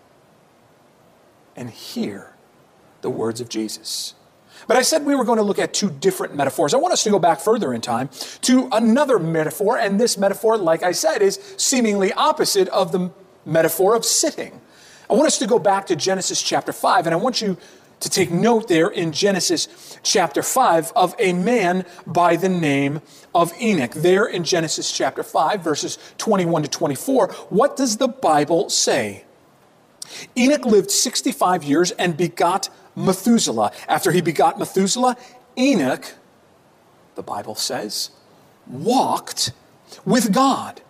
and 1.56 1.70
hear 1.70 2.34
the 3.02 3.10
words 3.10 3.40
of 3.40 3.50
Jesus. 3.50 4.16
But 4.68 4.78
I 4.78 4.82
said 4.82 5.06
we 5.06 5.16
were 5.16 5.24
going 5.24 5.38
to 5.38 5.44
look 5.44 5.60
at 5.60 5.74
two 5.74 5.90
different 5.90 6.36
metaphors. 6.36 6.74
I 6.74 6.78
want 6.78 6.94
us 6.94 7.04
to 7.04 7.10
go 7.10 7.20
back 7.20 7.40
further 7.40 7.74
in 7.74 7.82
time 7.82 8.10
to 8.42 8.68
another 8.72 9.18
metaphor, 9.18 9.78
and 9.78 10.00
this 10.00 10.18
metaphor, 10.18 10.58
like 10.58 10.84
I 10.84 10.92
said, 10.92 11.22
is 11.22 11.40
seemingly 11.58 12.12
opposite 12.14 12.68
of 12.70 12.92
the 12.92 13.12
metaphor 13.46 13.96
of 13.96 14.04
sitting. 14.04 14.60
I 15.10 15.14
want 15.14 15.28
us 15.28 15.38
to 15.40 15.48
go 15.48 15.58
back 15.58 15.88
to 15.88 15.96
Genesis 15.96 16.42
chapter 16.42 16.74
5, 16.74 17.08
and 17.08 17.14
I 17.14 17.18
want 17.18 17.42
you 17.42 17.58
to 18.02 18.10
take 18.10 18.30
note 18.30 18.68
there 18.68 18.90
in 18.90 19.12
Genesis 19.12 19.98
chapter 20.04 20.44
5 20.44 20.92
of 20.96 21.16
a 21.18 21.34
man 21.34 21.86
by 22.06 22.36
the 22.36 22.50
name 22.50 23.02
of 23.34 23.54
Enoch. 23.60 23.92
There 23.92 24.26
in 24.26 24.44
Genesis 24.44 24.92
chapter 24.92 25.24
5, 25.24 25.64
verses 25.64 25.98
21 26.18 26.64
to 26.64 26.70
24, 26.70 27.30
what 27.50 27.76
does 27.76 27.98
the 27.98 28.08
Bible 28.08 28.70
say? 28.70 29.24
Enoch 30.38 30.66
lived 30.66 30.92
65 30.92 31.64
years 31.64 31.92
and 31.92 32.16
begot 32.16 32.70
Methuselah. 32.98 33.72
After 33.88 34.12
he 34.12 34.22
begot 34.22 34.58
Methuselah, 34.58 35.16
Enoch, 35.58 36.16
the 37.16 37.24
Bible 37.24 37.56
says, 37.56 38.10
walked 38.66 39.52
with 40.04 40.34
God. 40.34 40.82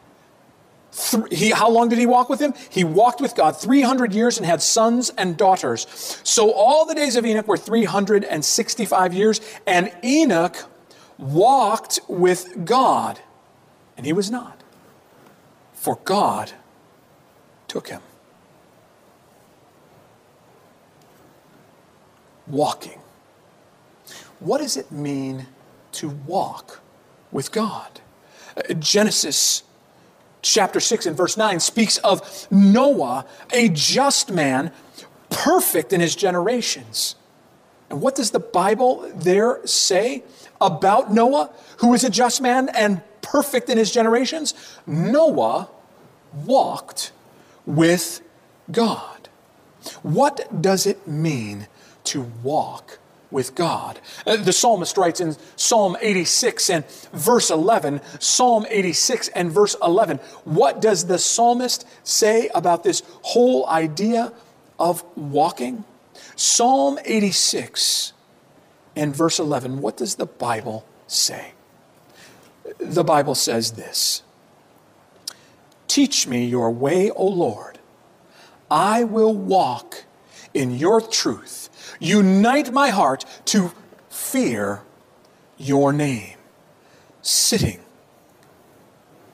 He, 1.29 1.51
how 1.51 1.69
long 1.69 1.89
did 1.89 1.99
he 1.99 2.07
walk 2.07 2.29
with 2.29 2.39
him? 2.39 2.53
He 2.69 2.83
walked 2.83 3.21
with 3.21 3.35
God 3.35 3.59
300 3.59 4.13
years 4.13 4.37
and 4.37 4.45
had 4.45 4.61
sons 4.61 5.11
and 5.11 5.37
daughters. 5.37 5.85
So 6.23 6.51
all 6.51 6.85
the 6.85 6.95
days 6.95 7.15
of 7.15 7.25
Enoch 7.25 7.47
were 7.47 7.57
365 7.57 9.13
years, 9.13 9.41
and 9.67 9.91
Enoch 10.03 10.65
walked 11.19 11.99
with 12.07 12.65
God, 12.65 13.19
and 13.95 14.05
he 14.05 14.13
was 14.13 14.31
not. 14.31 14.63
For 15.73 15.99
God 16.03 16.53
took 17.67 17.89
him. 17.89 18.01
Walking. 22.47 22.99
What 24.39 24.59
does 24.59 24.77
it 24.77 24.91
mean 24.91 25.47
to 25.93 26.09
walk 26.09 26.81
with 27.31 27.51
God? 27.51 28.01
Genesis 28.79 29.63
chapter 30.41 30.79
6 30.79 31.05
and 31.05 31.17
verse 31.17 31.37
9 31.37 31.59
speaks 31.59 31.97
of 31.97 32.47
Noah, 32.51 33.25
a 33.51 33.69
just 33.69 34.31
man, 34.31 34.71
perfect 35.29 35.91
in 35.93 36.01
his 36.01 36.15
generations. 36.15 37.15
And 37.89 38.01
what 38.01 38.15
does 38.15 38.31
the 38.31 38.39
Bible 38.39 39.09
there 39.15 39.65
say 39.65 40.23
about 40.59 41.11
Noah, 41.11 41.51
who 41.77 41.93
is 41.93 42.03
a 42.03 42.09
just 42.09 42.41
man 42.41 42.69
and 42.69 43.01
perfect 43.21 43.69
in 43.69 43.77
his 43.77 43.91
generations? 43.91 44.53
Noah 44.85 45.69
walked 46.45 47.11
with 47.65 48.21
God. 48.71 49.29
What 50.01 50.61
does 50.61 50.85
it 50.85 51.07
mean 51.07 51.67
to 52.07 52.23
walk 52.43 52.99
with 53.31 53.55
God? 53.55 53.99
Uh, 54.25 54.37
the 54.37 54.53
psalmist 54.53 54.97
writes 54.97 55.19
in 55.19 55.35
Psalm 55.55 55.97
86 56.01 56.69
and 56.69 56.85
verse 57.13 57.49
11, 57.49 58.01
Psalm 58.19 58.65
86 58.69 59.27
and 59.29 59.51
verse 59.51 59.75
11, 59.81 60.17
what 60.43 60.81
does 60.81 61.05
the 61.05 61.17
psalmist 61.17 61.87
say 62.03 62.49
about 62.53 62.83
this 62.83 63.03
whole 63.21 63.67
idea 63.67 64.33
of 64.79 65.03
walking? 65.15 65.83
Psalm 66.35 66.99
86 67.03 68.13
and 68.95 69.15
verse 69.15 69.39
11, 69.39 69.81
what 69.81 69.97
does 69.97 70.15
the 70.15 70.25
Bible 70.25 70.85
say? 71.07 71.53
The 72.79 73.03
Bible 73.03 73.35
says 73.35 73.73
this 73.73 74.23
Teach 75.87 76.27
me 76.27 76.45
your 76.45 76.69
way, 76.69 77.09
O 77.11 77.25
Lord. 77.25 77.79
I 78.69 79.03
will 79.03 79.33
walk 79.33 80.03
in 80.53 80.75
your 80.75 80.99
truth. 81.01 81.66
Unite 81.99 82.71
my 82.71 82.89
heart 82.89 83.25
to 83.45 83.71
fear 84.09 84.81
your 85.57 85.91
name. 85.93 86.35
Sitting 87.21 87.79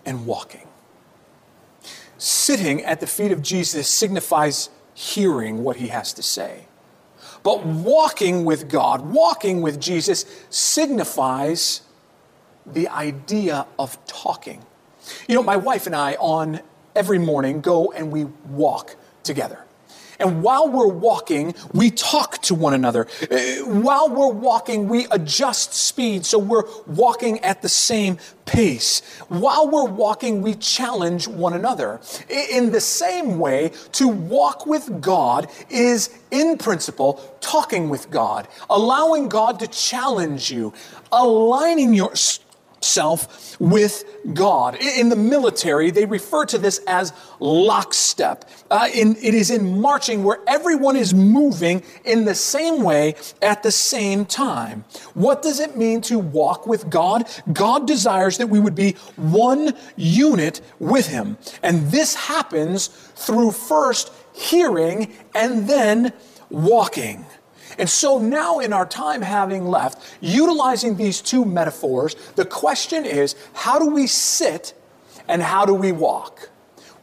and 0.06 0.26
walking. 0.26 0.68
Sitting 2.18 2.84
at 2.84 3.00
the 3.00 3.08
feet 3.08 3.32
of 3.32 3.42
Jesus 3.42 3.88
signifies 3.88 4.70
hearing 4.94 5.64
what 5.64 5.78
he 5.78 5.88
has 5.88 6.14
to 6.14 6.24
say. 6.24 6.66
But 7.44 7.66
walking 7.66 8.46
with 8.46 8.70
God, 8.70 9.02
walking 9.02 9.62
with 9.62 9.80
Jesus, 9.80 10.26
signifies 10.50 11.82
the 12.66 12.88
idea 12.88 13.66
of 13.78 14.04
talking. 14.06 14.64
You 15.28 15.36
know, 15.36 15.44
my 15.44 15.58
wife 15.58 15.86
and 15.86 15.96
I, 15.96 16.14
on 16.14 16.62
every 16.96 17.20
morning, 17.20 17.60
go 17.60 17.92
and 17.92 18.12
we 18.12 18.26
walk 18.48 18.96
together. 19.24 19.63
And 20.24 20.42
while 20.42 20.70
we're 20.70 20.88
walking, 20.88 21.54
we 21.74 21.92
talk 21.92 22.42
to 22.44 22.56
one 22.56 22.74
another. 22.74 23.08
Uh, 23.30 23.38
while 23.66 24.10
we're 24.10 24.32
walking, 24.32 24.88
we 24.88 25.06
adjust 25.12 25.74
speed 25.74 26.26
so 26.26 26.40
we're 26.40 26.64
walking 26.88 27.40
at 27.42 27.62
the 27.62 27.70
same 27.70 28.18
pace. 28.46 29.02
While 29.28 29.70
we're 29.70 29.90
walking, 29.90 30.42
we 30.42 30.56
challenge 30.56 31.28
one 31.28 31.54
another. 31.54 32.00
In 32.30 32.72
the 32.72 32.82
same 32.82 33.38
way, 33.38 33.72
to 33.94 34.08
walk 34.08 34.66
with 34.66 35.02
God 35.02 35.50
is, 35.70 36.18
in 36.32 36.58
principle, 36.58 37.22
talking 37.42 37.90
with 37.90 38.10
God, 38.10 38.48
allowing 38.70 39.28
God 39.28 39.60
to 39.60 39.68
challenge 39.68 40.50
you, 40.50 40.74
aligning 41.12 41.94
your 41.94 42.16
self 42.84 43.60
with 43.60 44.04
God. 44.34 44.76
In 44.76 45.10
the 45.10 45.16
military, 45.16 45.92
they 45.92 46.06
refer 46.06 46.46
to 46.46 46.58
this 46.58 46.80
as 46.88 47.14
lockstep. 47.40 48.50
Uh, 48.70 48.90
in, 48.94 49.16
it 49.18 49.34
is 49.34 49.52
in 49.52 49.80
marching 49.82 50.24
where 50.24 50.40
everyone 50.48 50.96
is 50.96 51.14
moving 51.14 51.84
in 52.06 52.26
the 52.26 52.36
same 52.36 52.84
way 52.84 53.16
at 53.42 53.64
the 53.64 53.72
same 53.72 54.26
time. 54.26 54.86
What 55.14 55.42
does 55.42 55.60
it 55.60 55.78
mean 55.78 56.02
to 56.02 56.20
walk 56.20 56.68
with 56.68 56.90
God? 56.90 57.28
God 57.52 57.88
desires 57.88 58.38
that 58.38 58.48
we 58.48 58.60
would 58.60 58.76
be 58.76 58.94
one 59.16 59.74
unit 59.96 60.62
with 60.80 61.08
Him. 61.08 61.38
And 61.62 61.92
this 61.92 62.16
happens 62.16 62.88
through 62.88 63.52
first 63.52 64.12
hearing 64.34 65.14
and 65.36 65.68
then 65.68 66.14
walking. 66.50 67.26
And 67.78 67.90
so 67.90 68.20
now, 68.20 68.60
in 68.60 68.74
our 68.74 68.86
time 68.86 69.22
having 69.22 69.66
left, 69.66 70.18
utilizing 70.22 70.96
these 70.96 71.22
two 71.22 71.46
metaphors, 71.46 72.16
the 72.36 72.46
question 72.46 73.06
is 73.06 73.36
how 73.54 73.80
do 73.80 73.88
we 73.88 74.08
sit 74.08 74.74
and 75.28 75.42
how 75.42 75.66
do 75.66 75.74
we 75.74 75.92
walk? 75.92 76.50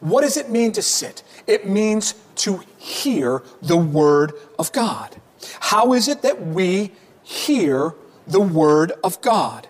What 0.00 0.22
does 0.22 0.36
it 0.36 0.50
mean 0.50 0.72
to 0.72 0.82
sit? 0.82 1.22
It 1.46 1.68
means 1.68 2.14
to 2.36 2.62
hear 2.78 3.42
the 3.60 3.76
Word 3.76 4.32
of 4.58 4.72
God. 4.72 5.16
How 5.60 5.92
is 5.92 6.08
it 6.08 6.22
that 6.22 6.46
we 6.46 6.92
hear 7.22 7.94
the 8.26 8.40
Word 8.40 8.92
of 9.04 9.20
God? 9.20 9.68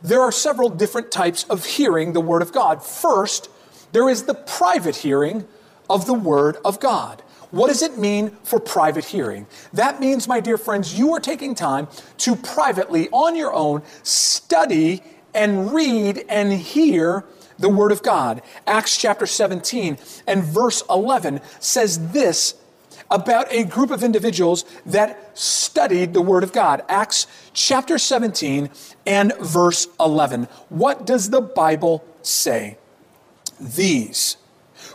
There 0.00 0.20
are 0.20 0.32
several 0.32 0.68
different 0.68 1.10
types 1.10 1.44
of 1.44 1.64
hearing 1.64 2.12
the 2.12 2.20
Word 2.20 2.42
of 2.42 2.52
God. 2.52 2.84
First, 2.84 3.48
there 3.92 4.08
is 4.08 4.24
the 4.24 4.34
private 4.34 4.96
hearing 4.96 5.46
of 5.88 6.06
the 6.06 6.14
Word 6.14 6.56
of 6.64 6.80
God. 6.80 7.22
What 7.52 7.68
does 7.68 7.82
it 7.82 7.98
mean 7.98 8.30
for 8.44 8.58
private 8.58 9.04
hearing? 9.04 9.46
That 9.74 10.00
means, 10.00 10.26
my 10.26 10.40
dear 10.40 10.56
friends, 10.56 10.98
you 10.98 11.12
are 11.12 11.20
taking 11.20 11.54
time 11.54 11.86
to 12.18 12.34
privately, 12.34 13.10
on 13.10 13.36
your 13.36 13.52
own, 13.52 13.82
study 14.02 15.02
and 15.34 15.72
read 15.72 16.24
and 16.30 16.52
hear 16.52 17.24
the 17.58 17.68
Word 17.68 17.92
of 17.92 18.02
God. 18.02 18.40
Acts 18.66 18.96
chapter 18.96 19.26
17 19.26 19.98
and 20.26 20.42
verse 20.42 20.82
11 20.88 21.42
says 21.60 22.12
this 22.12 22.54
about 23.10 23.52
a 23.52 23.64
group 23.64 23.90
of 23.90 24.02
individuals 24.02 24.64
that 24.86 25.38
studied 25.38 26.14
the 26.14 26.22
Word 26.22 26.44
of 26.44 26.54
God. 26.54 26.82
Acts 26.88 27.26
chapter 27.52 27.98
17 27.98 28.70
and 29.06 29.34
verse 29.38 29.88
11. 30.00 30.48
What 30.70 31.04
does 31.04 31.28
the 31.28 31.42
Bible 31.42 32.02
say? 32.22 32.78
These 33.60 34.38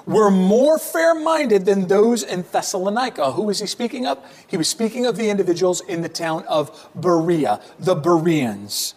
were 0.07 0.31
more 0.31 0.79
fair 0.79 1.13
minded 1.13 1.65
than 1.65 1.87
those 1.87 2.23
in 2.23 2.45
Thessalonica. 2.49 3.33
Who 3.33 3.43
was 3.43 3.59
he 3.59 3.67
speaking 3.67 4.07
of? 4.07 4.17
He 4.47 4.55
was 4.57 4.69
speaking 4.69 5.05
of 5.05 5.17
the 5.17 5.29
individuals 5.29 5.81
in 5.81 6.01
the 6.01 6.09
town 6.09 6.45
of 6.47 6.89
Berea, 6.95 7.59
the 7.77 7.93
Bereans. 7.93 8.95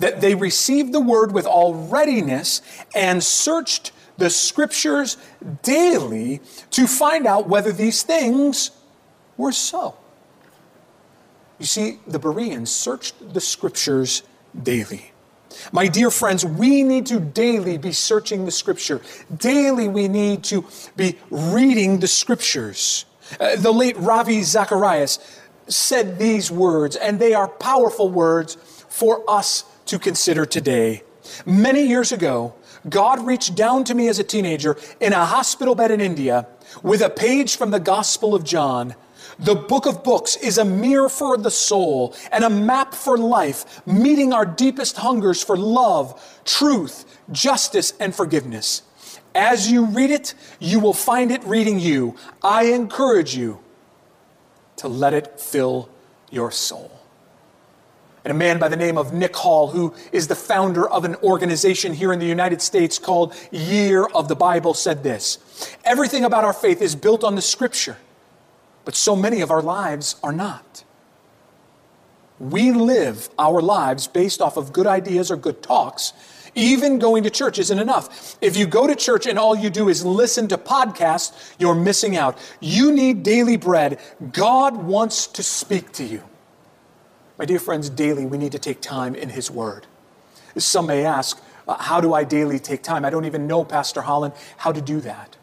That 0.00 0.20
they 0.20 0.34
received 0.34 0.92
the 0.92 1.00
word 1.00 1.32
with 1.32 1.46
all 1.46 1.74
readiness 1.74 2.60
and 2.94 3.22
searched 3.22 3.92
the 4.16 4.28
scriptures 4.28 5.16
daily 5.62 6.40
to 6.72 6.88
find 6.88 7.24
out 7.24 7.48
whether 7.48 7.72
these 7.72 8.02
things 8.02 8.72
were 9.36 9.52
so. 9.52 9.96
You 11.60 11.66
see, 11.66 12.00
the 12.06 12.18
Bereans 12.18 12.70
searched 12.70 13.34
the 13.34 13.40
scriptures 13.40 14.24
daily. 14.60 15.12
My 15.72 15.86
dear 15.88 16.10
friends, 16.10 16.44
we 16.44 16.82
need 16.82 17.06
to 17.06 17.20
daily 17.20 17.78
be 17.78 17.92
searching 17.92 18.44
the 18.44 18.50
scripture. 18.50 19.00
Daily, 19.36 19.88
we 19.88 20.08
need 20.08 20.44
to 20.44 20.64
be 20.96 21.18
reading 21.30 22.00
the 22.00 22.08
scriptures. 22.08 23.04
Uh, 23.38 23.56
the 23.56 23.72
late 23.72 23.96
Ravi 23.98 24.42
Zacharias 24.42 25.18
said 25.66 26.18
these 26.18 26.50
words, 26.50 26.96
and 26.96 27.18
they 27.18 27.34
are 27.34 27.48
powerful 27.48 28.08
words 28.08 28.56
for 28.88 29.22
us 29.28 29.64
to 29.86 29.98
consider 29.98 30.46
today. 30.46 31.02
Many 31.44 31.86
years 31.86 32.12
ago, 32.12 32.54
God 32.88 33.26
reached 33.26 33.54
down 33.54 33.84
to 33.84 33.94
me 33.94 34.08
as 34.08 34.18
a 34.18 34.24
teenager 34.24 34.76
in 35.00 35.12
a 35.12 35.24
hospital 35.24 35.74
bed 35.74 35.90
in 35.90 36.00
India 36.00 36.46
with 36.82 37.02
a 37.02 37.10
page 37.10 37.56
from 37.56 37.70
the 37.70 37.80
Gospel 37.80 38.34
of 38.34 38.44
John 38.44 38.94
the 39.38 39.54
book 39.54 39.86
of 39.86 40.02
books 40.02 40.36
is 40.36 40.58
a 40.58 40.64
mirror 40.64 41.08
for 41.08 41.36
the 41.36 41.50
soul 41.50 42.14
and 42.32 42.42
a 42.42 42.50
map 42.50 42.92
for 42.92 43.16
life, 43.16 43.86
meeting 43.86 44.32
our 44.32 44.44
deepest 44.44 44.96
hungers 44.96 45.42
for 45.42 45.56
love, 45.56 46.40
truth, 46.44 47.04
justice, 47.30 47.92
and 48.00 48.14
forgiveness. 48.14 48.82
As 49.34 49.70
you 49.70 49.86
read 49.86 50.10
it, 50.10 50.34
you 50.58 50.80
will 50.80 50.92
find 50.92 51.30
it 51.30 51.44
reading 51.44 51.78
you. 51.78 52.16
I 52.42 52.64
encourage 52.64 53.36
you 53.36 53.60
to 54.76 54.88
let 54.88 55.14
it 55.14 55.38
fill 55.38 55.88
your 56.30 56.50
soul. 56.50 56.90
And 58.24 58.32
a 58.32 58.34
man 58.34 58.58
by 58.58 58.68
the 58.68 58.76
name 58.76 58.98
of 58.98 59.12
Nick 59.12 59.36
Hall, 59.36 59.68
who 59.68 59.94
is 60.10 60.26
the 60.26 60.34
founder 60.34 60.88
of 60.88 61.04
an 61.04 61.14
organization 61.16 61.94
here 61.94 62.12
in 62.12 62.18
the 62.18 62.26
United 62.26 62.60
States 62.60 62.98
called 62.98 63.34
Year 63.52 64.04
of 64.06 64.26
the 64.26 64.34
Bible, 64.34 64.74
said 64.74 65.04
this 65.04 65.38
Everything 65.84 66.24
about 66.24 66.44
our 66.44 66.52
faith 66.52 66.82
is 66.82 66.96
built 66.96 67.22
on 67.22 67.36
the 67.36 67.42
scripture. 67.42 67.96
But 68.88 68.96
so 68.96 69.14
many 69.14 69.42
of 69.42 69.50
our 69.50 69.60
lives 69.60 70.16
are 70.22 70.32
not. 70.32 70.82
We 72.38 72.72
live 72.72 73.28
our 73.38 73.60
lives 73.60 74.06
based 74.06 74.40
off 74.40 74.56
of 74.56 74.72
good 74.72 74.86
ideas 74.86 75.30
or 75.30 75.36
good 75.36 75.62
talks. 75.62 76.14
Even 76.54 76.98
going 76.98 77.24
to 77.24 77.28
church 77.28 77.58
isn't 77.58 77.78
enough. 77.78 78.38
If 78.40 78.56
you 78.56 78.66
go 78.66 78.86
to 78.86 78.96
church 78.96 79.26
and 79.26 79.38
all 79.38 79.54
you 79.54 79.68
do 79.68 79.90
is 79.90 80.06
listen 80.06 80.48
to 80.48 80.56
podcasts, 80.56 81.52
you're 81.58 81.74
missing 81.74 82.16
out. 82.16 82.38
You 82.60 82.90
need 82.90 83.22
daily 83.22 83.58
bread. 83.58 84.00
God 84.32 84.74
wants 84.78 85.26
to 85.26 85.42
speak 85.42 85.92
to 85.92 86.04
you. 86.04 86.22
My 87.36 87.44
dear 87.44 87.58
friends, 87.58 87.90
daily 87.90 88.24
we 88.24 88.38
need 88.38 88.52
to 88.52 88.58
take 88.58 88.80
time 88.80 89.14
in 89.14 89.28
His 89.28 89.50
Word. 89.50 89.86
Some 90.56 90.86
may 90.86 91.04
ask, 91.04 91.38
uh, 91.68 91.76
How 91.76 92.00
do 92.00 92.14
I 92.14 92.24
daily 92.24 92.58
take 92.58 92.82
time? 92.82 93.04
I 93.04 93.10
don't 93.10 93.26
even 93.26 93.46
know, 93.46 93.64
Pastor 93.64 94.00
Holland, 94.00 94.32
how 94.56 94.72
to 94.72 94.80
do 94.80 95.02
that. 95.02 95.36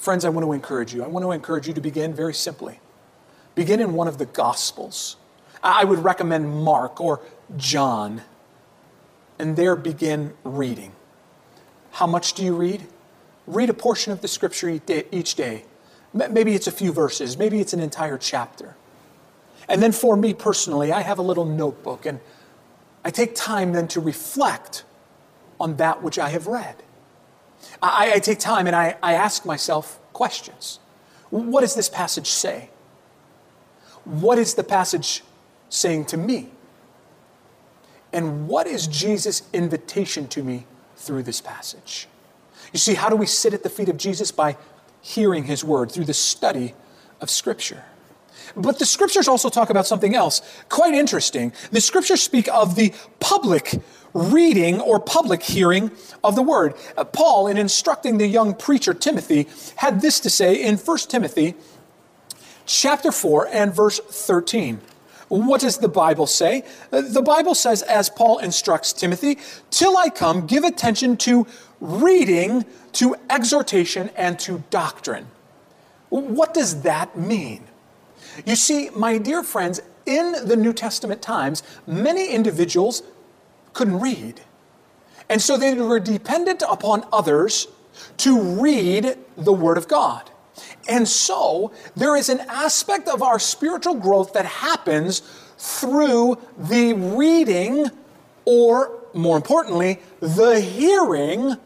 Friends, 0.00 0.24
I 0.24 0.30
want 0.30 0.46
to 0.46 0.52
encourage 0.54 0.94
you. 0.94 1.04
I 1.04 1.08
want 1.08 1.24
to 1.24 1.30
encourage 1.30 1.68
you 1.68 1.74
to 1.74 1.80
begin 1.82 2.14
very 2.14 2.32
simply. 2.32 2.80
Begin 3.54 3.80
in 3.80 3.92
one 3.92 4.08
of 4.08 4.16
the 4.16 4.24
Gospels. 4.24 5.16
I 5.62 5.84
would 5.84 5.98
recommend 5.98 6.64
Mark 6.64 7.02
or 7.02 7.20
John, 7.58 8.22
and 9.38 9.56
there 9.56 9.76
begin 9.76 10.32
reading. 10.42 10.92
How 11.90 12.06
much 12.06 12.32
do 12.32 12.42
you 12.42 12.56
read? 12.56 12.86
Read 13.46 13.68
a 13.68 13.74
portion 13.74 14.10
of 14.10 14.22
the 14.22 14.28
scripture 14.28 14.80
each 15.12 15.34
day. 15.34 15.64
Maybe 16.14 16.54
it's 16.54 16.66
a 16.66 16.72
few 16.72 16.92
verses, 16.92 17.36
maybe 17.36 17.60
it's 17.60 17.74
an 17.74 17.80
entire 17.80 18.16
chapter. 18.16 18.76
And 19.68 19.82
then 19.82 19.92
for 19.92 20.16
me 20.16 20.32
personally, 20.32 20.92
I 20.92 21.02
have 21.02 21.18
a 21.18 21.22
little 21.22 21.44
notebook 21.44 22.06
and 22.06 22.20
I 23.04 23.10
take 23.10 23.34
time 23.34 23.74
then 23.74 23.86
to 23.88 24.00
reflect 24.00 24.84
on 25.60 25.76
that 25.76 26.02
which 26.02 26.18
I 26.18 26.30
have 26.30 26.46
read. 26.46 26.76
I, 27.82 28.12
I 28.14 28.18
take 28.18 28.38
time 28.38 28.66
and 28.66 28.76
I, 28.76 28.96
I 29.02 29.14
ask 29.14 29.44
myself 29.44 29.98
questions. 30.12 30.80
What 31.30 31.60
does 31.60 31.74
this 31.74 31.88
passage 31.88 32.28
say? 32.28 32.70
What 34.04 34.38
is 34.38 34.54
the 34.54 34.64
passage 34.64 35.22
saying 35.68 36.06
to 36.06 36.16
me? 36.16 36.50
And 38.12 38.48
what 38.48 38.66
is 38.66 38.86
Jesus' 38.86 39.42
invitation 39.52 40.26
to 40.28 40.42
me 40.42 40.66
through 40.96 41.22
this 41.22 41.40
passage? 41.40 42.08
You 42.72 42.78
see, 42.78 42.94
how 42.94 43.08
do 43.08 43.16
we 43.16 43.26
sit 43.26 43.54
at 43.54 43.62
the 43.62 43.70
feet 43.70 43.88
of 43.88 43.96
Jesus? 43.96 44.32
By 44.32 44.56
hearing 45.00 45.44
his 45.44 45.64
word, 45.64 45.92
through 45.92 46.04
the 46.04 46.14
study 46.14 46.74
of 47.20 47.30
Scripture. 47.30 47.84
But 48.56 48.78
the 48.78 48.86
scriptures 48.86 49.28
also 49.28 49.48
talk 49.48 49.70
about 49.70 49.86
something 49.86 50.14
else 50.14 50.42
quite 50.68 50.94
interesting. 50.94 51.52
The 51.70 51.80
scriptures 51.80 52.22
speak 52.22 52.48
of 52.48 52.74
the 52.74 52.92
public 53.20 53.80
reading 54.12 54.80
or 54.80 54.98
public 54.98 55.42
hearing 55.42 55.90
of 56.22 56.34
the 56.34 56.42
word. 56.42 56.74
Uh, 56.96 57.04
Paul, 57.04 57.46
in 57.46 57.56
instructing 57.56 58.18
the 58.18 58.26
young 58.26 58.54
preacher 58.54 58.94
Timothy, 58.94 59.48
had 59.76 60.00
this 60.00 60.20
to 60.20 60.30
say 60.30 60.62
in 60.62 60.76
1 60.76 60.98
Timothy 61.08 61.54
chapter 62.66 63.12
4 63.12 63.48
and 63.52 63.74
verse 63.74 63.98
13. 63.98 64.80
What 65.28 65.60
does 65.60 65.78
the 65.78 65.88
Bible 65.88 66.26
say? 66.26 66.64
Uh, 66.92 67.02
the 67.02 67.22
Bible 67.22 67.54
says, 67.54 67.82
as 67.82 68.10
Paul 68.10 68.38
instructs 68.38 68.92
Timothy, 68.92 69.38
till 69.70 69.96
I 69.96 70.08
come, 70.08 70.46
give 70.46 70.64
attention 70.64 71.16
to 71.18 71.46
reading, 71.80 72.64
to 72.94 73.14
exhortation, 73.30 74.10
and 74.16 74.38
to 74.40 74.64
doctrine. 74.70 75.28
What 76.08 76.52
does 76.52 76.82
that 76.82 77.16
mean? 77.16 77.62
You 78.44 78.56
see, 78.56 78.90
my 78.90 79.18
dear 79.18 79.44
friends, 79.44 79.80
in 80.04 80.34
the 80.44 80.56
New 80.56 80.72
Testament 80.72 81.22
times, 81.22 81.62
many 81.86 82.28
individuals 82.30 83.04
couldn't 83.72 84.00
read. 84.00 84.40
And 85.28 85.40
so 85.40 85.56
they 85.56 85.74
were 85.74 86.00
dependent 86.00 86.62
upon 86.68 87.04
others 87.12 87.68
to 88.18 88.40
read 88.60 89.16
the 89.36 89.52
Word 89.52 89.78
of 89.78 89.88
God. 89.88 90.30
And 90.88 91.08
so 91.08 91.72
there 91.94 92.16
is 92.16 92.28
an 92.28 92.40
aspect 92.40 93.08
of 93.08 93.22
our 93.22 93.38
spiritual 93.38 93.94
growth 93.94 94.32
that 94.32 94.44
happens 94.44 95.20
through 95.56 96.38
the 96.58 96.94
reading, 96.94 97.90
or 98.44 98.98
more 99.14 99.36
importantly, 99.36 100.00
the 100.20 100.60
hearing 100.60 101.56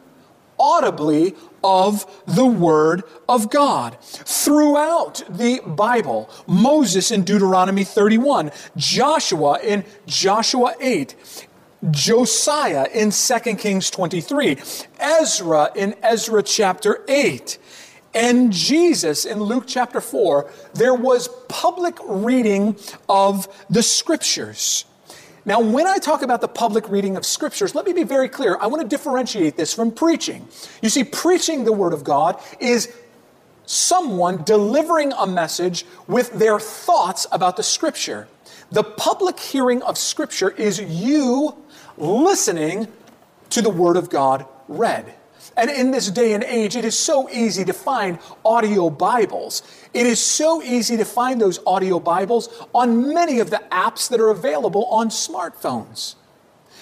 audibly 0.59 1.35
of 1.63 2.05
the 2.27 2.45
Word 2.45 3.03
of 3.29 3.51
God. 3.51 3.97
Throughout 4.01 5.23
the 5.29 5.61
Bible, 5.65 6.29
Moses 6.47 7.11
in 7.11 7.25
Deuteronomy 7.25 7.85
31, 7.85 8.51
Joshua 8.77 9.59
in 9.63 9.85
Joshua 10.07 10.75
8, 10.81 11.47
Josiah 11.91 12.87
in 12.93 13.11
2 13.11 13.39
Kings 13.57 13.91
23, 13.91 14.57
Ezra 14.99 15.71
in 15.75 15.95
Ezra 16.03 16.43
chapter 16.43 17.05
8, 17.09 17.59
and 18.15 18.53
Jesus 18.53 19.25
in 19.25 19.43
Luke 19.43 19.65
chapter 19.67 20.01
4, 20.01 20.51
there 20.75 20.95
was 20.95 21.29
public 21.49 21.97
reading 22.07 22.77
of 23.09 23.49
the 23.69 23.83
scriptures. 23.83 24.85
Now, 25.47 25.61
when 25.61 25.87
I 25.87 25.99
talk 25.99 26.23
about 26.23 26.41
the 26.41 26.49
public 26.49 26.89
reading 26.89 27.17
of 27.17 27.27
scriptures, 27.27 27.75
let 27.75 27.85
me 27.85 27.93
be 27.93 28.05
very 28.05 28.29
clear. 28.29 28.57
I 28.61 28.67
want 28.67 28.83
to 28.83 28.89
differentiate 28.89 29.57
this 29.57 29.75
from 29.75 29.91
preaching. 29.91 30.49
You 30.81 30.89
see, 30.89 31.05
preaching 31.05 31.65
the 31.65 31.73
Word 31.73 31.93
of 31.93 32.03
God 32.03 32.41
is 32.61 32.95
someone 33.67 34.43
delivering 34.45 35.13
a 35.13 35.27
message 35.27 35.85
with 36.07 36.33
their 36.33 36.59
thoughts 36.59 37.27
about 37.31 37.57
the 37.57 37.63
Scripture. 37.63 38.27
The 38.71 38.85
public 38.85 39.39
hearing 39.39 39.83
of 39.83 39.99
Scripture 39.99 40.51
is 40.51 40.81
you 40.81 41.64
listening 41.97 42.89
to 43.51 43.63
the 43.63 43.71
Word 43.71 43.97
of 43.97 44.11
God 44.11 44.47
read. 44.69 45.15
And 45.57 45.71
in 45.71 45.91
this 45.91 46.11
day 46.11 46.33
and 46.33 46.43
age, 46.43 46.75
it 46.75 46.85
is 46.85 46.99
so 46.99 47.31
easy 47.31 47.65
to 47.65 47.73
find 47.73 48.19
audio 48.45 48.91
Bibles. 48.91 49.63
It 49.93 50.07
is 50.07 50.25
so 50.25 50.63
easy 50.63 50.97
to 50.97 51.05
find 51.05 51.41
those 51.41 51.61
audio 51.67 52.01
Bibles 52.01 52.49
on 52.75 53.15
many 53.15 53.39
of 53.39 53.51
the 53.51 53.63
apps 53.71 54.09
that 54.09 54.21
are 54.21 54.31
available 54.31 54.87
on 54.87 55.09
smartphones. 55.11 56.17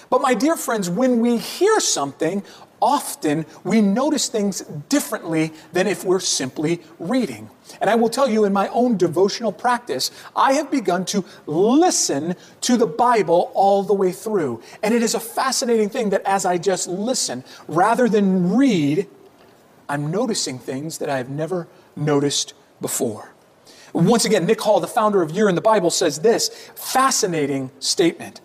But, 0.09 0.21
my 0.21 0.33
dear 0.33 0.55
friends, 0.55 0.89
when 0.89 1.19
we 1.19 1.37
hear 1.37 1.79
something, 1.79 2.43
often 2.83 3.45
we 3.63 3.79
notice 3.81 4.27
things 4.27 4.59
differently 4.89 5.53
than 5.71 5.87
if 5.87 6.03
we're 6.03 6.19
simply 6.19 6.81
reading. 6.99 7.49
And 7.79 7.89
I 7.89 7.95
will 7.95 8.09
tell 8.09 8.29
you, 8.29 8.43
in 8.43 8.51
my 8.51 8.67
own 8.67 8.97
devotional 8.97 9.53
practice, 9.53 10.11
I 10.35 10.53
have 10.53 10.69
begun 10.69 11.05
to 11.05 11.23
listen 11.47 12.35
to 12.61 12.75
the 12.75 12.85
Bible 12.85 13.51
all 13.53 13.83
the 13.83 13.93
way 13.93 14.11
through. 14.11 14.61
And 14.83 14.93
it 14.93 15.01
is 15.01 15.15
a 15.15 15.19
fascinating 15.19 15.89
thing 15.89 16.09
that 16.09 16.23
as 16.25 16.45
I 16.45 16.57
just 16.57 16.89
listen, 16.89 17.45
rather 17.69 18.09
than 18.09 18.53
read, 18.53 19.07
I'm 19.87 20.11
noticing 20.11 20.59
things 20.59 20.97
that 20.97 21.09
I've 21.09 21.29
never 21.29 21.69
noticed 21.95 22.53
before. 22.81 23.33
Once 23.93 24.25
again, 24.25 24.45
Nick 24.45 24.59
Hall, 24.59 24.81
the 24.81 24.87
founder 24.87 25.21
of 25.21 25.31
Year 25.31 25.47
in 25.47 25.55
the 25.55 25.61
Bible, 25.61 25.89
says 25.89 26.19
this 26.19 26.49
fascinating 26.75 27.71
statement. 27.79 28.41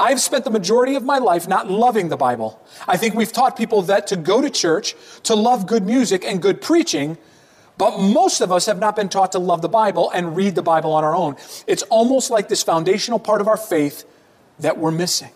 I've 0.00 0.20
spent 0.20 0.44
the 0.44 0.50
majority 0.50 0.94
of 0.94 1.04
my 1.04 1.18
life 1.18 1.46
not 1.46 1.70
loving 1.70 2.08
the 2.08 2.16
Bible. 2.16 2.60
I 2.88 2.96
think 2.96 3.14
we've 3.14 3.32
taught 3.32 3.54
people 3.56 3.82
that 3.82 4.06
to 4.06 4.16
go 4.16 4.40
to 4.40 4.48
church, 4.48 4.96
to 5.24 5.34
love 5.34 5.66
good 5.66 5.84
music 5.84 6.24
and 6.24 6.40
good 6.40 6.62
preaching, 6.62 7.18
but 7.76 7.98
most 7.98 8.40
of 8.40 8.50
us 8.50 8.64
have 8.64 8.78
not 8.78 8.96
been 8.96 9.10
taught 9.10 9.32
to 9.32 9.38
love 9.38 9.60
the 9.60 9.68
Bible 9.68 10.10
and 10.10 10.34
read 10.34 10.54
the 10.54 10.62
Bible 10.62 10.92
on 10.92 11.04
our 11.04 11.14
own. 11.14 11.36
It's 11.66 11.82
almost 11.84 12.30
like 12.30 12.48
this 12.48 12.62
foundational 12.62 13.18
part 13.18 13.42
of 13.42 13.48
our 13.48 13.58
faith 13.58 14.04
that 14.58 14.78
we're 14.78 14.90
missing. 14.90 15.30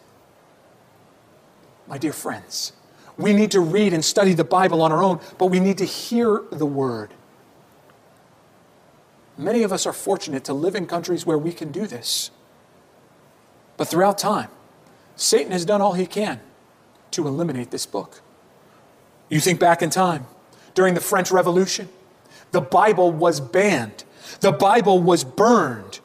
My 1.86 1.98
dear 1.98 2.14
friends, 2.14 2.72
we 3.18 3.34
need 3.34 3.50
to 3.50 3.60
read 3.60 3.92
and 3.92 4.02
study 4.02 4.32
the 4.32 4.44
Bible 4.44 4.80
on 4.80 4.92
our 4.92 5.02
own, 5.02 5.20
but 5.36 5.46
we 5.46 5.60
need 5.60 5.76
to 5.78 5.84
hear 5.84 6.42
the 6.50 6.66
Word. 6.66 7.12
Many 9.36 9.62
of 9.62 9.72
us 9.72 9.84
are 9.84 9.92
fortunate 9.92 10.44
to 10.44 10.54
live 10.54 10.74
in 10.74 10.86
countries 10.86 11.26
where 11.26 11.38
we 11.38 11.52
can 11.52 11.70
do 11.70 11.86
this. 11.86 12.30
But 13.76 13.88
throughout 13.88 14.18
time, 14.18 14.50
Satan 15.16 15.52
has 15.52 15.64
done 15.64 15.80
all 15.80 15.92
he 15.92 16.06
can 16.06 16.40
to 17.12 17.26
eliminate 17.26 17.70
this 17.70 17.86
book. 17.86 18.20
You 19.28 19.40
think 19.40 19.60
back 19.60 19.82
in 19.82 19.90
time, 19.90 20.26
during 20.74 20.94
the 20.94 21.00
French 21.00 21.30
Revolution, 21.30 21.88
the 22.50 22.60
Bible 22.60 23.10
was 23.10 23.40
banned, 23.40 24.04
the 24.40 24.52
Bible 24.52 25.00
was 25.00 25.24
burned. 25.24 26.00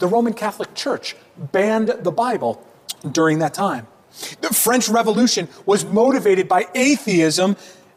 The 0.00 0.08
Roman 0.08 0.34
Catholic 0.34 0.74
Church 0.74 1.16
banned 1.36 1.88
the 1.88 2.10
Bible 2.10 2.66
during 3.10 3.38
that 3.38 3.54
time. 3.54 3.86
The 4.40 4.48
French 4.48 4.88
Revolution 4.88 5.48
was 5.66 5.84
motivated 5.84 6.48
by 6.48 6.66
atheism 6.74 7.56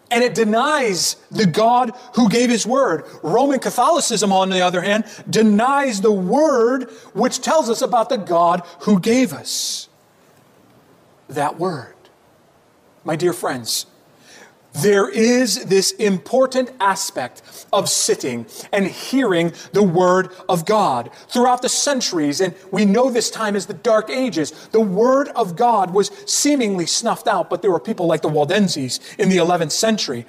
and 0.09 0.23
it 0.23 0.33
denies 0.33 1.17
the 1.31 1.45
God 1.45 1.91
who 2.15 2.29
gave 2.29 2.49
his 2.49 2.65
word. 2.65 3.03
Roman 3.23 3.59
Catholicism, 3.59 4.31
on 4.31 4.49
the 4.49 4.61
other 4.61 4.81
hand, 4.81 5.03
denies 5.29 6.01
the 6.01 6.11
word 6.11 6.89
which 7.13 7.41
tells 7.41 7.69
us 7.69 7.81
about 7.81 8.09
the 8.09 8.17
God 8.17 8.61
who 8.81 8.99
gave 8.99 9.33
us 9.33 9.89
that 11.29 11.59
word. 11.59 11.95
My 13.03 13.15
dear 13.15 13.33
friends, 13.33 13.85
there 14.81 15.09
is 15.09 15.65
this 15.65 15.91
important 15.91 16.69
aspect 16.79 17.41
of 17.73 17.89
sitting 17.89 18.45
and 18.71 18.85
hearing 18.85 19.53
the 19.71 19.81
Word 19.81 20.31
of 20.47 20.65
God. 20.65 21.09
Throughout 21.29 21.61
the 21.61 21.69
centuries, 21.69 22.41
and 22.41 22.53
we 22.71 22.85
know 22.85 23.09
this 23.09 23.31
time 23.31 23.55
as 23.55 23.65
the 23.65 23.73
Dark 23.73 24.09
Ages, 24.09 24.51
the 24.67 24.81
Word 24.81 25.29
of 25.29 25.55
God 25.55 25.93
was 25.93 26.11
seemingly 26.27 26.85
snuffed 26.85 27.27
out, 27.27 27.49
but 27.49 27.61
there 27.61 27.71
were 27.71 27.79
people 27.79 28.05
like 28.05 28.21
the 28.21 28.29
Waldenses 28.29 28.99
in 29.17 29.29
the 29.29 29.37
11th 29.37 29.71
century 29.71 30.25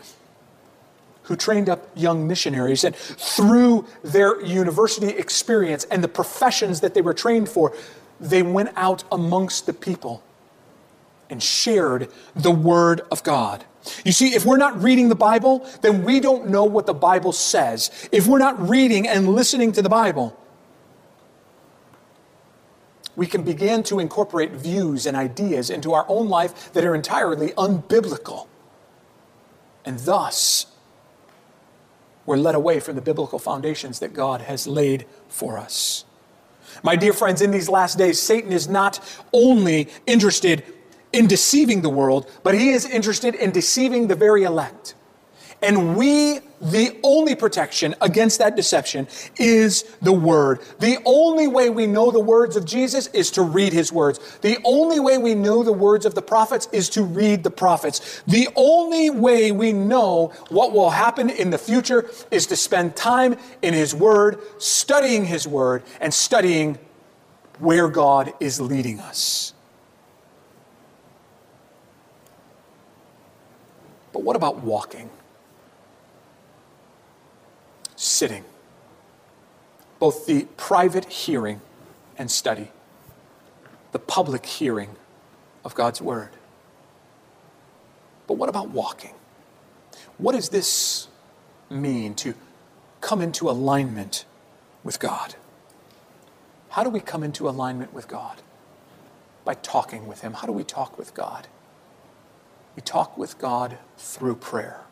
who 1.25 1.37
trained 1.37 1.69
up 1.69 1.87
young 1.95 2.27
missionaries. 2.27 2.85
And 2.85 2.97
through 2.97 3.87
their 4.03 4.41
university 4.41 5.09
experience 5.09 5.85
and 5.91 6.03
the 6.03 6.09
professions 6.09 6.81
that 6.81 6.95
they 6.95 7.03
were 7.03 7.13
trained 7.13 7.51
for, 7.51 7.75
they 8.19 8.43
went 8.43 8.71
out 8.77 9.05
amongst 9.13 9.67
the 9.67 9.75
people 9.75 10.23
and 11.31 11.43
shared 11.43 12.09
the 12.35 12.51
Word 12.51 13.03
of 13.11 13.23
God. 13.23 13.65
You 14.05 14.13
see, 14.13 14.35
if 14.35 14.45
we're 14.45 14.57
not 14.57 14.83
reading 14.83 15.09
the 15.09 15.15
Bible, 15.15 15.67
then 15.83 16.05
we 16.05 16.21
don't 16.21 16.49
know 16.49 16.65
what 16.65 16.87
the 16.87 16.95
Bible 16.95 17.33
says. 17.33 18.09
If 18.13 18.27
we're 18.27 18.39
not 18.39 18.69
reading 18.69 19.07
and 19.09 19.29
listening 19.29 19.73
to 19.73 19.83
the 19.83 19.89
Bible, 19.89 20.39
we 23.17 23.27
can 23.27 23.43
begin 23.43 23.83
to 23.85 23.99
incorporate 23.99 24.53
views 24.53 25.07
and 25.07 25.17
ideas 25.17 25.71
into 25.71 25.93
our 25.93 26.07
own 26.09 26.29
life 26.29 26.73
that 26.73 26.85
are 26.85 26.95
entirely 26.95 27.49
unbiblical. 27.53 28.47
And 29.85 29.99
thus, 30.01 30.67
we're 32.27 32.37
led 32.37 32.55
away 32.55 32.79
from 32.79 32.95
the 32.95 33.01
biblical 33.01 33.39
foundations 33.39 34.01
that 34.01 34.13
God 34.13 34.43
has 34.43 34.67
laid 34.67 35.07
for 35.29 35.59
us. 35.59 36.05
My 36.83 36.95
dear 36.95 37.13
friends, 37.13 37.43
in 37.43 37.51
these 37.51 37.69
last 37.69 37.99
days, 37.99 38.21
Satan 38.21 38.53
is 38.53 38.69
not 38.69 39.01
only 39.33 39.89
interested 40.07 40.63
in 41.13 41.27
deceiving 41.27 41.83
the 41.83 41.89
world, 41.89 42.31
but 42.43 42.55
he 42.55 42.71
is 42.71 42.85
interested 42.85 43.35
in 43.35 43.51
deceiving 43.51 44.09
the 44.09 44.15
very 44.15 44.45
elect. 44.45 44.95
And 45.61 45.97
we, 45.97 46.39
the 46.61 46.97
only 47.03 47.35
protection 47.35 47.97
against 48.01 48.39
that 48.39 48.55
deception 48.55 49.09
is 49.37 49.83
the 50.01 50.13
Word. 50.13 50.61
The 50.79 50.99
only 51.05 51.49
way 51.49 51.69
we 51.69 51.87
know 51.89 52.13
the 52.13 52.21
words 52.21 52.57
of 52.57 52.65
Jesus 52.65 53.09
is 53.09 53.33
to 53.33 53.43
read 53.43 53.73
His 53.73 53.93
words. 53.93 54.39
The 54.41 54.59
only 54.65 55.01
way 55.01 55.19
we 55.19 55.35
know 55.35 55.65
the 55.65 55.73
words 55.73 56.07
of 56.07 56.15
the 56.15 56.23
prophets 56.23 56.69
is 56.73 56.89
to 56.91 57.03
read 57.03 57.43
the 57.43 57.51
prophets. 57.51 58.23
The 58.29 58.49
only 58.55 59.11
way 59.11 59.51
we 59.51 59.73
know 59.73 60.33
what 60.49 60.73
will 60.73 60.91
happen 60.91 61.29
in 61.29 61.51
the 61.51 61.59
future 61.59 62.09
is 62.31 62.47
to 62.47 62.57
spend 62.57 62.95
time 62.95 63.37
in 63.61 63.75
His 63.75 63.95
Word, 63.95 64.41
studying 64.59 65.25
His 65.25 65.49
Word, 65.49 65.83
and 66.01 66.15
studying 66.15 66.79
where 67.59 67.89
God 67.89 68.33
is 68.39 68.61
leading 68.61 69.01
us. 69.01 69.55
But 74.19 74.25
what 74.25 74.35
about 74.35 74.65
walking? 74.65 75.11
Sitting. 77.95 78.45
Both 80.01 80.27
the 80.27 80.49
private 80.57 81.05
hearing 81.05 81.61
and 82.17 82.29
study, 82.29 82.73
the 83.93 84.01
public 84.01 84.45
hearing 84.45 84.97
of 85.65 85.77
God's 85.77 86.03
Word. 86.03 86.31
But 88.27 88.39
what 88.39 88.49
about 88.49 88.71
walking? 88.71 89.15
What 90.17 90.35
does 90.35 90.49
this 90.49 91.07
mean 91.71 92.17
to 92.17 92.35
come 93.01 93.23
into 93.23 93.49
alignment 93.49 94.25
with 94.83 94.99
God? 94.99 95.37
How 96.71 96.83
do 96.83 96.91
we 96.91 96.99
come 96.99 97.23
into 97.23 97.49
alignment 97.49 97.95
with 97.95 98.09
God? 98.09 98.43
By 99.45 99.55
talking 99.55 100.09
with 100.09 100.23
Him. 100.23 100.33
How 100.33 100.49
do 100.49 100.53
we 100.53 100.65
talk 100.65 100.99
with 100.99 101.15
God? 101.15 101.47
We 102.79 102.83
talk 102.83 103.19
with 103.19 103.41
God 103.41 103.77
through 103.97 104.37
prayer. 104.37 104.83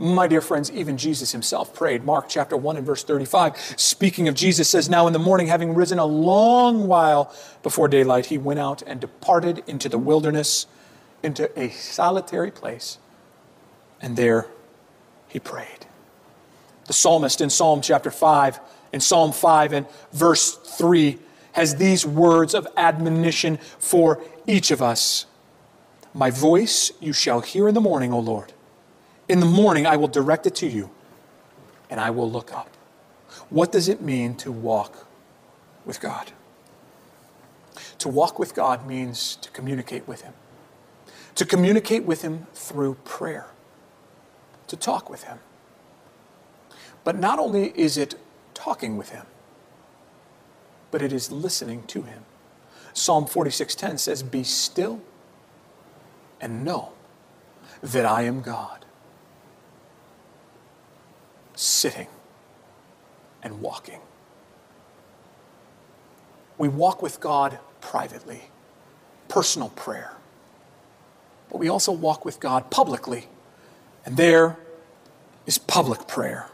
My 0.00 0.26
dear 0.26 0.40
friends, 0.40 0.68
even 0.72 0.98
Jesus 0.98 1.30
himself 1.30 1.72
prayed. 1.72 2.02
Mark 2.02 2.28
chapter 2.28 2.56
1 2.56 2.76
and 2.76 2.84
verse 2.84 3.04
35, 3.04 3.74
speaking 3.76 4.26
of 4.26 4.34
Jesus, 4.34 4.68
says, 4.68 4.88
Now 4.88 5.06
in 5.06 5.12
the 5.12 5.20
morning, 5.20 5.46
having 5.46 5.76
risen 5.76 6.00
a 6.00 6.04
long 6.04 6.88
while 6.88 7.32
before 7.62 7.86
daylight, 7.86 8.26
he 8.26 8.36
went 8.36 8.58
out 8.58 8.82
and 8.84 9.00
departed 9.00 9.62
into 9.68 9.88
the 9.88 9.96
wilderness, 9.96 10.66
into 11.22 11.56
a 11.56 11.70
solitary 11.70 12.50
place, 12.50 12.98
and 14.00 14.16
there 14.16 14.48
he 15.28 15.38
prayed. 15.38 15.86
The 16.86 16.94
psalmist 16.94 17.40
in 17.40 17.48
Psalm 17.48 17.80
chapter 17.80 18.10
5, 18.10 18.58
in 18.92 18.98
Psalm 18.98 19.30
5 19.30 19.72
and 19.72 19.86
verse 20.12 20.56
3, 20.56 21.20
has 21.52 21.76
these 21.76 22.04
words 22.04 22.54
of 22.54 22.66
admonition 22.76 23.58
for 23.78 24.20
each 24.48 24.72
of 24.72 24.82
us 24.82 25.26
My 26.14 26.30
voice 26.30 26.92
you 27.00 27.12
shall 27.12 27.40
hear 27.40 27.68
in 27.68 27.74
the 27.74 27.80
morning, 27.80 28.12
O 28.12 28.18
Lord. 28.18 28.52
In 29.28 29.40
the 29.40 29.46
morning 29.46 29.86
I 29.86 29.96
will 29.96 30.08
direct 30.08 30.46
it 30.46 30.54
to 30.56 30.66
you, 30.66 30.90
and 31.88 32.00
I 32.00 32.10
will 32.10 32.30
look 32.30 32.52
up. 32.52 32.68
What 33.48 33.72
does 33.72 33.88
it 33.88 34.02
mean 34.02 34.34
to 34.36 34.52
walk 34.52 35.06
with 35.86 36.00
God? 36.00 36.32
To 37.98 38.08
walk 38.08 38.38
with 38.38 38.54
God 38.54 38.86
means 38.86 39.36
to 39.36 39.50
communicate 39.50 40.06
with 40.06 40.22
Him, 40.22 40.34
to 41.34 41.46
communicate 41.46 42.04
with 42.04 42.22
Him 42.22 42.46
through 42.52 42.94
prayer, 43.04 43.46
to 44.66 44.76
talk 44.76 45.08
with 45.08 45.24
Him. 45.24 45.38
But 47.04 47.18
not 47.18 47.38
only 47.38 47.72
is 47.78 47.96
it 47.96 48.16
talking 48.54 48.96
with 48.98 49.10
Him, 49.10 49.26
but 50.90 51.00
it 51.00 51.12
is 51.12 51.32
listening 51.32 51.84
to 51.84 52.02
Him. 52.02 52.24
Psalm 52.92 53.24
46:10 53.24 53.98
says, 53.98 54.22
"Be 54.22 54.44
still 54.44 55.00
and 56.42 56.62
know 56.62 56.92
that 57.80 58.04
I 58.04 58.22
am 58.22 58.42
God." 58.42 58.84
Sitting 61.54 62.08
and 63.42 63.62
walking. 63.62 64.00
We 66.58 66.68
walk 66.68 67.00
with 67.00 67.20
God 67.20 67.58
privately, 67.80 68.50
personal 69.28 69.70
prayer. 69.70 70.16
But 71.50 71.58
we 71.58 71.68
also 71.68 71.92
walk 71.92 72.24
with 72.24 72.40
God 72.40 72.70
publicly, 72.70 73.28
and 74.04 74.16
there 74.16 74.58
is 75.46 75.58
public 75.58 76.06
prayer. 76.06 76.48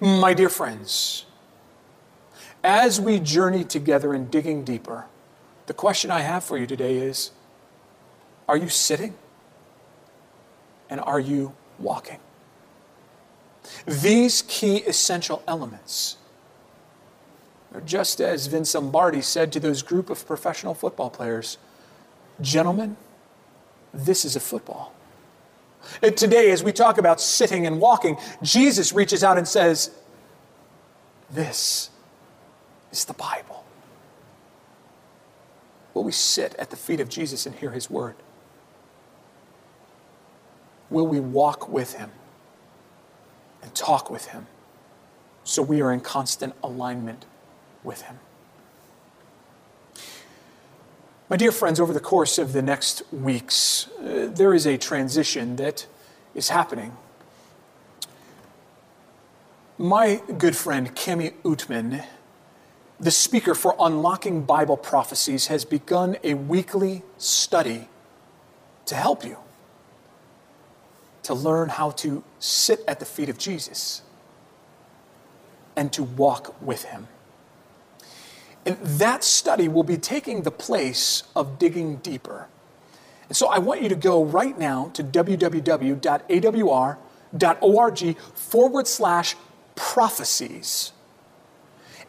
My 0.00 0.34
dear 0.34 0.48
friends, 0.50 1.24
as 2.62 3.00
we 3.00 3.18
journey 3.18 3.64
together 3.64 4.14
in 4.14 4.28
digging 4.28 4.64
deeper, 4.64 5.06
the 5.66 5.74
question 5.74 6.10
I 6.10 6.20
have 6.20 6.44
for 6.44 6.58
you 6.58 6.66
today 6.66 6.98
is 6.98 7.30
Are 8.50 8.56
you 8.56 8.68
sitting? 8.68 9.14
And 10.90 11.00
are 11.02 11.20
you 11.20 11.54
walking? 11.78 12.18
These 13.86 14.42
key 14.42 14.78
essential 14.78 15.44
elements 15.46 16.16
are 17.72 17.80
just 17.80 18.20
as 18.20 18.48
Vince 18.48 18.74
Lombardi 18.74 19.20
said 19.20 19.52
to 19.52 19.60
those 19.60 19.82
group 19.82 20.10
of 20.10 20.26
professional 20.26 20.74
football 20.74 21.10
players 21.10 21.58
Gentlemen, 22.40 22.96
this 23.94 24.24
is 24.24 24.34
a 24.34 24.40
football. 24.40 24.94
And 26.02 26.16
today, 26.16 26.50
as 26.50 26.64
we 26.64 26.72
talk 26.72 26.98
about 26.98 27.20
sitting 27.20 27.68
and 27.68 27.80
walking, 27.80 28.16
Jesus 28.42 28.92
reaches 28.92 29.22
out 29.22 29.38
and 29.38 29.46
says, 29.46 29.92
This 31.30 31.90
is 32.90 33.04
the 33.04 33.14
Bible. 33.14 33.64
Will 35.94 36.02
we 36.02 36.10
sit 36.10 36.56
at 36.56 36.70
the 36.70 36.76
feet 36.76 36.98
of 36.98 37.08
Jesus 37.08 37.46
and 37.46 37.54
hear 37.54 37.70
his 37.70 37.88
word? 37.88 38.16
Will 40.90 41.06
we 41.06 41.20
walk 41.20 41.68
with 41.68 41.94
him 41.94 42.10
and 43.62 43.74
talk 43.74 44.10
with 44.10 44.26
him 44.26 44.46
so 45.44 45.62
we 45.62 45.80
are 45.80 45.92
in 45.92 46.00
constant 46.00 46.54
alignment 46.62 47.26
with 47.84 48.02
him? 48.02 48.18
My 51.28 51.36
dear 51.36 51.52
friends, 51.52 51.78
over 51.78 51.92
the 51.92 52.00
course 52.00 52.38
of 52.38 52.52
the 52.52 52.60
next 52.60 53.04
weeks, 53.12 53.86
uh, 54.00 54.28
there 54.34 54.52
is 54.52 54.66
a 54.66 54.76
transition 54.76 55.54
that 55.56 55.86
is 56.34 56.48
happening. 56.48 56.96
My 59.78 60.20
good 60.38 60.56
friend 60.56 60.94
Cami 60.96 61.34
Oetman, 61.44 62.04
the 62.98 63.12
speaker 63.12 63.54
for 63.54 63.76
Unlocking 63.78 64.42
Bible 64.42 64.76
Prophecies, 64.76 65.46
has 65.46 65.64
begun 65.64 66.16
a 66.24 66.34
weekly 66.34 67.04
study 67.16 67.88
to 68.86 68.96
help 68.96 69.24
you 69.24 69.38
to 71.22 71.34
learn 71.34 71.68
how 71.68 71.90
to 71.90 72.24
sit 72.38 72.82
at 72.88 72.98
the 72.98 73.04
feet 73.04 73.28
of 73.28 73.38
Jesus 73.38 74.02
and 75.76 75.92
to 75.92 76.02
walk 76.02 76.60
with 76.62 76.84
him. 76.84 77.08
And 78.66 78.76
that 78.78 79.24
study 79.24 79.68
will 79.68 79.84
be 79.84 79.96
taking 79.96 80.42
the 80.42 80.50
place 80.50 81.22
of 81.34 81.58
digging 81.58 81.96
deeper. 81.96 82.48
And 83.28 83.36
so 83.36 83.48
I 83.48 83.58
want 83.58 83.80
you 83.82 83.88
to 83.88 83.94
go 83.94 84.24
right 84.24 84.58
now 84.58 84.90
to 84.94 85.04
www.awr.org 85.04 85.98
forward 88.18 88.86
slash 88.86 89.36
prophecies. 89.76 90.92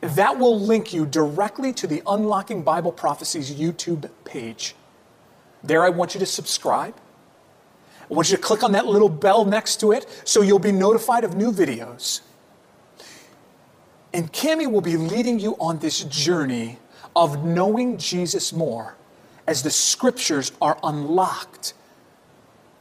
That 0.01 0.39
will 0.39 0.59
link 0.59 0.93
you 0.93 1.05
directly 1.05 1.71
to 1.73 1.85
the 1.87 2.01
Unlocking 2.07 2.63
Bible 2.63 2.91
Prophecies 2.91 3.51
YouTube 3.53 4.09
page. 4.25 4.75
There, 5.63 5.83
I 5.83 5.89
want 5.89 6.15
you 6.15 6.19
to 6.19 6.25
subscribe. 6.25 6.95
I 8.11 8.13
want 8.13 8.29
you 8.29 8.35
to 8.35 8.43
click 8.43 8.61
on 8.61 8.73
that 8.73 8.85
little 8.85 9.07
bell 9.07 9.45
next 9.45 9.79
to 9.79 9.93
it 9.93 10.05
so 10.25 10.41
you'll 10.41 10.59
be 10.59 10.73
notified 10.73 11.23
of 11.23 11.37
new 11.37 11.51
videos. 11.51 12.19
And 14.13 14.31
Cami 14.33 14.69
will 14.69 14.81
be 14.81 14.97
leading 14.97 15.39
you 15.39 15.55
on 15.61 15.79
this 15.79 16.03
journey 16.03 16.77
of 17.15 17.45
knowing 17.45 17.97
Jesus 17.97 18.51
more 18.51 18.95
as 19.47 19.63
the 19.63 19.71
scriptures 19.71 20.51
are 20.61 20.77
unlocked 20.83 21.73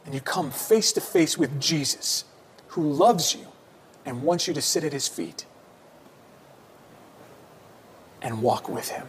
and 0.05 0.13
you 0.13 0.19
come 0.19 0.51
face 0.51 0.91
to 0.93 1.01
face 1.01 1.37
with 1.37 1.61
Jesus 1.61 2.25
who 2.67 2.81
loves 2.81 3.33
you 3.33 3.47
and 4.05 4.23
wants 4.23 4.47
you 4.47 4.53
to 4.53 4.61
sit 4.61 4.83
at 4.83 4.91
his 4.91 5.07
feet 5.07 5.45
and 8.21 8.41
walk 8.41 8.67
with 8.67 8.89
him. 8.89 9.07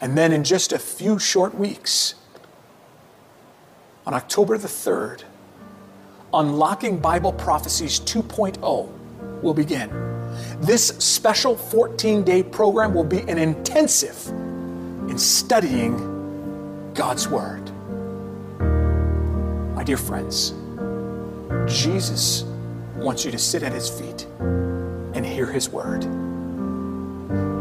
And 0.00 0.16
then 0.16 0.32
in 0.32 0.44
just 0.44 0.72
a 0.72 0.78
few 0.78 1.18
short 1.18 1.54
weeks, 1.54 2.14
on 4.08 4.14
October 4.14 4.56
the 4.56 4.66
3rd, 4.66 5.22
Unlocking 6.32 6.98
Bible 6.98 7.30
Prophecies 7.30 8.00
2.0 8.00 9.42
will 9.42 9.52
begin. 9.52 9.90
This 10.60 10.86
special 10.98 11.54
14 11.54 12.22
day 12.22 12.42
program 12.42 12.94
will 12.94 13.04
be 13.04 13.18
an 13.20 13.36
intensive 13.36 14.28
in 15.10 15.18
studying 15.18 15.94
God's 16.94 17.28
Word. 17.28 17.70
My 19.74 19.84
dear 19.84 19.98
friends, 19.98 20.54
Jesus 21.66 22.44
wants 22.96 23.26
you 23.26 23.30
to 23.30 23.38
sit 23.38 23.62
at 23.62 23.72
his 23.72 23.90
feet 23.90 24.26
and 24.40 25.26
hear 25.26 25.44
his 25.44 25.68
word. 25.68 26.02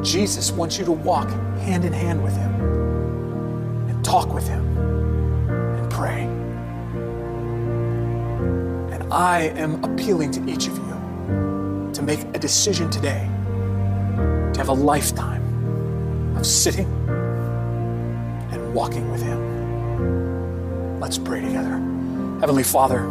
Jesus 0.01 0.51
wants 0.51 0.79
you 0.79 0.85
to 0.85 0.93
walk 0.93 1.29
hand 1.59 1.83
in 1.83 1.91
hand 1.91 2.23
with 2.23 2.37
him 2.37 3.89
and 3.89 4.05
talk 4.05 4.33
with 4.33 4.47
him 4.47 4.65
and 4.77 5.91
pray. 5.91 6.36
I 9.11 9.53
am 9.55 9.83
appealing 9.85 10.31
to 10.31 10.45
each 10.49 10.67
of 10.67 10.77
you 10.77 11.91
to 11.93 12.01
make 12.01 12.19
a 12.33 12.39
decision 12.39 12.89
today 12.89 13.29
to 14.53 14.53
have 14.57 14.67
a 14.67 14.73
lifetime 14.73 16.35
of 16.35 16.45
sitting 16.45 16.87
and 18.51 18.73
walking 18.73 19.09
with 19.09 19.21
him. 19.23 20.99
Let's 20.99 21.17
pray 21.17 21.39
together. 21.39 21.79
Heavenly 22.41 22.63
Father, 22.63 23.07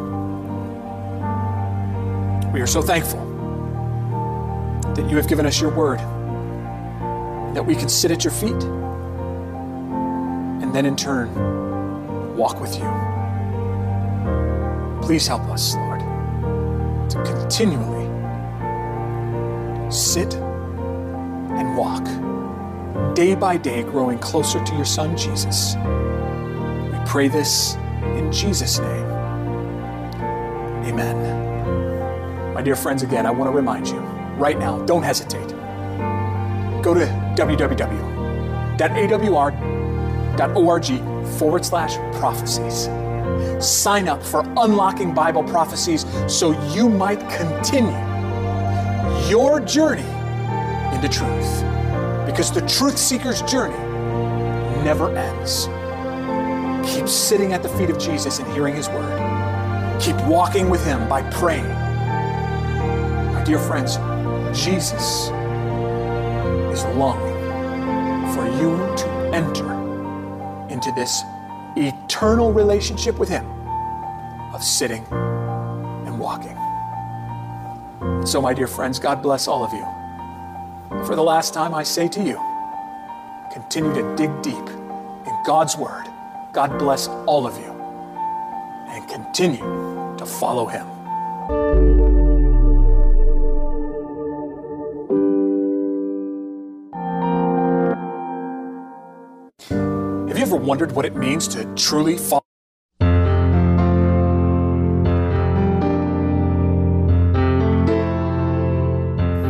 we 2.53 2.61
are 2.61 2.66
so 2.66 2.82
thankful 2.82 3.24
that 4.97 5.09
you 5.09 5.16
have 5.16 5.28
given 5.28 5.47
us 5.47 5.59
your 5.61 5.70
word, 5.70 5.99
that 7.55 7.64
we 7.64 7.74
can 7.74 7.88
sit 7.88 8.11
at 8.11 8.22
your 8.22 8.34
feet, 8.34 8.62
and 10.62 10.74
then 10.74 10.84
in 10.84 10.94
turn, 10.94 12.36
walk 12.36 12.61
with 12.61 12.76
you. 12.76 12.84
Please 15.03 15.26
help 15.28 15.42
us, 15.42 15.74
Lord, 15.76 15.86
continually 17.25 18.07
sit 19.91 20.35
and 20.35 21.77
walk, 21.77 22.05
day 23.14 23.35
by 23.35 23.57
day, 23.57 23.83
growing 23.83 24.19
closer 24.19 24.62
to 24.64 24.75
your 24.75 24.85
Son, 24.85 25.17
Jesus. 25.17 25.75
We 25.77 26.99
pray 27.07 27.29
this 27.29 27.77
in 28.17 28.31
Jesus' 28.33 28.79
name. 28.79 29.07
Amen. 30.87 32.55
My 32.55 32.62
dear 32.62 32.77
friends, 32.77 33.03
again, 33.03 33.27
I 33.27 33.31
want 33.31 33.51
to 33.51 33.57
remind 33.57 33.89
you 33.89 33.99
right 34.37 34.59
now, 34.59 34.79
don't 34.87 35.03
hesitate. 35.03 35.49
Go 36.83 36.95
to 36.95 37.07
www.awr.org 37.37 38.07
forward 41.39 41.64
slash 41.64 41.97
prophecies. 42.19 42.89
Sign 43.61 44.09
up 44.09 44.22
for 44.22 44.40
Unlocking 44.57 45.14
Bible 45.14 45.42
Prophecies 45.42 46.04
so 46.26 46.52
you 46.72 46.88
might 46.88 47.20
continue 47.30 47.96
your 49.28 49.61
journey 49.61 50.04
into 50.94 51.09
truth. 51.09 51.64
Because 52.26 52.52
the 52.52 52.64
truth 52.68 52.98
seeker's 52.98 53.42
journey 53.42 53.76
never 54.84 55.16
ends. 55.16 55.68
Keep 56.94 57.09
sitting 57.09 57.52
at 57.52 57.62
the 57.62 57.68
feet 57.70 57.90
of 57.90 57.98
Jesus 57.98 58.38
and 58.38 58.52
hearing 58.52 58.74
his 58.74 58.88
word. 58.88 60.00
Keep 60.00 60.16
walking 60.26 60.68
with 60.68 60.84
him 60.84 61.09
by 61.09 61.22
praying 61.30 61.66
My 63.32 63.42
Dear 63.44 63.59
friends, 63.59 63.96
Jesus 64.52 65.28
is 66.72 66.84
longing 66.96 67.34
for 68.34 68.44
you 68.61 68.76
to 68.96 69.09
enter 69.32 69.72
into 70.68 70.92
this 70.92 71.22
eternal 71.77 72.53
relationship 72.53 73.18
with 73.18 73.29
Him 73.29 73.47
of 74.55 74.62
sitting 74.62 75.05
and 75.12 76.18
walking. 76.18 76.57
So, 78.27 78.41
my 78.41 78.55
dear 78.55 78.66
friends, 78.66 78.99
God 78.99 79.22
bless 79.22 79.47
all 79.47 79.64
of 79.64 79.72
you. 79.72 81.05
For 81.07 81.14
the 81.14 81.22
last 81.22 81.55
time, 81.55 81.74
I 81.74 81.83
say 81.83 82.09
to 82.09 82.22
you, 82.22 82.41
continue 83.53 83.95
to 83.95 84.16
dig 84.16 84.43
deep 84.43 84.68
in 85.27 85.43
God's 85.47 85.77
Word. 85.77 86.07
God 86.53 86.79
bless 86.79 87.09
all 87.27 87.47
of 87.47 87.57
you. 87.59 87.72
And 88.89 89.07
continue 89.09 90.16
to 90.16 90.27
follow 90.27 90.66
Him. 90.66 90.95
Wondered 100.67 100.93
what 100.93 101.07
it 101.07 101.14
means 101.14 101.47
to 101.49 101.64
truly 101.77 102.19
follow? 102.19 102.43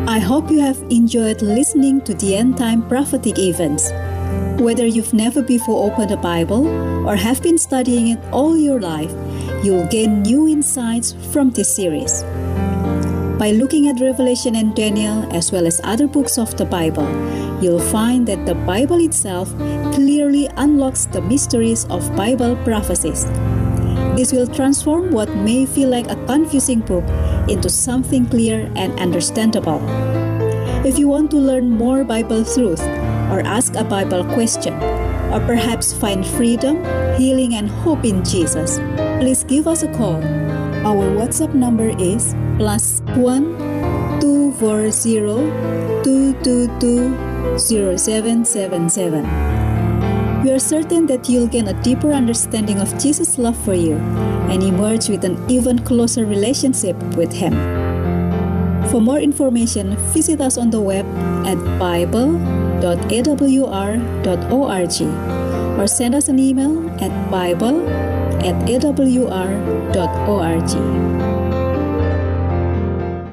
I 0.09 0.19
hope 0.19 0.51
you 0.51 0.61
have 0.61 0.79
enjoyed 0.91 1.43
listening 1.43 2.03
to 2.03 2.15
the 2.15 2.37
end 2.37 2.59
time 2.59 2.87
prophetic 2.89 3.39
events. 3.39 3.91
Whether 4.61 4.87
you've 4.87 5.15
never 5.15 5.43
before 5.43 5.91
opened 5.91 6.11
a 6.11 6.17
Bible 6.17 6.69
or 7.09 7.17
have 7.17 7.43
been 7.43 7.59
studying 7.59 8.09
it 8.09 8.19
all 8.33 8.57
your 8.57 8.81
life, 8.81 9.13
you'll 9.65 9.87
gain 9.87 10.23
new 10.23 10.49
insights 10.49 11.13
from 11.33 11.51
this 11.51 11.75
series. 11.75 12.23
By 13.39 13.51
looking 13.51 13.89
at 13.89 14.01
Revelation 14.01 14.57
and 14.57 14.75
Daniel, 14.75 15.31
as 15.35 15.53
well 15.53 15.67
as 15.67 15.81
other 15.85 16.07
books 16.07 16.39
of 16.39 16.57
the 16.57 16.65
Bible, 16.65 17.07
you'll 17.61 17.81
find 17.81 18.27
that 18.29 18.47
the 18.47 18.55
Bible 18.55 18.99
itself 19.05 19.51
clearly 19.95 20.49
unlocks 20.57 21.07
the 21.07 21.21
mysteries 21.23 21.85
of 21.87 22.15
Bible 22.17 22.57
prophecies. 22.65 23.25
This 24.17 24.33
will 24.33 24.47
transform 24.47 25.13
what 25.13 25.29
may 25.37 25.67
feel 25.67 25.89
like 25.89 26.09
a 26.09 26.17
confusing 26.27 26.81
book 26.81 27.05
into 27.49 27.69
something 27.69 28.27
clear 28.27 28.71
and 28.75 28.99
understandable. 28.99 29.81
If 30.87 30.99
you 30.99 31.09
want 31.09 31.31
to 31.33 31.37
learn 31.37 31.71
more 31.71 32.05
Bible 32.05 32.45
truth, 32.45 32.81
or 33.31 33.41
ask 33.41 33.75
a 33.75 33.85
Bible 33.85 34.25
question, 34.33 34.73
or 35.35 35.41
perhaps 35.45 35.93
find 35.93 36.25
freedom, 36.25 36.79
healing, 37.19 37.55
and 37.55 37.69
hope 37.69 38.05
in 38.05 38.25
Jesus, 38.25 38.79
please 39.19 39.45
give 39.45 39.67
us 39.67 39.83
a 39.83 39.93
call. 39.95 40.23
Our 40.87 41.11
WhatsApp 41.11 41.53
number 41.53 41.91
is 41.99 42.35
plus 42.57 43.03
one 43.19 43.59
two 44.21 44.53
four 44.53 44.91
zero 44.91 45.43
two 46.05 46.33
two 46.47 46.71
two 46.79 47.26
zero 47.57 47.97
seven 47.97 48.45
seven 48.45 48.89
seven. 48.89 49.25
We 50.43 50.53
are 50.53 50.59
certain 50.59 51.07
that 51.07 51.29
you'll 51.29 51.49
gain 51.49 51.69
a 51.69 51.83
deeper 51.83 52.13
understanding 52.13 52.79
of 52.79 52.97
Jesus' 52.99 53.39
love 53.39 53.57
for 53.65 53.75
you 53.75 53.97
and 54.51 54.63
emerge 54.63 55.09
with 55.09 55.25
an 55.25 55.39
even 55.51 55.79
closer 55.81 56.27
relationship 56.27 56.97
with 57.17 57.33
Him. 57.33 57.55
For 58.91 59.01
more 59.01 59.19
information, 59.19 59.97
visit 60.15 60.41
us 60.41 60.57
on 60.57 60.71
the 60.71 60.81
web 60.81 61.07
at 61.47 61.59
bible.awr.org 61.79 62.39
or 65.79 65.87
send 65.87 66.15
us 66.15 66.29
an 66.29 66.39
email 66.39 66.89
at 67.01 67.31
bible 67.31 67.87
at 68.47 68.55
awr.org. 68.69 68.97